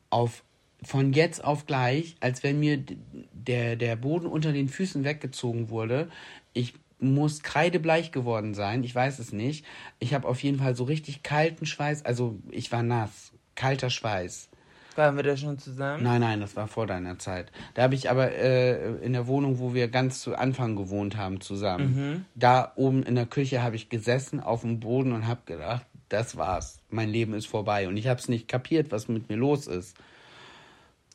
auf 0.09 0.43
von 0.83 1.13
jetzt 1.13 1.43
auf 1.43 1.65
gleich, 1.65 2.15
als 2.19 2.43
wenn 2.43 2.59
mir 2.59 2.83
der, 3.33 3.75
der 3.75 3.95
Boden 3.95 4.25
unter 4.25 4.51
den 4.51 4.69
Füßen 4.69 5.03
weggezogen 5.03 5.69
wurde. 5.69 6.09
Ich 6.53 6.73
muss 6.99 7.43
kreidebleich 7.43 8.11
geworden 8.11 8.53
sein, 8.53 8.83
ich 8.83 8.93
weiß 8.93 9.19
es 9.19 9.31
nicht. 9.31 9.65
Ich 9.99 10.13
habe 10.13 10.27
auf 10.27 10.41
jeden 10.43 10.59
Fall 10.59 10.75
so 10.75 10.83
richtig 10.83 11.23
kalten 11.23 11.65
Schweiß, 11.65 12.05
also 12.05 12.39
ich 12.51 12.71
war 12.71 12.83
nass, 12.83 13.31
kalter 13.55 13.89
Schweiß. 13.89 14.49
Waren 14.95 15.15
wir 15.15 15.23
da 15.23 15.37
schon 15.37 15.57
zusammen? 15.57 16.03
Nein, 16.03 16.19
nein, 16.19 16.41
das 16.41 16.57
war 16.57 16.67
vor 16.67 16.85
deiner 16.85 17.17
Zeit. 17.19 17.51
Da 17.73 17.83
habe 17.83 17.95
ich 17.95 18.09
aber 18.09 18.33
äh, 18.33 18.97
in 18.97 19.13
der 19.13 19.27
Wohnung, 19.27 19.59
wo 19.59 19.73
wir 19.73 19.87
ganz 19.87 20.19
zu 20.19 20.35
Anfang 20.35 20.75
gewohnt 20.75 21.15
haben, 21.15 21.39
zusammen. 21.39 22.25
Da 22.35 22.73
oben 22.75 23.03
in 23.03 23.15
der 23.15 23.25
Küche 23.25 23.63
habe 23.63 23.77
ich 23.77 23.87
gesessen 23.87 24.41
auf 24.41 24.61
dem 24.61 24.81
Boden 24.81 25.13
und 25.13 25.25
habe 25.25 25.41
gedacht, 25.45 25.85
das 26.09 26.35
war's. 26.35 26.79
Mein 26.89 27.07
Leben 27.07 27.33
ist 27.33 27.45
vorbei. 27.45 27.87
Und 27.87 27.95
ich 27.95 28.07
habe 28.07 28.19
es 28.19 28.27
nicht 28.27 28.49
kapiert, 28.49 28.91
was 28.91 29.07
mit 29.07 29.29
mir 29.29 29.37
los 29.37 29.67
ist. 29.67 29.95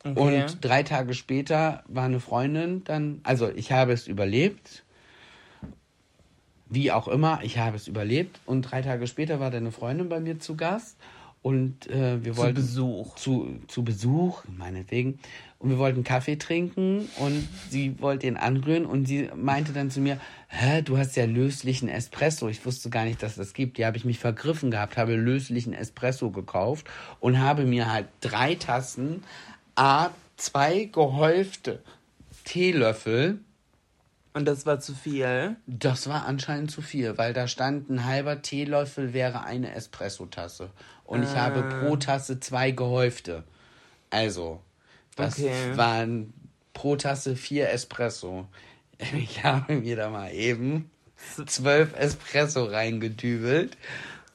Okay. 0.05 0.43
Und 0.43 0.63
drei 0.63 0.83
Tage 0.83 1.15
später 1.15 1.83
war 1.87 2.05
eine 2.05 2.19
Freundin 2.19 2.83
dann, 2.83 3.21
also 3.23 3.49
ich 3.49 3.71
habe 3.71 3.91
es 3.91 4.07
überlebt. 4.07 4.83
Wie 6.69 6.91
auch 6.91 7.07
immer, 7.07 7.39
ich 7.41 7.57
habe 7.57 7.75
es 7.75 7.87
überlebt. 7.87 8.39
Und 8.45 8.61
drei 8.63 8.81
Tage 8.83 9.07
später 9.07 9.39
war 9.39 9.49
da 9.49 9.57
eine 9.57 9.71
Freundin 9.71 10.07
bei 10.07 10.19
mir 10.19 10.39
zu 10.39 10.55
Gast. 10.55 10.97
Und 11.41 11.87
äh, 11.91 12.23
wir 12.23 12.33
Zu 12.33 12.37
wollten. 12.39 12.55
Besuch. 12.55 13.15
Zu, 13.15 13.59
zu 13.67 13.83
Besuch, 13.83 14.43
meinetwegen. 14.47 15.19
Und 15.59 15.69
wir 15.69 15.77
wollten 15.77 16.03
Kaffee 16.03 16.37
trinken 16.37 17.07
und 17.19 17.47
sie 17.69 17.99
wollte 18.01 18.27
ihn 18.27 18.35
anrühren 18.35 18.85
und 18.85 19.07
sie 19.07 19.29
meinte 19.35 19.71
dann 19.71 19.89
zu 19.91 19.99
mir, 20.01 20.19
hä, 20.47 20.81
du 20.81 20.97
hast 20.97 21.15
ja 21.15 21.25
löslichen 21.25 21.87
Espresso. 21.87 22.47
Ich 22.49 22.65
wusste 22.65 22.89
gar 22.89 23.05
nicht, 23.05 23.21
dass 23.21 23.35
das 23.35 23.53
gibt. 23.53 23.77
Die 23.77 23.85
habe 23.85 23.95
ich 23.95 24.05
mich 24.05 24.19
vergriffen 24.19 24.71
gehabt, 24.71 24.97
habe 24.97 25.15
löslichen 25.15 25.73
Espresso 25.73 26.31
gekauft 26.31 26.87
und 27.19 27.39
habe 27.39 27.65
mir 27.65 27.91
halt 27.91 28.07
drei 28.21 28.55
Tassen, 28.55 29.23
a 29.75 30.09
zwei 30.37 30.85
gehäufte 30.85 31.81
Teelöffel 32.43 33.39
Und 34.33 34.45
das 34.45 34.65
war 34.65 34.79
zu 34.79 34.93
viel. 34.93 35.55
das 35.67 36.07
war 36.09 36.25
anscheinend 36.25 36.71
zu 36.71 36.81
viel, 36.81 37.17
weil 37.17 37.33
da 37.33 37.47
stand, 37.47 37.89
ein 37.89 38.05
halber 38.05 38.41
Teelöffel 38.41 39.13
wäre 39.13 39.43
eine 39.43 39.73
Espressotasse. 39.73 40.69
Und 41.05 41.23
ich 41.23 41.35
habe 41.37 41.63
pro 41.63 41.95
Tasse 41.97 42.39
zwei 42.39 42.71
gehäufte. 42.71 43.43
Also, 44.09 44.61
das 45.15 45.35
Okay. 45.39 45.77
waren 45.77 46.33
pro 46.73 46.95
Tasse 46.95 47.35
vier 47.35 47.69
Espresso. 47.69 48.47
Ich 49.13 49.43
habe 49.43 49.73
mir 49.75 49.97
da 49.97 50.09
mal 50.09 50.31
eben 50.31 50.89
zwölf 51.47 51.93
Espresso 51.97 52.63
reingedübelt, 52.63 53.77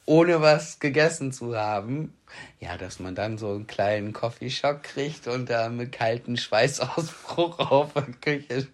ohne 0.05 0.43
was 0.43 0.79
gegessen 0.81 1.33
zu 1.33 1.57
haben. 1.57 2.13
Ja, 2.61 2.77
dass 2.77 2.99
man 3.01 3.15
dann 3.15 3.39
so 3.39 3.51
einen 3.53 3.67
kleinen 3.67 4.13
Coffeeshock 4.13 4.83
kriegt 4.83 5.27
und 5.27 5.49
da 5.51 5.69
mit 5.69 5.93
kalten 5.93 6.37
Schweißausbruch 6.37 7.59
auf 7.71 7.93
der 7.95 8.03
Küche 8.21 8.69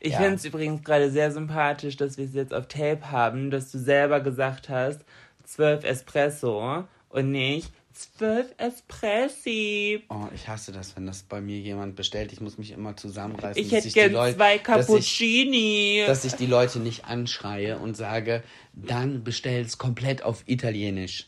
Ich 0.00 0.12
Ja. 0.12 0.18
finde 0.18 0.34
es 0.36 0.44
übrigens 0.44 0.84
gerade 0.84 1.10
sehr 1.10 1.32
sympathisch, 1.32 1.96
dass 1.96 2.16
wir 2.18 2.24
es 2.24 2.34
jetzt 2.34 2.54
auf 2.54 2.68
Tape 2.68 3.10
haben, 3.10 3.50
dass 3.50 3.70
du 3.72 3.78
selber 3.78 4.20
gesagt 4.20 4.68
hast, 4.68 5.00
zwölf 5.44 5.84
Espresso 5.84 6.84
und 7.08 7.30
nicht 7.32 7.72
zwölf 7.92 8.54
Espressi. 8.58 10.04
Oh, 10.08 10.28
ich 10.32 10.46
hasse 10.46 10.70
das, 10.70 10.94
wenn 10.94 11.06
das 11.06 11.22
bei 11.24 11.40
mir 11.40 11.58
jemand 11.58 11.96
bestellt. 11.96 12.32
Ich 12.32 12.40
muss 12.40 12.56
mich 12.58 12.70
immer 12.70 12.96
zusammenreißen. 12.96 13.60
Ich 13.60 13.70
dass 13.70 13.78
hätte 13.78 13.88
die 13.88 13.94
gern 13.94 14.12
Leute- 14.12 14.36
zwei 14.36 14.58
dass 14.58 14.78
ich, 14.80 14.86
Cappuccini. 14.86 16.04
dass 16.06 16.24
ich 16.24 16.34
die 16.34 16.46
Leute 16.46 16.78
nicht 16.78 17.06
anschreie 17.06 17.78
und 17.78 17.96
sage, 17.96 18.44
dann 18.72 19.24
bestell 19.24 19.62
es 19.64 19.78
komplett 19.78 20.22
auf 20.22 20.44
Italienisch. 20.46 21.26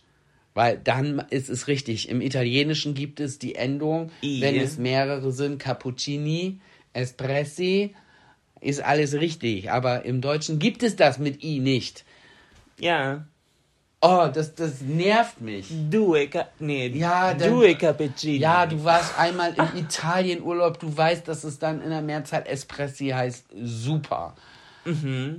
Weil 0.61 0.77
dann 0.77 1.25
ist 1.31 1.49
es 1.49 1.69
richtig. 1.69 2.11
Im 2.11 2.21
Italienischen 2.21 2.93
gibt 2.93 3.19
es 3.19 3.39
die 3.39 3.55
Endung, 3.55 4.11
I. 4.23 4.43
wenn 4.43 4.61
es 4.61 4.77
mehrere 4.77 5.33
sind, 5.33 5.59
Cappuccini, 5.59 6.61
Espressi, 6.93 7.95
ist 8.61 8.85
alles 8.85 9.15
richtig. 9.15 9.71
Aber 9.71 10.05
im 10.05 10.21
Deutschen 10.21 10.59
gibt 10.59 10.83
es 10.83 10.97
das 10.97 11.19
mit 11.19 11.43
I 11.43 11.61
nicht. 11.61 12.05
ja. 12.79 13.25
Oh, 14.03 14.29
das, 14.33 14.55
das 14.55 14.83
nervt 14.83 15.41
mich. 15.41 15.67
Due, 15.91 16.29
nee, 16.59 16.89
Ja, 16.89 17.33
dann- 17.33 17.51
due 17.53 17.75
Cappuccini. 17.75 18.37
Ja, 18.39 18.67
du 18.67 18.85
warst 18.85 19.19
einmal 19.19 19.55
im 19.55 19.69
Italienurlaub, 19.81 20.79
du 20.79 20.95
weißt, 20.95 21.27
dass 21.27 21.43
es 21.45 21.59
dann 21.59 21.81
in 21.83 21.89
der 21.89 22.03
Mehrzahl 22.03 22.45
Espressi 22.47 23.09
heißt. 23.09 23.47
Super. 23.63 24.35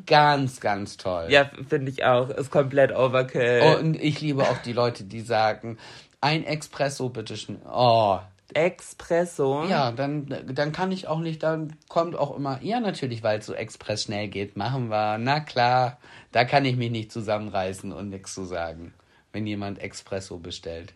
Ganz, 0.05 0.59
ganz 0.59 0.97
toll. 0.97 1.27
Ja, 1.29 1.49
finde 1.67 1.91
ich 1.91 2.03
auch. 2.05 2.29
Ist 2.29 2.51
komplett 2.51 2.95
Overkill. 2.95 3.77
Und 3.79 3.95
ich 3.95 4.21
liebe 4.21 4.43
auch 4.43 4.57
die 4.59 4.73
Leute, 4.73 5.03
die 5.03 5.21
sagen, 5.21 5.77
ein 6.21 6.43
Espresso, 6.43 7.09
bitte 7.09 7.35
schön. 7.35 7.59
Oh. 7.65 8.19
Espresso. 8.53 9.65
Ja, 9.65 9.91
dann, 9.91 10.27
dann 10.53 10.71
kann 10.71 10.91
ich 10.91 11.07
auch 11.07 11.19
nicht, 11.19 11.41
dann 11.43 11.77
kommt 11.87 12.15
auch 12.15 12.35
immer, 12.35 12.59
ja, 12.61 12.79
natürlich, 12.79 13.23
weil 13.23 13.39
es 13.39 13.45
so 13.45 13.53
express 13.53 14.03
schnell 14.03 14.27
geht, 14.27 14.57
machen 14.57 14.89
wir. 14.89 15.17
Na 15.17 15.39
klar, 15.39 15.97
da 16.31 16.43
kann 16.43 16.65
ich 16.65 16.75
mich 16.75 16.91
nicht 16.91 17.11
zusammenreißen 17.11 17.91
und 17.91 18.09
nichts 18.09 18.33
zu 18.33 18.43
sagen, 18.43 18.93
wenn 19.31 19.47
jemand 19.47 19.81
Espresso 19.81 20.37
bestellt. 20.37 20.93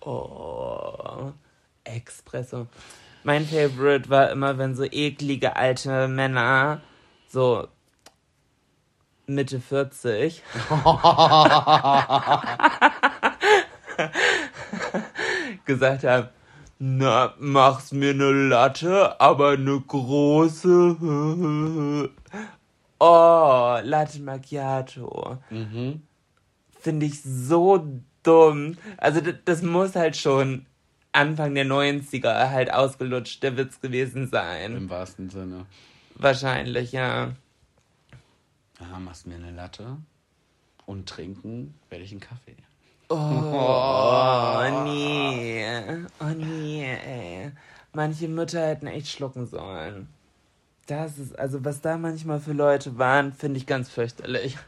Oh, 0.00 1.32
Espresso. 1.84 2.66
Mein 3.24 3.44
Favorite 3.46 4.08
war 4.10 4.30
immer, 4.30 4.58
wenn 4.58 4.74
so 4.74 4.84
eklige 4.84 5.56
alte 5.56 6.08
Männer, 6.08 6.80
so 7.28 7.68
Mitte 9.26 9.60
40, 9.60 10.42
gesagt 15.64 16.04
haben, 16.04 16.28
na, 16.78 17.32
mach's 17.38 17.92
mir 17.92 18.12
ne 18.14 18.30
Latte, 18.30 19.20
aber 19.20 19.56
ne 19.56 19.80
große. 19.80 20.96
Oh, 22.98 23.78
Latte 23.82 24.20
Macchiato. 24.20 25.36
Finde 26.80 27.04
ich 27.04 27.22
so 27.22 27.86
dumm. 28.22 28.78
Also 28.96 29.20
das, 29.20 29.34
das 29.44 29.60
muss 29.60 29.94
halt 29.94 30.16
schon 30.16 30.64
Anfang 31.12 31.54
der 31.54 31.66
90er 31.66 32.48
halt 32.50 32.72
ausgelutscht 32.72 33.42
der 33.42 33.58
Witz 33.58 33.82
gewesen 33.82 34.28
sein. 34.28 34.76
Im 34.76 34.88
wahrsten 34.88 35.28
Sinne. 35.28 35.66
Wahrscheinlich, 36.14 36.92
ja. 36.92 37.32
Ja, 38.80 38.98
machst 38.98 39.26
mir 39.26 39.36
eine 39.36 39.52
Latte 39.52 39.96
und 40.84 41.08
trinken 41.08 41.74
werde 41.88 42.04
ich 42.04 42.12
einen 42.12 42.20
Kaffee. 42.20 42.56
Oh, 43.08 44.82
nee. 44.84 45.64
Oh, 46.20 46.34
nee, 46.36 46.84
ey. 46.84 47.52
Manche 47.92 48.28
Mütter 48.28 48.66
hätten 48.66 48.86
echt 48.86 49.08
schlucken 49.08 49.46
sollen. 49.46 50.08
Das 50.86 51.18
ist, 51.18 51.38
also 51.38 51.64
was 51.64 51.80
da 51.80 51.96
manchmal 51.96 52.40
für 52.40 52.52
Leute 52.52 52.98
waren, 52.98 53.32
finde 53.32 53.58
ich 53.58 53.66
ganz 53.66 53.88
fürchterlich. 53.88 54.58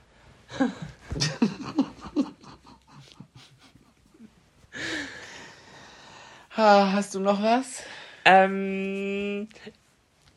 Hast 6.50 7.14
du 7.14 7.20
noch 7.20 7.40
was? 7.42 7.82
Ähm, 8.24 9.48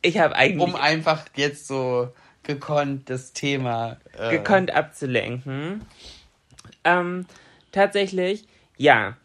ich 0.02 0.20
habe 0.20 0.36
eigentlich. 0.36 0.62
Um 0.62 0.76
einfach 0.76 1.26
jetzt 1.36 1.68
so 1.68 2.14
gekonnt 2.44 3.10
das 3.10 3.34
Thema. 3.34 3.98
Äh, 4.18 4.38
gekonnt 4.38 4.72
abzulenken. 4.72 5.86
Ähm, 6.84 7.26
tatsächlich, 7.72 8.48
ja. 8.78 9.18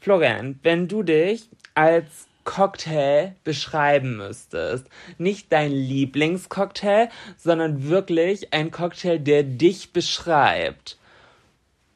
Florian, 0.00 0.58
wenn 0.62 0.88
du 0.88 1.02
dich 1.02 1.48
als 1.74 2.26
Cocktail 2.44 3.34
beschreiben 3.44 4.16
müsstest, 4.16 4.86
nicht 5.18 5.52
dein 5.52 5.70
Lieblingscocktail, 5.70 7.10
sondern 7.36 7.88
wirklich 7.88 8.54
ein 8.54 8.70
Cocktail, 8.70 9.18
der 9.18 9.42
dich 9.42 9.92
beschreibt, 9.92 10.96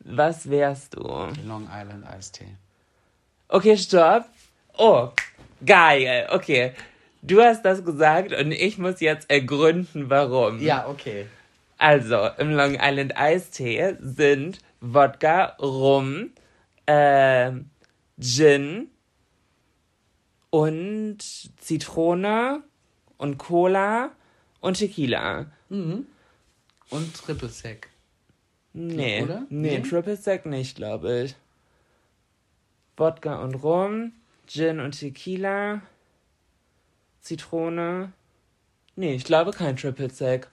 was 0.00 0.50
wärst 0.50 0.94
du? 0.94 1.02
Long 1.46 1.68
Island 1.72 2.06
Eistee. 2.06 2.48
Okay, 3.48 3.76
stopp. 3.76 4.26
Oh, 4.76 5.10
geil. 5.64 6.28
Okay. 6.30 6.72
Du 7.22 7.40
hast 7.40 7.64
das 7.64 7.84
gesagt 7.84 8.32
und 8.32 8.50
ich 8.50 8.78
muss 8.78 9.00
jetzt 9.00 9.30
ergründen, 9.30 10.10
warum. 10.10 10.60
Ja, 10.60 10.88
okay. 10.88 11.26
Also, 11.78 12.28
im 12.38 12.50
Long 12.50 12.76
Island 12.80 13.16
Eistee 13.16 13.96
sind 14.00 14.58
Wodka, 14.80 15.56
Rum, 15.60 16.30
äh, 16.86 17.52
Gin 18.18 18.88
und 20.50 21.18
Zitrone 21.58 22.62
und 23.18 23.38
Cola 23.38 24.10
und 24.60 24.78
Tequila. 24.78 25.46
Mhm. 25.68 26.06
Und 26.90 27.14
Triple 27.14 27.48
Sec. 27.48 27.88
Nee, 28.72 29.22
oder? 29.22 29.46
Nee, 29.48 29.78
nee, 29.78 29.88
Triple 29.88 30.16
Sec 30.16 30.44
nicht, 30.46 30.76
glaube 30.76 31.22
ich. 31.22 31.36
Wodka 32.96 33.42
und 33.42 33.54
Rum, 33.56 34.12
Gin 34.46 34.80
und 34.80 34.98
Tequila, 34.98 35.82
Zitrone. 37.22 38.12
Nee, 38.96 39.14
ich 39.14 39.24
glaube 39.24 39.52
kein 39.52 39.76
Triple 39.76 40.10
Sec. 40.10 40.48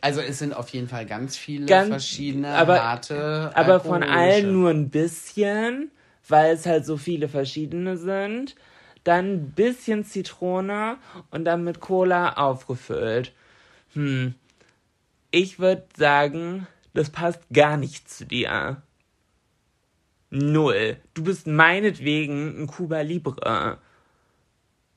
Also 0.00 0.20
es 0.20 0.38
sind 0.38 0.54
auf 0.54 0.68
jeden 0.70 0.88
Fall 0.88 1.06
ganz 1.06 1.36
viele 1.36 1.66
ganz, 1.66 1.88
verschiedene 1.88 2.48
aber, 2.48 2.82
harte. 2.82 3.50
Aber 3.54 3.80
von 3.80 4.02
allen 4.02 4.52
nur 4.52 4.70
ein 4.70 4.90
bisschen, 4.90 5.90
weil 6.28 6.54
es 6.54 6.66
halt 6.66 6.86
so 6.86 6.96
viele 6.96 7.28
verschiedene 7.28 7.96
sind. 7.96 8.56
Dann 9.04 9.32
ein 9.32 9.50
bisschen 9.52 10.04
Zitrone 10.04 10.98
und 11.30 11.44
dann 11.44 11.64
mit 11.64 11.80
Cola 11.80 12.34
aufgefüllt. 12.34 13.32
Hm. 13.94 14.34
Ich 15.30 15.58
würde 15.58 15.84
sagen, 15.96 16.66
das 16.94 17.10
passt 17.10 17.40
gar 17.52 17.76
nicht 17.76 18.10
zu 18.10 18.26
dir. 18.26 18.82
Null. 20.30 20.96
Du 21.14 21.24
bist 21.24 21.46
meinetwegen 21.46 22.62
ein 22.62 22.66
Cuba 22.66 23.00
Libre. 23.00 23.78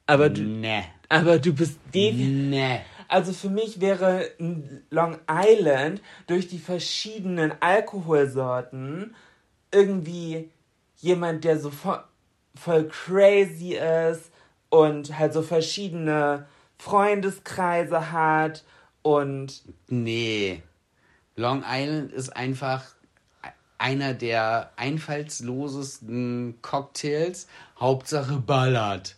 Aber 0.09 0.29
du, 0.29 0.41
nee. 0.41 0.83
aber 1.07 1.37
du 1.37 1.53
bist 1.53 1.77
definitiv. 1.93 2.49
Nee. 2.49 2.81
Also 3.07 3.31
für 3.31 3.49
mich 3.49 3.79
wäre 3.79 4.27
Long 4.89 5.19
Island 5.29 6.01
durch 6.25 6.47
die 6.47 6.57
verschiedenen 6.57 7.53
Alkoholsorten 7.59 9.15
irgendwie 9.71 10.49
jemand, 10.97 11.43
der 11.43 11.59
so 11.59 11.69
voll, 11.69 12.03
voll 12.55 12.87
crazy 12.87 13.75
ist 13.75 14.31
und 14.69 15.17
halt 15.19 15.33
so 15.33 15.43
verschiedene 15.43 16.47
Freundeskreise 16.79 18.11
hat 18.11 18.63
und. 19.03 19.61
Nee. 19.89 20.63
Long 21.35 21.63
Island 21.67 22.13
ist 22.13 22.35
einfach 22.35 22.83
einer 23.77 24.15
der 24.15 24.71
einfallslosesten 24.75 26.59
Cocktails. 26.63 27.47
Hauptsache 27.79 28.37
ballert. 28.37 29.17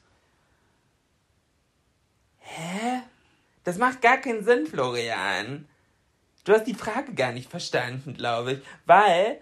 Hä? 2.55 3.01
Das 3.63 3.77
macht 3.77 4.01
gar 4.01 4.17
keinen 4.17 4.43
Sinn, 4.43 4.65
Florian. 4.65 5.67
Du 6.43 6.53
hast 6.53 6.65
die 6.65 6.73
Frage 6.73 7.13
gar 7.13 7.31
nicht 7.31 7.49
verstanden, 7.49 8.15
glaube 8.15 8.53
ich. 8.53 8.59
Weil, 8.87 9.37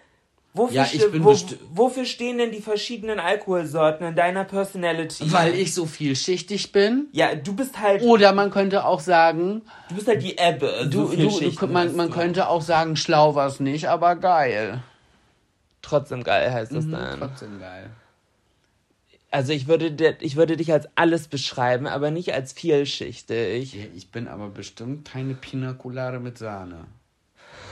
wofür, 0.54 0.76
ja, 0.76 0.86
ste 0.86 1.24
wo, 1.24 1.34
wofür 1.72 2.04
stehen 2.04 2.38
denn 2.38 2.52
die 2.52 2.62
verschiedenen 2.62 3.20
Alkoholsorten 3.20 4.06
in 4.06 4.16
deiner 4.16 4.44
Personality? 4.44 5.32
Weil 5.32 5.56
ich 5.56 5.74
so 5.74 5.86
vielschichtig 5.86 6.74
bin. 6.74 7.08
Ja, 7.14 7.36
du 7.36 7.56
bist 7.56 7.80
halt. 7.80 8.02
Oder 8.02 8.34
man 8.34 8.52
könnte 8.52 8.84
auch 8.84 9.00
sagen. 9.00 9.62
Du 9.88 9.96
bist 9.96 10.08
halt 10.08 10.22
die 10.22 10.38
Ebbe. 10.38 10.90
Du, 10.92 11.08
so 11.08 11.16
du, 11.16 11.50
du 11.52 11.68
man, 11.68 11.96
man 11.96 12.12
könnte 12.12 12.50
auch 12.50 12.62
sagen, 12.62 12.98
schlau 12.98 13.36
war's 13.36 13.62
nicht, 13.62 13.88
aber 13.88 14.18
geil. 14.18 14.84
Trotzdem 15.82 16.24
geil 16.24 16.52
heißt 16.52 16.76
das 16.76 16.84
mhm, 16.84 16.92
dann. 16.92 17.20
Trotzdem 17.20 17.60
geil. 17.60 17.90
Also 19.32 19.54
ich 19.54 19.68
würde, 19.68 20.18
ich 20.22 20.36
würde 20.36 20.58
dich 20.58 20.74
als 20.74 20.90
alles 20.96 21.28
beschreiben, 21.28 21.86
aber 21.86 22.10
nicht 22.10 22.34
als 22.34 22.52
vielschichtig. 22.54 23.74
Ja, 23.74 23.86
ich 23.96 24.10
bin 24.12 24.28
aber 24.28 24.50
bestimmt 24.50 25.08
keine 25.08 25.36
Pina 25.36 25.74
Colada 25.74 26.20
mit 26.20 26.40
Sahne. 26.40 26.88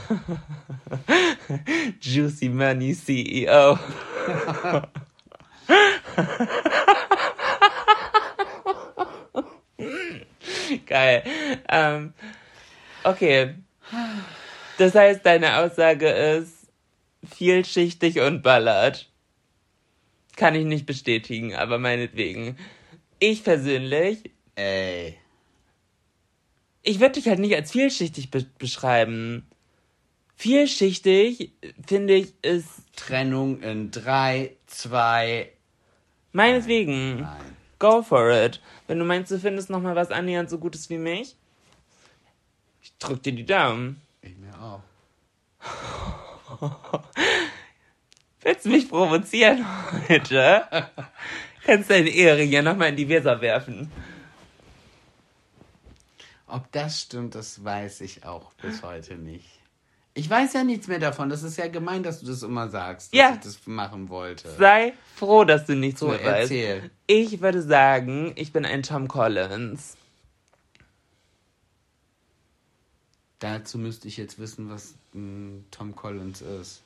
Juicy 2.01 2.49
Money 2.49 2.93
CEO. 2.93 3.79
Geil. 10.85 11.23
Ähm, 11.69 12.13
okay. 13.03 13.55
Das 14.77 14.93
heißt, 14.93 15.25
deine 15.25 15.57
Aussage 15.57 16.09
ist 16.09 16.67
vielschichtig 17.35 18.19
und 18.19 18.43
ballert. 18.43 19.09
Kann 20.37 20.53
ich 20.53 20.65
nicht 20.65 20.85
bestätigen, 20.85 21.55
aber 21.55 21.79
meinetwegen. 21.79 22.57
Ich 23.19 23.43
persönlich. 23.43 24.31
Ey. 24.55 25.17
Ich 26.83 26.99
würde 26.99 27.13
dich 27.13 27.27
halt 27.27 27.39
nicht 27.39 27.55
als 27.55 27.71
vielschichtig 27.71 28.29
be 28.29 28.45
beschreiben. 28.59 29.47
Vielschichtig, 30.35 31.53
finde 31.85 32.13
ich, 32.13 32.33
ist. 32.43 32.69
Trennung 32.95 33.61
in 33.61 33.89
3, 33.89 34.55
2. 34.67 35.51
Meinetwegen. 36.33 37.21
Nein. 37.21 37.57
Go 37.79 38.03
for 38.03 38.31
it. 38.31 38.61
Wenn 38.85 38.99
du 38.99 39.05
meinst, 39.05 39.31
du 39.31 39.39
findest 39.39 39.71
nochmal 39.71 39.95
was 39.95 40.11
annähernd 40.11 40.51
so 40.51 40.59
Gutes 40.59 40.89
wie 40.91 40.99
mich, 40.99 41.35
ich 42.83 42.95
drück 42.99 43.23
dir 43.23 43.33
die 43.33 43.45
Daumen. 43.45 44.01
Ich 44.21 44.37
mir 44.37 44.53
auch. 44.59 44.81
Willst 48.47 48.65
du 48.65 48.69
mich 48.69 48.87
provozieren 48.87 49.65
heute? 50.07 50.63
Kannst 51.65 51.89
deine 51.89 52.07
Ehering 52.07 52.49
ja 52.49 52.61
nochmal 52.61 52.87
in 52.91 52.95
die 52.95 53.09
Weser 53.09 53.41
werfen. 53.41 53.91
Ob 56.47 56.71
das 56.71 57.01
stimmt, 57.01 57.35
das 57.35 57.61
weiß 57.61 57.99
ich 57.99 58.23
auch 58.23 58.53
bis 58.53 58.83
heute 58.83 59.15
nicht. 59.15 59.49
Ich 60.13 60.29
weiß 60.29 60.53
ja 60.53 60.63
nichts 60.63 60.87
mehr 60.87 60.99
davon. 60.99 61.27
Das 61.27 61.43
ist 61.43 61.57
ja 61.57 61.67
gemein, 61.67 62.03
dass 62.03 62.21
du 62.21 62.27
das 62.27 62.41
immer 62.41 62.69
sagst, 62.69 63.11
dass 63.11 63.19
ja. 63.19 63.33
ich 63.33 63.41
das 63.41 63.67
machen 63.67 64.07
wollte. 64.07 64.49
Sei 64.57 64.93
froh, 65.15 65.43
dass 65.43 65.65
du 65.65 65.75
nichts 65.75 65.99
so, 65.99 66.07
mehr 66.07 66.21
erzähl. 66.21 66.83
weißt. 66.83 66.91
Ich 67.07 67.41
würde 67.41 67.61
sagen, 67.61 68.31
ich 68.35 68.53
bin 68.53 68.63
ein 68.63 68.81
Tom 68.81 69.09
Collins. 69.09 69.97
Dazu 73.39 73.77
müsste 73.77 74.07
ich 74.07 74.15
jetzt 74.15 74.39
wissen, 74.39 74.69
was 74.69 74.93
ein 75.13 75.65
Tom 75.69 75.97
Collins 75.97 76.39
ist. 76.39 76.83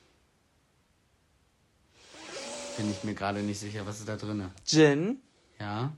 Bin 2.76 2.90
ich 2.90 3.04
mir 3.04 3.14
gerade 3.14 3.40
nicht 3.40 3.60
sicher, 3.60 3.86
was 3.86 4.00
ist 4.00 4.08
da 4.08 4.16
drin? 4.16 4.50
Gin. 4.64 5.18
Ja. 5.60 5.92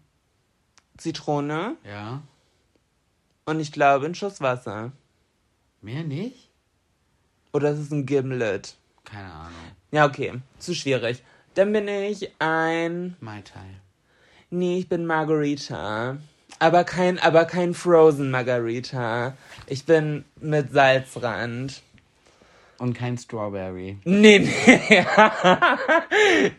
Zitrone. 0.96 1.76
Ja. 1.84 2.22
Und 3.44 3.60
ich 3.60 3.72
glaube 3.72 4.06
ein 4.06 4.14
Schuss 4.14 4.40
Wasser. 4.40 4.92
Mehr 5.80 6.02
nicht? 6.02 6.50
Oder 7.52 7.70
ist 7.70 7.78
es 7.78 7.90
ein 7.90 8.06
Gimlet? 8.06 8.74
Keine 9.04 9.32
Ahnung. 9.32 9.52
Ja, 9.92 10.06
okay. 10.06 10.40
Zu 10.58 10.74
schwierig. 10.74 11.22
Dann 11.54 11.72
bin 11.72 11.86
ich 11.86 12.32
ein. 12.40 13.16
Mai 13.20 13.42
Tai. 13.42 13.60
Nee, 14.50 14.78
ich 14.78 14.88
bin 14.88 15.06
Margarita. 15.06 16.16
Aber 16.58 16.84
kein, 16.84 17.18
aber 17.18 17.44
kein 17.44 17.74
Frozen 17.74 18.30
Margarita. 18.30 19.36
Ich 19.66 19.84
bin 19.84 20.24
mit 20.40 20.72
Salzrand. 20.72 21.82
Und 22.78 22.94
kein 22.94 23.16
Strawberry. 23.16 23.98
Nee, 24.04 24.38
nee. 24.40 25.06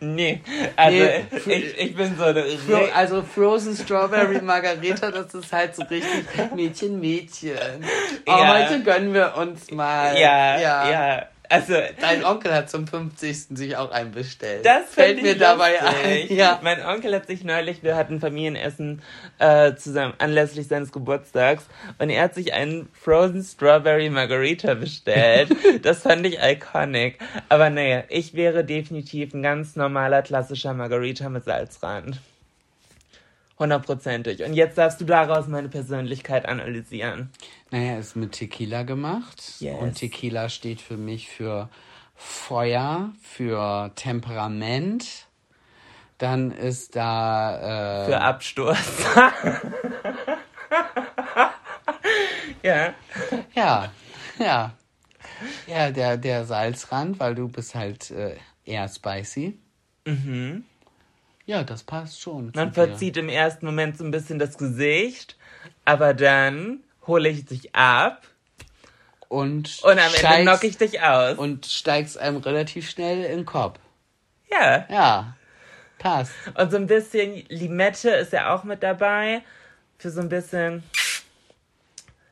nee. 0.00 0.40
Also, 0.74 0.98
nee, 1.46 1.56
ich, 1.56 1.78
ich 1.78 1.96
bin 1.96 2.16
so 2.16 2.24
eine. 2.24 2.44
Fro 2.44 2.88
also, 2.94 3.22
Frozen 3.22 3.76
Strawberry 3.76 4.40
Margarita, 4.40 5.10
das 5.10 5.34
ist 5.34 5.52
halt 5.52 5.76
so 5.76 5.82
richtig 5.84 6.24
Mädchen, 6.54 7.00
Mädchen. 7.00 7.84
Oh, 8.26 8.30
ja. 8.30 8.54
heute 8.54 8.82
gönnen 8.82 9.12
wir 9.12 9.34
uns 9.36 9.70
mal. 9.70 10.18
Ja, 10.18 10.58
ja. 10.58 10.90
ja. 10.90 11.26
Also, 11.48 11.74
Dein 12.00 12.24
Onkel 12.24 12.52
hat 12.52 12.70
zum 12.70 12.86
50. 12.86 13.56
sich 13.56 13.76
auch 13.76 13.90
einen 13.90 14.12
bestellt. 14.12 14.64
Das 14.64 14.94
fällt 14.94 15.22
mir 15.22 15.36
dabei 15.36 15.80
ein. 15.82 16.26
Ja. 16.28 16.60
Mein 16.62 16.84
Onkel 16.84 17.14
hat 17.14 17.26
sich 17.26 17.44
neulich, 17.44 17.82
wir 17.82 17.96
hatten 17.96 18.20
Familienessen 18.20 19.02
äh, 19.38 19.74
zusammen 19.74 20.14
anlässlich 20.18 20.68
seines 20.68 20.92
Geburtstags 20.92 21.66
und 21.98 22.10
er 22.10 22.24
hat 22.24 22.34
sich 22.34 22.52
einen 22.52 22.88
Frozen 22.92 23.42
Strawberry 23.42 24.10
Margarita 24.10 24.74
bestellt. 24.74 25.54
das 25.82 26.02
fand 26.02 26.26
ich 26.26 26.38
iconic. 26.42 27.18
Aber 27.48 27.70
nee, 27.70 28.04
ich 28.08 28.34
wäre 28.34 28.64
definitiv 28.64 29.34
ein 29.34 29.42
ganz 29.42 29.76
normaler 29.76 30.22
klassischer 30.22 30.74
Margarita 30.74 31.28
mit 31.28 31.44
Salzrand. 31.44 32.20
Hundertprozentig. 33.58 34.42
Und 34.44 34.52
jetzt 34.52 34.76
darfst 34.76 35.00
du 35.00 35.06
daraus 35.06 35.46
meine 35.48 35.68
Persönlichkeit 35.68 36.46
analysieren. 36.46 37.30
Naja, 37.70 37.98
ist 37.98 38.14
mit 38.14 38.32
Tequila 38.32 38.82
gemacht. 38.82 39.42
Yes. 39.60 39.80
Und 39.80 39.94
Tequila 39.94 40.50
steht 40.50 40.82
für 40.82 40.98
mich 40.98 41.30
für 41.30 41.70
Feuer, 42.14 43.12
für 43.22 43.92
Temperament. 43.94 45.26
Dann 46.18 46.50
ist 46.50 46.96
da. 46.96 48.02
Äh, 48.02 48.06
Für 48.06 48.20
Absturz. 48.20 48.78
ja. 52.62 52.94
Ja, 53.54 53.92
ja. 54.38 54.72
Ja, 55.66 55.90
der, 55.90 56.16
der 56.16 56.44
Salzrand, 56.46 57.20
weil 57.20 57.34
du 57.34 57.48
bist 57.48 57.74
halt 57.74 58.10
äh, 58.10 58.36
eher 58.64 58.88
spicy. 58.88 59.58
Mhm. 60.06 60.64
Ja, 61.46 61.62
das 61.64 61.82
passt 61.84 62.20
schon. 62.20 62.50
Man 62.54 62.72
verzieht 62.72 63.16
im 63.16 63.28
ersten 63.28 63.66
Moment 63.66 63.96
so 63.98 64.04
ein 64.04 64.10
bisschen 64.10 64.38
das 64.38 64.58
Gesicht, 64.58 65.36
aber 65.84 66.12
dann 66.12 66.80
hole 67.06 67.28
ich 67.28 67.44
dich 67.46 67.74
ab 67.74 68.26
Und, 69.28 69.78
und 69.82 69.90
am 69.92 69.98
Ende 69.98 70.18
steigst- 70.18 70.42
knock 70.42 70.64
ich 70.64 70.76
dich 70.76 71.00
aus. 71.02 71.38
Und 71.38 71.66
steigst 71.66 72.18
einem 72.18 72.38
relativ 72.38 72.90
schnell 72.90 73.24
in 73.24 73.38
den 73.38 73.46
Kopf. 73.46 73.78
ja. 74.50 74.86
Ja, 74.90 75.36
passt. 75.98 76.32
Und 76.54 76.70
so 76.70 76.76
ein 76.76 76.86
bisschen 76.88 77.44
Limette 77.48 78.10
ist 78.10 78.32
ja 78.32 78.54
auch 78.54 78.64
mit 78.64 78.82
dabei. 78.82 79.42
Für 79.98 80.10
so 80.10 80.20
ein 80.20 80.28
bisschen 80.28 80.82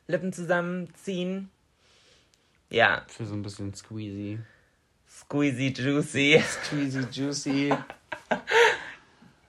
Lippen 0.07 0.33
zusammenziehen. 0.33 1.51
Ja, 2.69 3.03
Für 3.07 3.25
so 3.27 3.35
ein 3.35 3.43
bisschen 3.43 3.73
squeezy. 3.75 4.39
squeezy 5.09 5.69
juicy. 5.73 6.43
Squeezy, 6.43 7.01
juicy. 7.13 7.73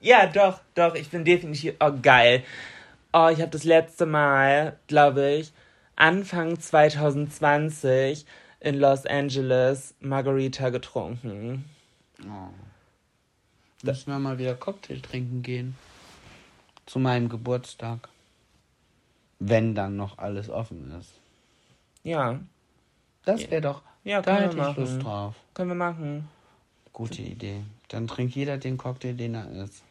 Ja, 0.06 0.26
doch, 0.28 0.60
doch, 0.76 0.94
ich 0.94 1.10
bin 1.10 1.24
definitiv. 1.24 1.74
Oh, 1.80 1.90
geil. 2.00 2.44
Oh, 3.12 3.28
ich 3.32 3.40
habe 3.40 3.50
das 3.50 3.64
letzte 3.64 4.06
Mal, 4.06 4.78
glaube 4.86 5.28
ich, 5.32 5.52
Anfang 5.96 6.60
2020 6.60 8.24
in 8.60 8.78
Los 8.78 9.04
Angeles 9.04 9.94
Margarita 9.98 10.68
getrunken. 10.70 11.64
Müssen 13.82 14.12
wir 14.12 14.18
mal 14.20 14.38
wieder 14.38 14.54
Cocktail 14.54 15.00
trinken 15.00 15.42
gehen. 15.42 15.76
Zu 16.86 17.00
meinem 17.00 17.28
Geburtstag. 17.28 18.08
Wenn 19.40 19.74
dann 19.74 19.96
noch 19.96 20.18
alles 20.18 20.48
offen 20.48 20.94
ist. 21.00 21.14
Ja, 22.04 22.38
Das 23.24 23.50
wäre 23.50 23.60
doch. 23.60 23.82
Ja, 24.04 24.22
da 24.22 24.36
hätte 24.36 24.56
ich 24.56 24.76
Lust 24.76 25.02
drauf. 25.02 25.34
können 25.52 25.70
wir 25.70 25.74
machen. 25.74 26.28
Gute 26.92 27.22
Idee. 27.22 27.64
Dann 27.88 28.06
trinkt 28.06 28.36
jeder 28.36 28.56
den 28.56 28.78
Cocktail, 28.78 29.14
den 29.14 29.34
er 29.34 29.50
isst. 29.50 29.82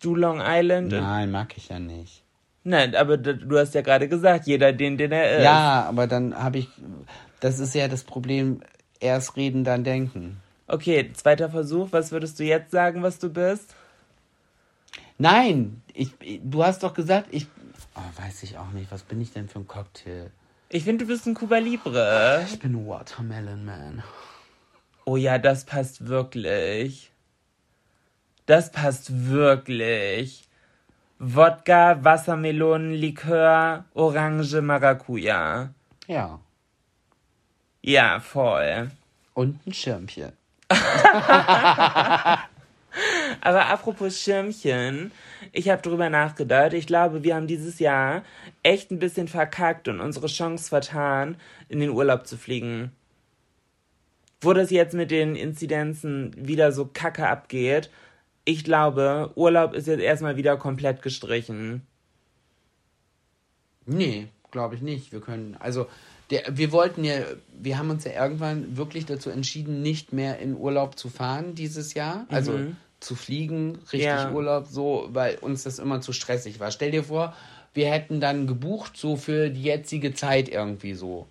Du 0.00 0.14
Long 0.14 0.40
Island? 0.42 0.92
Nein, 0.92 1.30
mag 1.30 1.56
ich 1.56 1.68
ja 1.68 1.78
nicht. 1.78 2.22
Nein, 2.62 2.94
aber 2.94 3.16
du 3.16 3.58
hast 3.58 3.74
ja 3.74 3.80
gerade 3.80 4.08
gesagt, 4.08 4.46
jeder 4.46 4.72
den, 4.72 4.98
den 4.98 5.12
er 5.12 5.38
ist. 5.38 5.44
Ja, 5.44 5.86
aber 5.88 6.06
dann 6.06 6.34
habe 6.34 6.58
ich. 6.58 6.68
Das 7.40 7.58
ist 7.58 7.74
ja 7.74 7.88
das 7.88 8.04
Problem. 8.04 8.62
Erst 8.98 9.36
reden, 9.36 9.64
dann 9.64 9.82
denken. 9.82 10.42
Okay, 10.66 11.10
zweiter 11.14 11.48
Versuch. 11.48 11.88
Was 11.90 12.12
würdest 12.12 12.38
du 12.38 12.44
jetzt 12.44 12.70
sagen, 12.70 13.02
was 13.02 13.18
du 13.18 13.30
bist? 13.30 13.74
Nein, 15.18 15.82
ich, 15.94 16.12
du 16.42 16.64
hast 16.64 16.82
doch 16.82 16.94
gesagt, 16.94 17.28
ich. 17.30 17.46
Oh, 17.94 18.22
weiß 18.22 18.42
ich 18.42 18.58
auch 18.58 18.70
nicht. 18.72 18.92
Was 18.92 19.02
bin 19.02 19.20
ich 19.20 19.32
denn 19.32 19.48
für 19.48 19.60
ein 19.60 19.66
Cocktail? 19.66 20.30
Ich 20.68 20.84
finde, 20.84 21.04
du 21.04 21.10
bist 21.10 21.26
ein 21.26 21.34
Cuba 21.34 21.58
Libre. 21.58 22.42
Ich 22.46 22.58
bin 22.58 22.86
Watermelon 22.86 23.64
Man. 23.64 24.02
Oh 25.04 25.16
ja, 25.16 25.38
das 25.38 25.64
passt 25.64 26.06
wirklich. 26.06 27.09
Das 28.50 28.72
passt 28.72 29.30
wirklich. 29.30 30.42
Wodka, 31.20 32.02
Wassermelonen, 32.02 32.94
Likör, 32.94 33.84
Orange, 33.94 34.60
Maracuja. 34.60 35.72
Ja. 36.08 36.40
Ja, 37.80 38.18
voll. 38.18 38.90
Und 39.34 39.64
ein 39.64 39.72
Schirmchen. 39.72 40.32
Aber 43.40 43.66
apropos 43.68 44.20
Schirmchen, 44.20 45.12
ich 45.52 45.68
habe 45.68 45.82
drüber 45.82 46.10
nachgedacht. 46.10 46.72
Ich 46.72 46.88
glaube, 46.88 47.22
wir 47.22 47.36
haben 47.36 47.46
dieses 47.46 47.78
Jahr 47.78 48.24
echt 48.64 48.90
ein 48.90 48.98
bisschen 48.98 49.28
verkackt 49.28 49.86
und 49.86 50.00
unsere 50.00 50.26
Chance 50.26 50.70
vertan, 50.70 51.36
in 51.68 51.78
den 51.78 51.90
Urlaub 51.90 52.26
zu 52.26 52.36
fliegen. 52.36 52.90
Wo 54.40 54.52
das 54.54 54.72
jetzt 54.72 54.94
mit 54.94 55.12
den 55.12 55.36
Inzidenzen 55.36 56.34
wieder 56.36 56.72
so 56.72 56.86
kacke 56.92 57.28
abgeht, 57.28 57.90
ich 58.44 58.64
glaube, 58.64 59.30
Urlaub 59.34 59.74
ist 59.74 59.86
jetzt 59.86 60.00
erstmal 60.00 60.36
wieder 60.36 60.56
komplett 60.56 61.02
gestrichen. 61.02 61.86
Nee, 63.86 64.28
glaube 64.50 64.74
ich 64.74 64.82
nicht. 64.82 65.12
Wir 65.12 65.20
können, 65.20 65.56
also, 65.58 65.86
der, 66.30 66.44
wir 66.50 66.72
wollten 66.72 67.04
ja, 67.04 67.14
wir 67.60 67.78
haben 67.78 67.90
uns 67.90 68.04
ja 68.04 68.12
irgendwann 68.12 68.76
wirklich 68.76 69.04
dazu 69.04 69.30
entschieden, 69.30 69.82
nicht 69.82 70.12
mehr 70.12 70.38
in 70.38 70.56
Urlaub 70.56 70.98
zu 70.98 71.08
fahren 71.08 71.54
dieses 71.54 71.94
Jahr. 71.94 72.26
Also 72.28 72.58
zu 73.00 73.14
fliegen, 73.16 73.78
richtig 73.92 74.02
Ja. 74.02 74.30
Urlaub, 74.30 74.66
so, 74.66 75.08
weil 75.12 75.36
uns 75.36 75.64
das 75.64 75.78
immer 75.78 76.00
zu 76.00 76.12
stressig 76.12 76.60
war. 76.60 76.70
Stell 76.70 76.90
dir 76.90 77.02
vor, 77.02 77.34
wir 77.74 77.90
hätten 77.90 78.20
dann 78.20 78.46
gebucht, 78.46 78.96
so 78.96 79.16
für 79.16 79.48
die 79.50 79.62
jetzige 79.62 80.14
Zeit 80.14 80.48
irgendwie 80.48 80.94
so. 80.94 81.26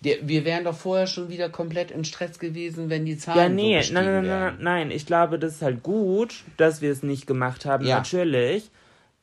Der, 0.00 0.28
wir 0.28 0.44
wären 0.44 0.64
doch 0.64 0.76
vorher 0.76 1.08
schon 1.08 1.28
wieder 1.28 1.48
komplett 1.48 1.90
in 1.90 2.04
Stress 2.04 2.38
gewesen, 2.38 2.88
wenn 2.88 3.04
die 3.04 3.18
Zahlen 3.18 3.38
Ja, 3.38 3.48
so 3.48 3.54
nee, 3.54 3.76
gestiegen 3.78 4.04
nein, 4.04 4.14
nein, 4.14 4.26
nein, 4.28 4.56
nein. 4.60 4.90
Ich 4.92 5.06
glaube, 5.06 5.38
das 5.40 5.54
ist 5.54 5.62
halt 5.62 5.82
gut, 5.82 6.44
dass 6.56 6.80
wir 6.80 6.92
es 6.92 7.02
nicht 7.02 7.26
gemacht 7.26 7.64
haben, 7.64 7.84
Ja. 7.84 7.96
natürlich. 7.96 8.70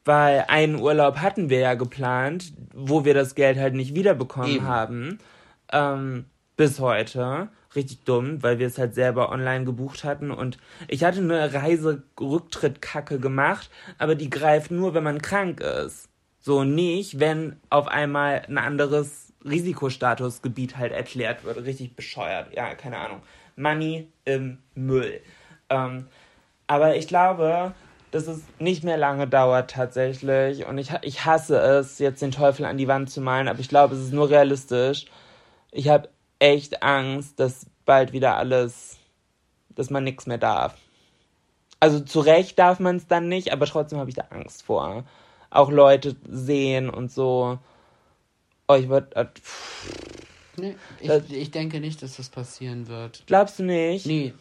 Weil 0.04 0.46
einen 0.50 0.76
Urlaub 0.76 1.18
hatten 1.18 1.50
wir 1.50 1.60
ja 1.60 1.74
geplant, 1.74 2.54
wo 2.74 3.06
wir 3.06 3.14
das 3.14 3.34
Geld 3.36 3.58
halt 3.58 3.74
nicht 3.74 3.96
wiederbekommen 3.96 4.58
Eben. 4.58 4.68
haben. 4.68 5.18
Ähm, 5.72 6.26
bis 6.58 6.80
heute. 6.80 7.48
Richtig 7.74 8.04
dumm, 8.04 8.44
weil 8.44 8.60
wir 8.60 8.68
es 8.68 8.78
halt 8.78 8.94
selber 8.94 9.32
online 9.32 9.66
gebucht 9.66 10.04
hatten. 10.04 10.30
Und 10.32 10.58
ich 10.88 11.04
hatte 11.04 11.20
eine 11.20 11.54
Reiserücktritt-Kacke 11.54 13.20
gemacht, 13.20 13.70
aber 13.98 14.16
die 14.16 14.30
greift 14.30 14.72
nur, 14.72 14.94
wenn 14.94 15.04
man 15.04 15.22
krank 15.22 15.60
ist. 15.62 16.08
So 16.40 16.64
nicht, 16.64 17.20
wenn 17.20 17.58
auf 17.70 17.88
einmal 17.88 18.44
ein 18.48 18.58
anderes 18.58 19.25
Risikostatusgebiet 19.46 20.78
halt 20.78 20.92
erklärt 20.92 21.44
wird. 21.44 21.58
Richtig 21.64 21.96
bescheuert. 21.96 22.54
Ja, 22.54 22.76
keine 22.76 22.98
Ahnung. 22.98 23.22
Money 23.56 24.08
im 24.26 24.58
Müll. 24.74 25.22
Ähm, 25.70 26.08
aber 26.68 26.96
ich 26.96 27.08
glaube, 27.08 27.74
dass 28.12 28.28
es 28.28 28.44
nicht 28.60 28.84
mehr 28.84 28.98
lange 28.98 29.28
dauert 29.28 29.72
tatsächlich. 29.72 30.66
Und 30.66 30.78
ich, 30.78 30.92
ich 31.02 31.26
hasse 31.26 31.58
es, 31.58 32.00
jetzt 32.00 32.22
den 32.22 32.32
Teufel 32.32 32.66
an 32.66 32.78
die 32.78 32.88
Wand 32.88 33.10
zu 33.10 33.22
malen, 33.22 33.48
aber 33.48 33.60
ich 33.60 33.70
glaube, 33.70 33.96
es 33.96 34.02
ist 34.02 34.14
nur 34.14 34.30
realistisch. 34.30 35.06
Ich 35.72 35.90
habe 35.90 36.10
echt 36.40 36.82
Angst, 36.82 37.40
dass 37.40 37.66
bald 37.86 38.14
wieder 38.14 38.38
alles, 38.38 38.98
dass 39.70 39.90
man 39.90 40.04
nichts 40.04 40.28
mehr 40.28 40.38
darf. 40.38 40.76
Also 41.80 42.00
zu 42.00 42.22
Recht 42.22 42.58
darf 42.58 42.80
man 42.80 42.96
es 42.96 43.08
dann 43.08 43.28
nicht, 43.28 43.52
aber 43.52 43.66
trotzdem 43.66 44.00
habe 44.00 44.10
ich 44.10 44.16
da 44.16 44.26
Angst 44.30 44.64
vor. 44.64 45.04
Auch 45.50 45.70
Leute 45.70 46.16
sehen 46.28 46.90
und 46.90 47.12
so. 47.12 47.60
Oh, 48.68 48.76
ich 48.76 48.90
würde. 48.90 49.30
Nee, 50.58 50.76
ich, 51.00 51.08
Das- 51.08 51.30
ich 51.30 51.52
denke 51.52 51.80
nicht, 51.80 52.02
dass 52.02 52.18
das 52.18 52.30
passieren 52.30 52.88
wird. 52.88 53.24
Glaubst 53.28 53.60
du 53.60 53.64
nicht? 53.64 54.06
Nee, 54.06 54.34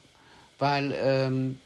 weil, 0.58 0.94
ähm, 0.96 1.58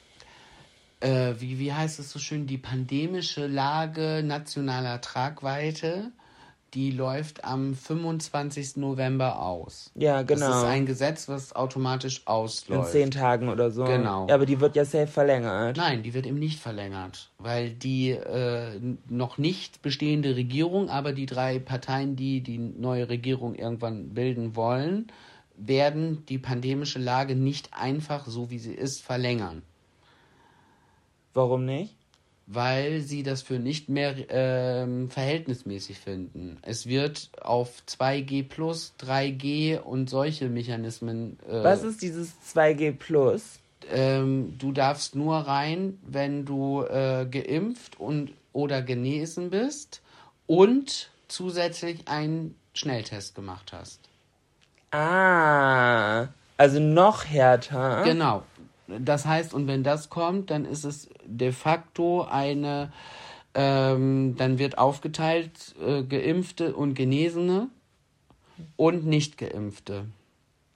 äh, 1.00 1.34
wie, 1.38 1.58
wie 1.58 1.72
heißt 1.72 1.98
es 2.00 2.10
so 2.10 2.18
schön, 2.18 2.46
die 2.46 2.58
pandemische 2.58 3.46
Lage 3.46 4.22
nationaler 4.24 5.00
Tragweite, 5.00 6.10
die 6.74 6.90
läuft 6.90 7.44
am 7.44 7.74
25. 7.74 8.76
November 8.76 9.40
aus. 9.40 9.90
Ja, 9.94 10.22
Das 10.22 10.38
ist 10.40 10.46
genau. 10.46 10.64
ein 10.64 10.86
Gesetz, 10.86 11.28
was 11.28 11.54
automatisch 11.56 12.18
In 12.20 12.26
ausläuft. 12.26 12.92
zehn 12.92 13.10
Tagen 13.10 13.48
oder 13.48 13.70
so. 13.70 13.84
Genau. 13.84 14.26
Ja, 14.28 14.34
aber 14.34 14.46
die 14.46 14.60
wird 14.60 14.76
ja 14.76 14.84
safe 14.84 15.06
verlängert. 15.06 15.76
Nein, 15.76 16.02
die 16.02 16.14
wird 16.14 16.26
eben 16.26 16.38
nicht 16.38 16.60
verlängert, 16.60 17.30
weil 17.38 17.70
die 17.70 18.10
äh, 18.10 18.78
noch 19.08 19.38
nicht 19.38 19.82
bestehende 19.82 20.36
Regierung, 20.36 20.90
aber 20.90 21.12
die 21.12 21.26
drei 21.26 21.58
Parteien, 21.58 22.16
die 22.16 22.42
die 22.42 22.58
neue 22.58 23.08
Regierung 23.08 23.54
irgendwann 23.54 24.10
bilden 24.14 24.54
wollen, 24.54 25.06
werden 25.56 26.24
die 26.26 26.38
pandemische 26.38 26.98
Lage 26.98 27.34
nicht 27.34 27.70
einfach 27.72 28.26
so 28.26 28.50
wie 28.50 28.58
sie 28.58 28.74
ist 28.74 29.02
verlängern. 29.02 29.62
Warum 31.34 31.64
nicht? 31.64 31.94
Weil 32.50 33.02
sie 33.02 33.22
das 33.22 33.42
für 33.42 33.58
nicht 33.58 33.90
mehr 33.90 34.14
ähm, 34.30 35.10
verhältnismäßig 35.10 35.98
finden. 35.98 36.58
Es 36.62 36.86
wird 36.86 37.28
auf 37.42 37.82
2G 37.86 38.48
plus, 38.48 38.94
3G 39.00 39.78
und 39.78 40.08
solche 40.08 40.48
Mechanismen. 40.48 41.38
Äh, 41.46 41.62
Was 41.62 41.82
ist 41.82 42.00
dieses 42.00 42.32
2G 42.54 42.92
plus? 42.92 43.60
Ähm, 43.90 44.54
du 44.58 44.72
darfst 44.72 45.14
nur 45.14 45.36
rein, 45.36 45.98
wenn 46.06 46.46
du 46.46 46.82
äh, 46.84 47.26
geimpft 47.30 48.00
und 48.00 48.32
oder 48.54 48.80
genesen 48.80 49.50
bist 49.50 50.00
und 50.46 51.10
zusätzlich 51.28 52.08
einen 52.08 52.54
Schnelltest 52.72 53.34
gemacht 53.34 53.74
hast. 53.74 54.00
Ah, 54.90 56.28
also 56.56 56.80
noch 56.80 57.26
härter. 57.26 58.02
Genau. 58.04 58.42
Das 58.88 59.26
heißt, 59.26 59.52
und 59.52 59.66
wenn 59.66 59.82
das 59.82 60.08
kommt, 60.08 60.50
dann 60.50 60.64
ist 60.64 60.84
es 60.84 61.10
de 61.24 61.52
facto 61.52 62.22
eine, 62.22 62.92
ähm, 63.54 64.34
dann 64.36 64.58
wird 64.58 64.78
aufgeteilt 64.78 65.74
äh, 65.84 66.02
Geimpfte 66.02 66.74
und 66.74 66.94
Genesene 66.94 67.68
und 68.76 69.06
nicht 69.06 69.36
Geimpfte. 69.36 70.06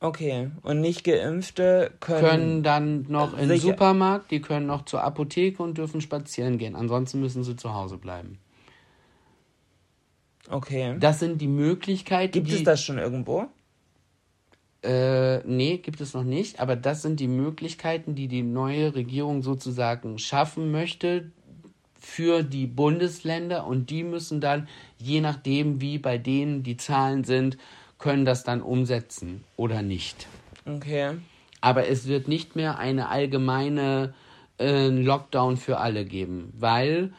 Okay, 0.00 0.50
und 0.62 0.80
nicht 0.80 1.04
Geimpfte 1.04 1.92
können, 2.00 2.20
können 2.20 2.62
dann 2.64 3.06
noch 3.08 3.38
in 3.38 3.48
den 3.48 3.60
Supermarkt, 3.60 4.32
die 4.32 4.40
können 4.40 4.66
noch 4.66 4.84
zur 4.84 5.04
Apotheke 5.04 5.62
und 5.62 5.78
dürfen 5.78 6.00
spazieren 6.00 6.58
gehen. 6.58 6.74
Ansonsten 6.74 7.20
müssen 7.20 7.44
sie 7.44 7.56
zu 7.56 7.72
Hause 7.72 7.98
bleiben. 7.98 8.38
Okay. 10.50 10.96
Das 10.98 11.20
sind 11.20 11.40
die 11.40 11.46
Möglichkeiten. 11.46 12.32
Gibt 12.32 12.48
die, 12.48 12.56
es 12.56 12.64
das 12.64 12.82
schon 12.82 12.98
irgendwo? 12.98 13.46
Äh, 14.82 15.38
nee, 15.46 15.78
gibt 15.78 16.00
es 16.00 16.14
noch 16.14 16.24
nicht. 16.24 16.60
Aber 16.60 16.76
das 16.76 17.02
sind 17.02 17.20
die 17.20 17.28
Möglichkeiten, 17.28 18.14
die 18.14 18.28
die 18.28 18.42
neue 18.42 18.94
Regierung 18.94 19.42
sozusagen 19.42 20.18
schaffen 20.18 20.70
möchte 20.72 21.30
für 22.00 22.42
die 22.42 22.66
Bundesländer. 22.66 23.66
Und 23.66 23.90
die 23.90 24.02
müssen 24.02 24.40
dann, 24.40 24.68
je 24.98 25.20
nachdem, 25.20 25.80
wie 25.80 25.98
bei 25.98 26.18
denen 26.18 26.62
die 26.62 26.76
Zahlen 26.76 27.24
sind, 27.24 27.58
können 27.98 28.24
das 28.24 28.42
dann 28.42 28.60
umsetzen 28.60 29.44
oder 29.56 29.82
nicht. 29.82 30.26
Okay. 30.66 31.12
Aber 31.60 31.86
es 31.86 32.08
wird 32.08 32.26
nicht 32.26 32.56
mehr 32.56 32.78
eine 32.78 33.08
allgemeine 33.08 34.14
äh, 34.58 34.88
Lockdown 34.88 35.56
für 35.56 35.78
alle 35.78 36.04
geben, 36.04 36.52
weil 36.58 37.12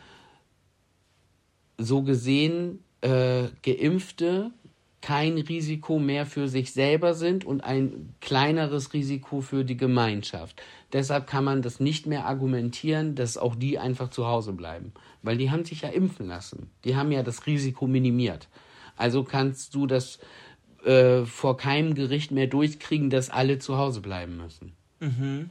so 1.77 2.03
gesehen 2.03 2.83
äh, 3.01 3.47
Geimpfte 3.63 4.51
kein 5.03 5.37
Risiko 5.37 5.99
mehr 5.99 6.25
für 6.25 6.47
sich 6.47 6.71
selber 6.71 7.13
sind 7.13 7.43
und 7.43 7.61
ein 7.61 8.15
kleineres 8.21 8.93
Risiko 8.93 9.41
für 9.41 9.65
die 9.65 9.75
Gemeinschaft. 9.75 10.63
Deshalb 10.93 11.27
kann 11.27 11.43
man 11.43 11.61
das 11.61 11.81
nicht 11.81 12.07
mehr 12.07 12.25
argumentieren, 12.25 13.13
dass 13.13 13.37
auch 13.37 13.53
die 13.53 13.77
einfach 13.77 14.11
zu 14.11 14.27
Hause 14.27 14.53
bleiben, 14.53 14.93
weil 15.21 15.35
die 15.35 15.51
haben 15.51 15.65
sich 15.65 15.81
ja 15.81 15.89
impfen 15.89 16.29
lassen. 16.29 16.69
Die 16.85 16.95
haben 16.95 17.11
ja 17.11 17.21
das 17.21 17.45
Risiko 17.47 17.85
minimiert. 17.85 18.47
Also 18.95 19.25
kannst 19.25 19.75
du 19.75 19.87
das 19.87 20.19
äh, 20.85 21.25
vor 21.25 21.57
keinem 21.57 21.95
Gericht 21.95 22.31
mehr 22.31 22.47
durchkriegen, 22.47 23.09
dass 23.09 23.29
alle 23.29 23.59
zu 23.59 23.77
Hause 23.77 23.99
bleiben 23.99 24.37
müssen. 24.37 24.71
Mhm. 25.01 25.49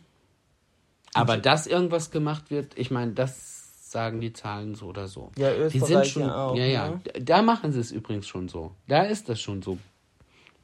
Aber 1.13 1.37
dass 1.37 1.67
irgendwas 1.67 2.11
gemacht 2.11 2.51
wird, 2.51 2.79
ich 2.79 2.91
meine, 2.91 3.13
das 3.13 3.62
sagen 3.93 4.21
die 4.21 4.33
Zahlen 4.33 4.75
so 4.75 4.87
oder 4.87 5.07
so. 5.07 5.31
Ja, 5.37 5.53
Österreich 5.53 5.73
die 5.73 5.79
sind 5.81 6.07
schon, 6.07 6.23
ja 6.23 6.47
auch. 6.47 6.57
Ja, 6.57 6.65
ja. 6.65 6.89
Ne? 6.89 7.01
Da 7.21 7.43
machen 7.43 7.73
sie 7.73 7.81
es 7.81 7.93
übrigens 7.93 8.27
schon 8.27 8.49
so. 8.49 8.73
Da 8.89 9.03
ist 9.03 9.29
das 9.29 9.41
schon 9.41 9.63
so. 9.63 9.79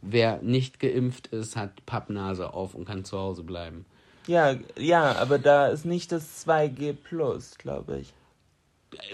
Wer 0.00 0.40
nicht 0.42 0.80
geimpft 0.80 1.28
ist, 1.28 1.56
hat 1.56 1.84
Pappnase 1.84 2.54
auf 2.54 2.74
und 2.74 2.84
kann 2.84 3.04
zu 3.04 3.18
Hause 3.18 3.42
bleiben. 3.42 3.84
Ja, 4.28 4.56
ja, 4.78 5.16
aber 5.16 5.38
da 5.38 5.68
ist 5.68 5.84
nicht 5.84 6.12
das 6.12 6.46
2G 6.46 6.92
Plus, 6.92 7.56
glaube 7.58 7.98
ich. 7.98 8.12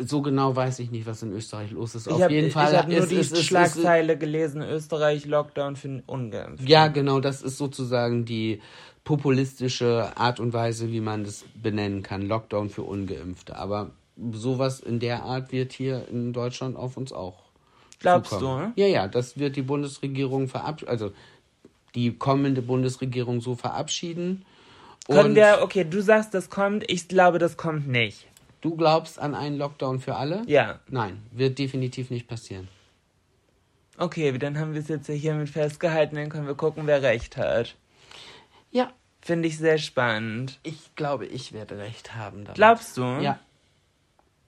So 0.00 0.22
genau 0.22 0.54
weiß 0.54 0.78
ich 0.80 0.90
nicht, 0.90 1.06
was 1.06 1.22
in 1.22 1.32
Österreich 1.32 1.70
los 1.70 1.94
ist. 1.94 2.06
Ich 2.06 2.12
Auf 2.12 2.22
hab, 2.22 2.30
jeden 2.30 2.50
Fall 2.50 2.72
ich 2.72 2.78
habe 2.78 2.90
nur 2.90 3.00
ist, 3.00 3.10
die 3.10 3.16
ist, 3.16 3.32
ist, 3.32 3.44
Schlagzeile 3.44 4.16
gelesen: 4.16 4.62
Österreich 4.62 5.24
Lockdown 5.26 5.76
für 5.76 6.02
Ungeimpfte. 6.06 6.68
Ja, 6.68 6.88
genau, 6.88 7.20
das 7.20 7.42
ist 7.42 7.58
sozusagen 7.58 8.24
die 8.24 8.60
populistische 9.04 10.16
Art 10.16 10.40
und 10.40 10.52
Weise, 10.52 10.90
wie 10.90 11.00
man 11.00 11.24
das 11.24 11.44
benennen 11.60 12.02
kann. 12.02 12.22
Lockdown 12.22 12.70
für 12.70 12.82
Ungeimpfte. 12.82 13.56
Aber 13.56 13.90
sowas 14.32 14.80
in 14.80 15.00
der 15.00 15.22
Art 15.22 15.52
wird 15.52 15.72
hier 15.72 16.08
in 16.08 16.32
Deutschland 16.32 16.76
auf 16.76 16.96
uns 16.96 17.12
auch. 17.12 17.42
Glaubst 18.00 18.32
zukommen. 18.32 18.72
du? 18.76 18.82
Ja, 18.82 18.86
ja, 18.86 19.08
das 19.08 19.38
wird 19.38 19.56
die 19.56 19.62
Bundesregierung 19.62 20.48
verabschieden, 20.48 20.90
also 20.90 21.12
die 21.94 22.16
kommende 22.16 22.62
Bundesregierung 22.62 23.40
so 23.40 23.54
verabschieden. 23.54 24.44
Können 25.06 25.34
wir, 25.34 25.60
okay, 25.62 25.84
du 25.84 26.00
sagst, 26.02 26.34
das 26.34 26.50
kommt, 26.50 26.90
ich 26.90 27.08
glaube, 27.08 27.38
das 27.38 27.56
kommt 27.56 27.88
nicht. 27.88 28.26
Du 28.60 28.76
glaubst 28.76 29.18
an 29.18 29.34
einen 29.34 29.58
Lockdown 29.58 30.00
für 30.00 30.16
alle? 30.16 30.42
Ja. 30.46 30.80
Nein, 30.88 31.22
wird 31.30 31.58
definitiv 31.58 32.10
nicht 32.10 32.26
passieren. 32.26 32.68
Okay, 33.98 34.36
dann 34.38 34.58
haben 34.58 34.72
wir 34.72 34.80
es 34.80 34.88
jetzt 34.88 35.08
hiermit 35.08 35.50
festgehalten, 35.50 36.16
dann 36.16 36.30
können 36.30 36.46
wir 36.46 36.54
gucken, 36.54 36.86
wer 36.86 37.02
recht 37.02 37.36
hat. 37.36 37.76
Ja. 38.70 38.92
Finde 39.20 39.48
ich 39.48 39.56
sehr 39.56 39.78
spannend. 39.78 40.58
Ich 40.62 40.94
glaube, 40.96 41.24
ich 41.24 41.54
werde 41.54 41.78
recht 41.78 42.14
haben. 42.14 42.44
Damit. 42.44 42.56
Glaubst 42.56 42.98
du? 42.98 43.02
Ja. 43.02 43.38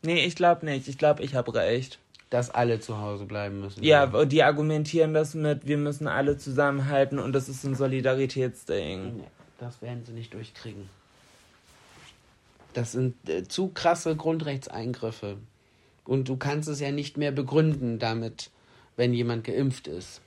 Nee, 0.06 0.24
ich 0.24 0.36
glaube 0.36 0.64
nicht. 0.64 0.86
Ich 0.86 0.98
glaube, 0.98 1.22
ich 1.24 1.34
habe 1.34 1.52
recht. 1.54 1.98
Dass 2.30 2.50
alle 2.50 2.80
zu 2.80 2.98
Hause 3.00 3.24
bleiben 3.24 3.60
müssen. 3.60 3.82
Ja, 3.82 4.04
und 4.04 4.30
die 4.30 4.42
argumentieren 4.42 5.14
das 5.14 5.34
mit, 5.34 5.66
wir 5.66 5.78
müssen 5.78 6.08
alle 6.08 6.38
zusammenhalten 6.38 7.18
und 7.18 7.32
das 7.32 7.48
ist 7.48 7.64
ein 7.64 7.74
Solidaritätsding. 7.74 9.18
Nee, 9.18 9.24
das 9.58 9.82
werden 9.82 10.04
sie 10.04 10.12
nicht 10.12 10.34
durchkriegen. 10.34 10.88
Das 12.72 12.92
sind 12.92 13.14
äh, 13.28 13.44
zu 13.46 13.68
krasse 13.68 14.16
Grundrechtseingriffe. 14.16 15.38
Und 16.04 16.28
du 16.28 16.36
kannst 16.36 16.68
es 16.68 16.80
ja 16.80 16.90
nicht 16.90 17.16
mehr 17.16 17.32
begründen 17.32 17.98
damit, 17.98 18.50
wenn 18.96 19.12
jemand 19.12 19.44
geimpft 19.44 19.88
ist. 19.88 20.20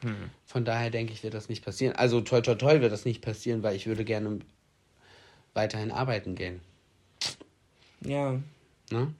Hm. 0.00 0.30
Von 0.46 0.64
daher 0.64 0.90
denke 0.90 1.12
ich, 1.12 1.22
wird 1.22 1.34
das 1.34 1.48
nicht 1.48 1.64
passieren. 1.64 1.96
Also 1.96 2.20
toi 2.20 2.40
toi 2.40 2.54
toi 2.54 2.80
wird 2.80 2.92
das 2.92 3.04
nicht 3.04 3.22
passieren, 3.22 3.62
weil 3.62 3.76
ich 3.76 3.86
würde 3.86 4.04
gerne 4.04 4.38
weiterhin 5.54 5.90
arbeiten 5.90 6.34
gehen. 6.34 6.60
Ja. 8.00 8.38
Ne? 8.92 9.14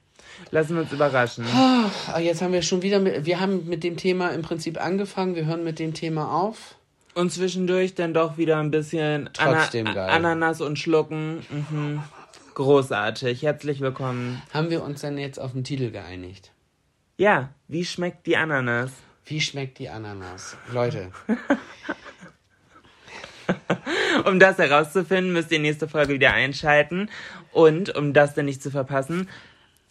Lassen 0.51 0.75
wir 0.75 0.81
uns 0.83 0.91
überraschen. 0.91 1.45
Ah, 1.45 2.19
jetzt 2.19 2.41
haben 2.41 2.53
wir 2.53 2.61
schon 2.61 2.81
wieder, 2.81 2.99
mit, 2.99 3.25
wir 3.25 3.39
haben 3.39 3.67
mit 3.67 3.83
dem 3.83 3.97
Thema 3.97 4.29
im 4.29 4.41
Prinzip 4.41 4.83
angefangen, 4.83 5.35
wir 5.35 5.45
hören 5.45 5.63
mit 5.63 5.79
dem 5.79 5.93
Thema 5.93 6.31
auf. 6.31 6.75
Und 7.15 7.31
zwischendurch 7.31 7.95
dann 7.95 8.13
doch 8.13 8.37
wieder 8.37 8.57
ein 8.57 8.71
bisschen 8.71 9.29
Trotzdem 9.33 9.87
Ana 9.87 9.95
geil. 9.95 10.09
Ananas 10.09 10.61
und 10.61 10.77
Schlucken. 10.77 11.45
Mhm. 11.49 12.03
Großartig. 12.53 13.41
Herzlich 13.43 13.81
willkommen. 13.81 14.41
Haben 14.53 14.69
wir 14.69 14.83
uns 14.83 15.01
denn 15.01 15.17
jetzt 15.17 15.39
auf 15.39 15.53
den 15.53 15.63
Titel 15.63 15.91
geeinigt? 15.91 16.51
Ja, 17.17 17.49
wie 17.67 17.85
schmeckt 17.85 18.27
die 18.27 18.37
Ananas? 18.37 18.91
Wie 19.25 19.41
schmeckt 19.41 19.79
die 19.79 19.89
Ananas? 19.89 20.57
Leute, 20.71 21.11
Um 24.25 24.39
das 24.39 24.57
herauszufinden, 24.57 25.33
müsst 25.33 25.51
ihr 25.51 25.59
nächste 25.59 25.87
Folge 25.87 26.13
wieder 26.13 26.33
einschalten. 26.33 27.09
Und 27.51 27.95
um 27.95 28.13
das 28.13 28.35
dann 28.35 28.45
nicht 28.45 28.61
zu 28.61 28.71
verpassen, 28.71 29.29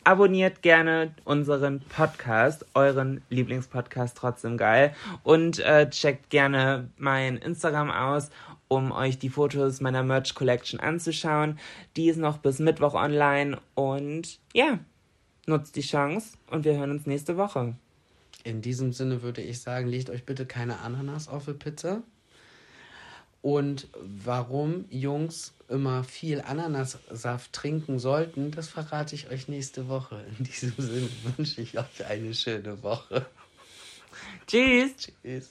abonniert 0.08 0.62
gerne 0.62 1.14
unseren 1.26 1.80
Podcast, 1.80 2.64
euren 2.72 3.20
Lieblingspodcast 3.28 4.16
trotzdem 4.16 4.56
geil. 4.56 4.94
Und 5.22 5.58
äh, 5.58 5.90
checkt 5.90 6.30
gerne 6.30 6.88
mein 6.96 7.36
Instagram 7.36 7.90
aus, 7.90 8.30
um 8.68 8.90
euch 8.90 9.18
die 9.18 9.28
Fotos 9.28 9.82
meiner 9.82 10.02
Merch 10.02 10.34
Collection 10.34 10.80
anzuschauen. 10.80 11.58
Die 11.98 12.08
ist 12.08 12.16
noch 12.16 12.38
bis 12.38 12.58
Mittwoch 12.58 12.94
online. 12.94 13.58
Und 13.74 14.40
ja, 14.54 14.78
nutzt 15.44 15.76
die 15.76 15.82
Chance 15.82 16.38
und 16.50 16.64
wir 16.64 16.78
hören 16.78 16.92
uns 16.92 17.04
nächste 17.04 17.36
Woche. 17.36 17.74
in 18.44 18.62
diesem 18.62 18.94
Sinne 18.94 19.20
würde 19.20 19.42
ich 19.42 19.60
sagen, 19.60 19.88
legt 19.88 20.08
euch 20.08 20.24
bitte 20.24 20.46
keine 20.46 20.78
Ananas 20.78 21.28
auf 21.28 21.44
die 21.44 21.52
Pizza. 21.52 22.02
Und 23.40 23.88
warum 23.94 24.84
Jungs 24.90 25.52
immer 25.68 26.02
viel 26.02 26.40
Ananassaft 26.40 27.52
trinken 27.52 27.98
sollten, 27.98 28.50
das 28.50 28.68
verrate 28.68 29.14
ich 29.14 29.30
euch 29.30 29.48
nächste 29.48 29.88
Woche. 29.88 30.24
In 30.38 30.44
diesem 30.44 30.74
Sinne 30.76 31.08
wünsche 31.36 31.60
ich 31.60 31.78
euch 31.78 32.06
eine 32.06 32.34
schöne 32.34 32.82
Woche. 32.82 33.26
Tschüss! 34.46 34.92
Tschüss. 35.22 35.50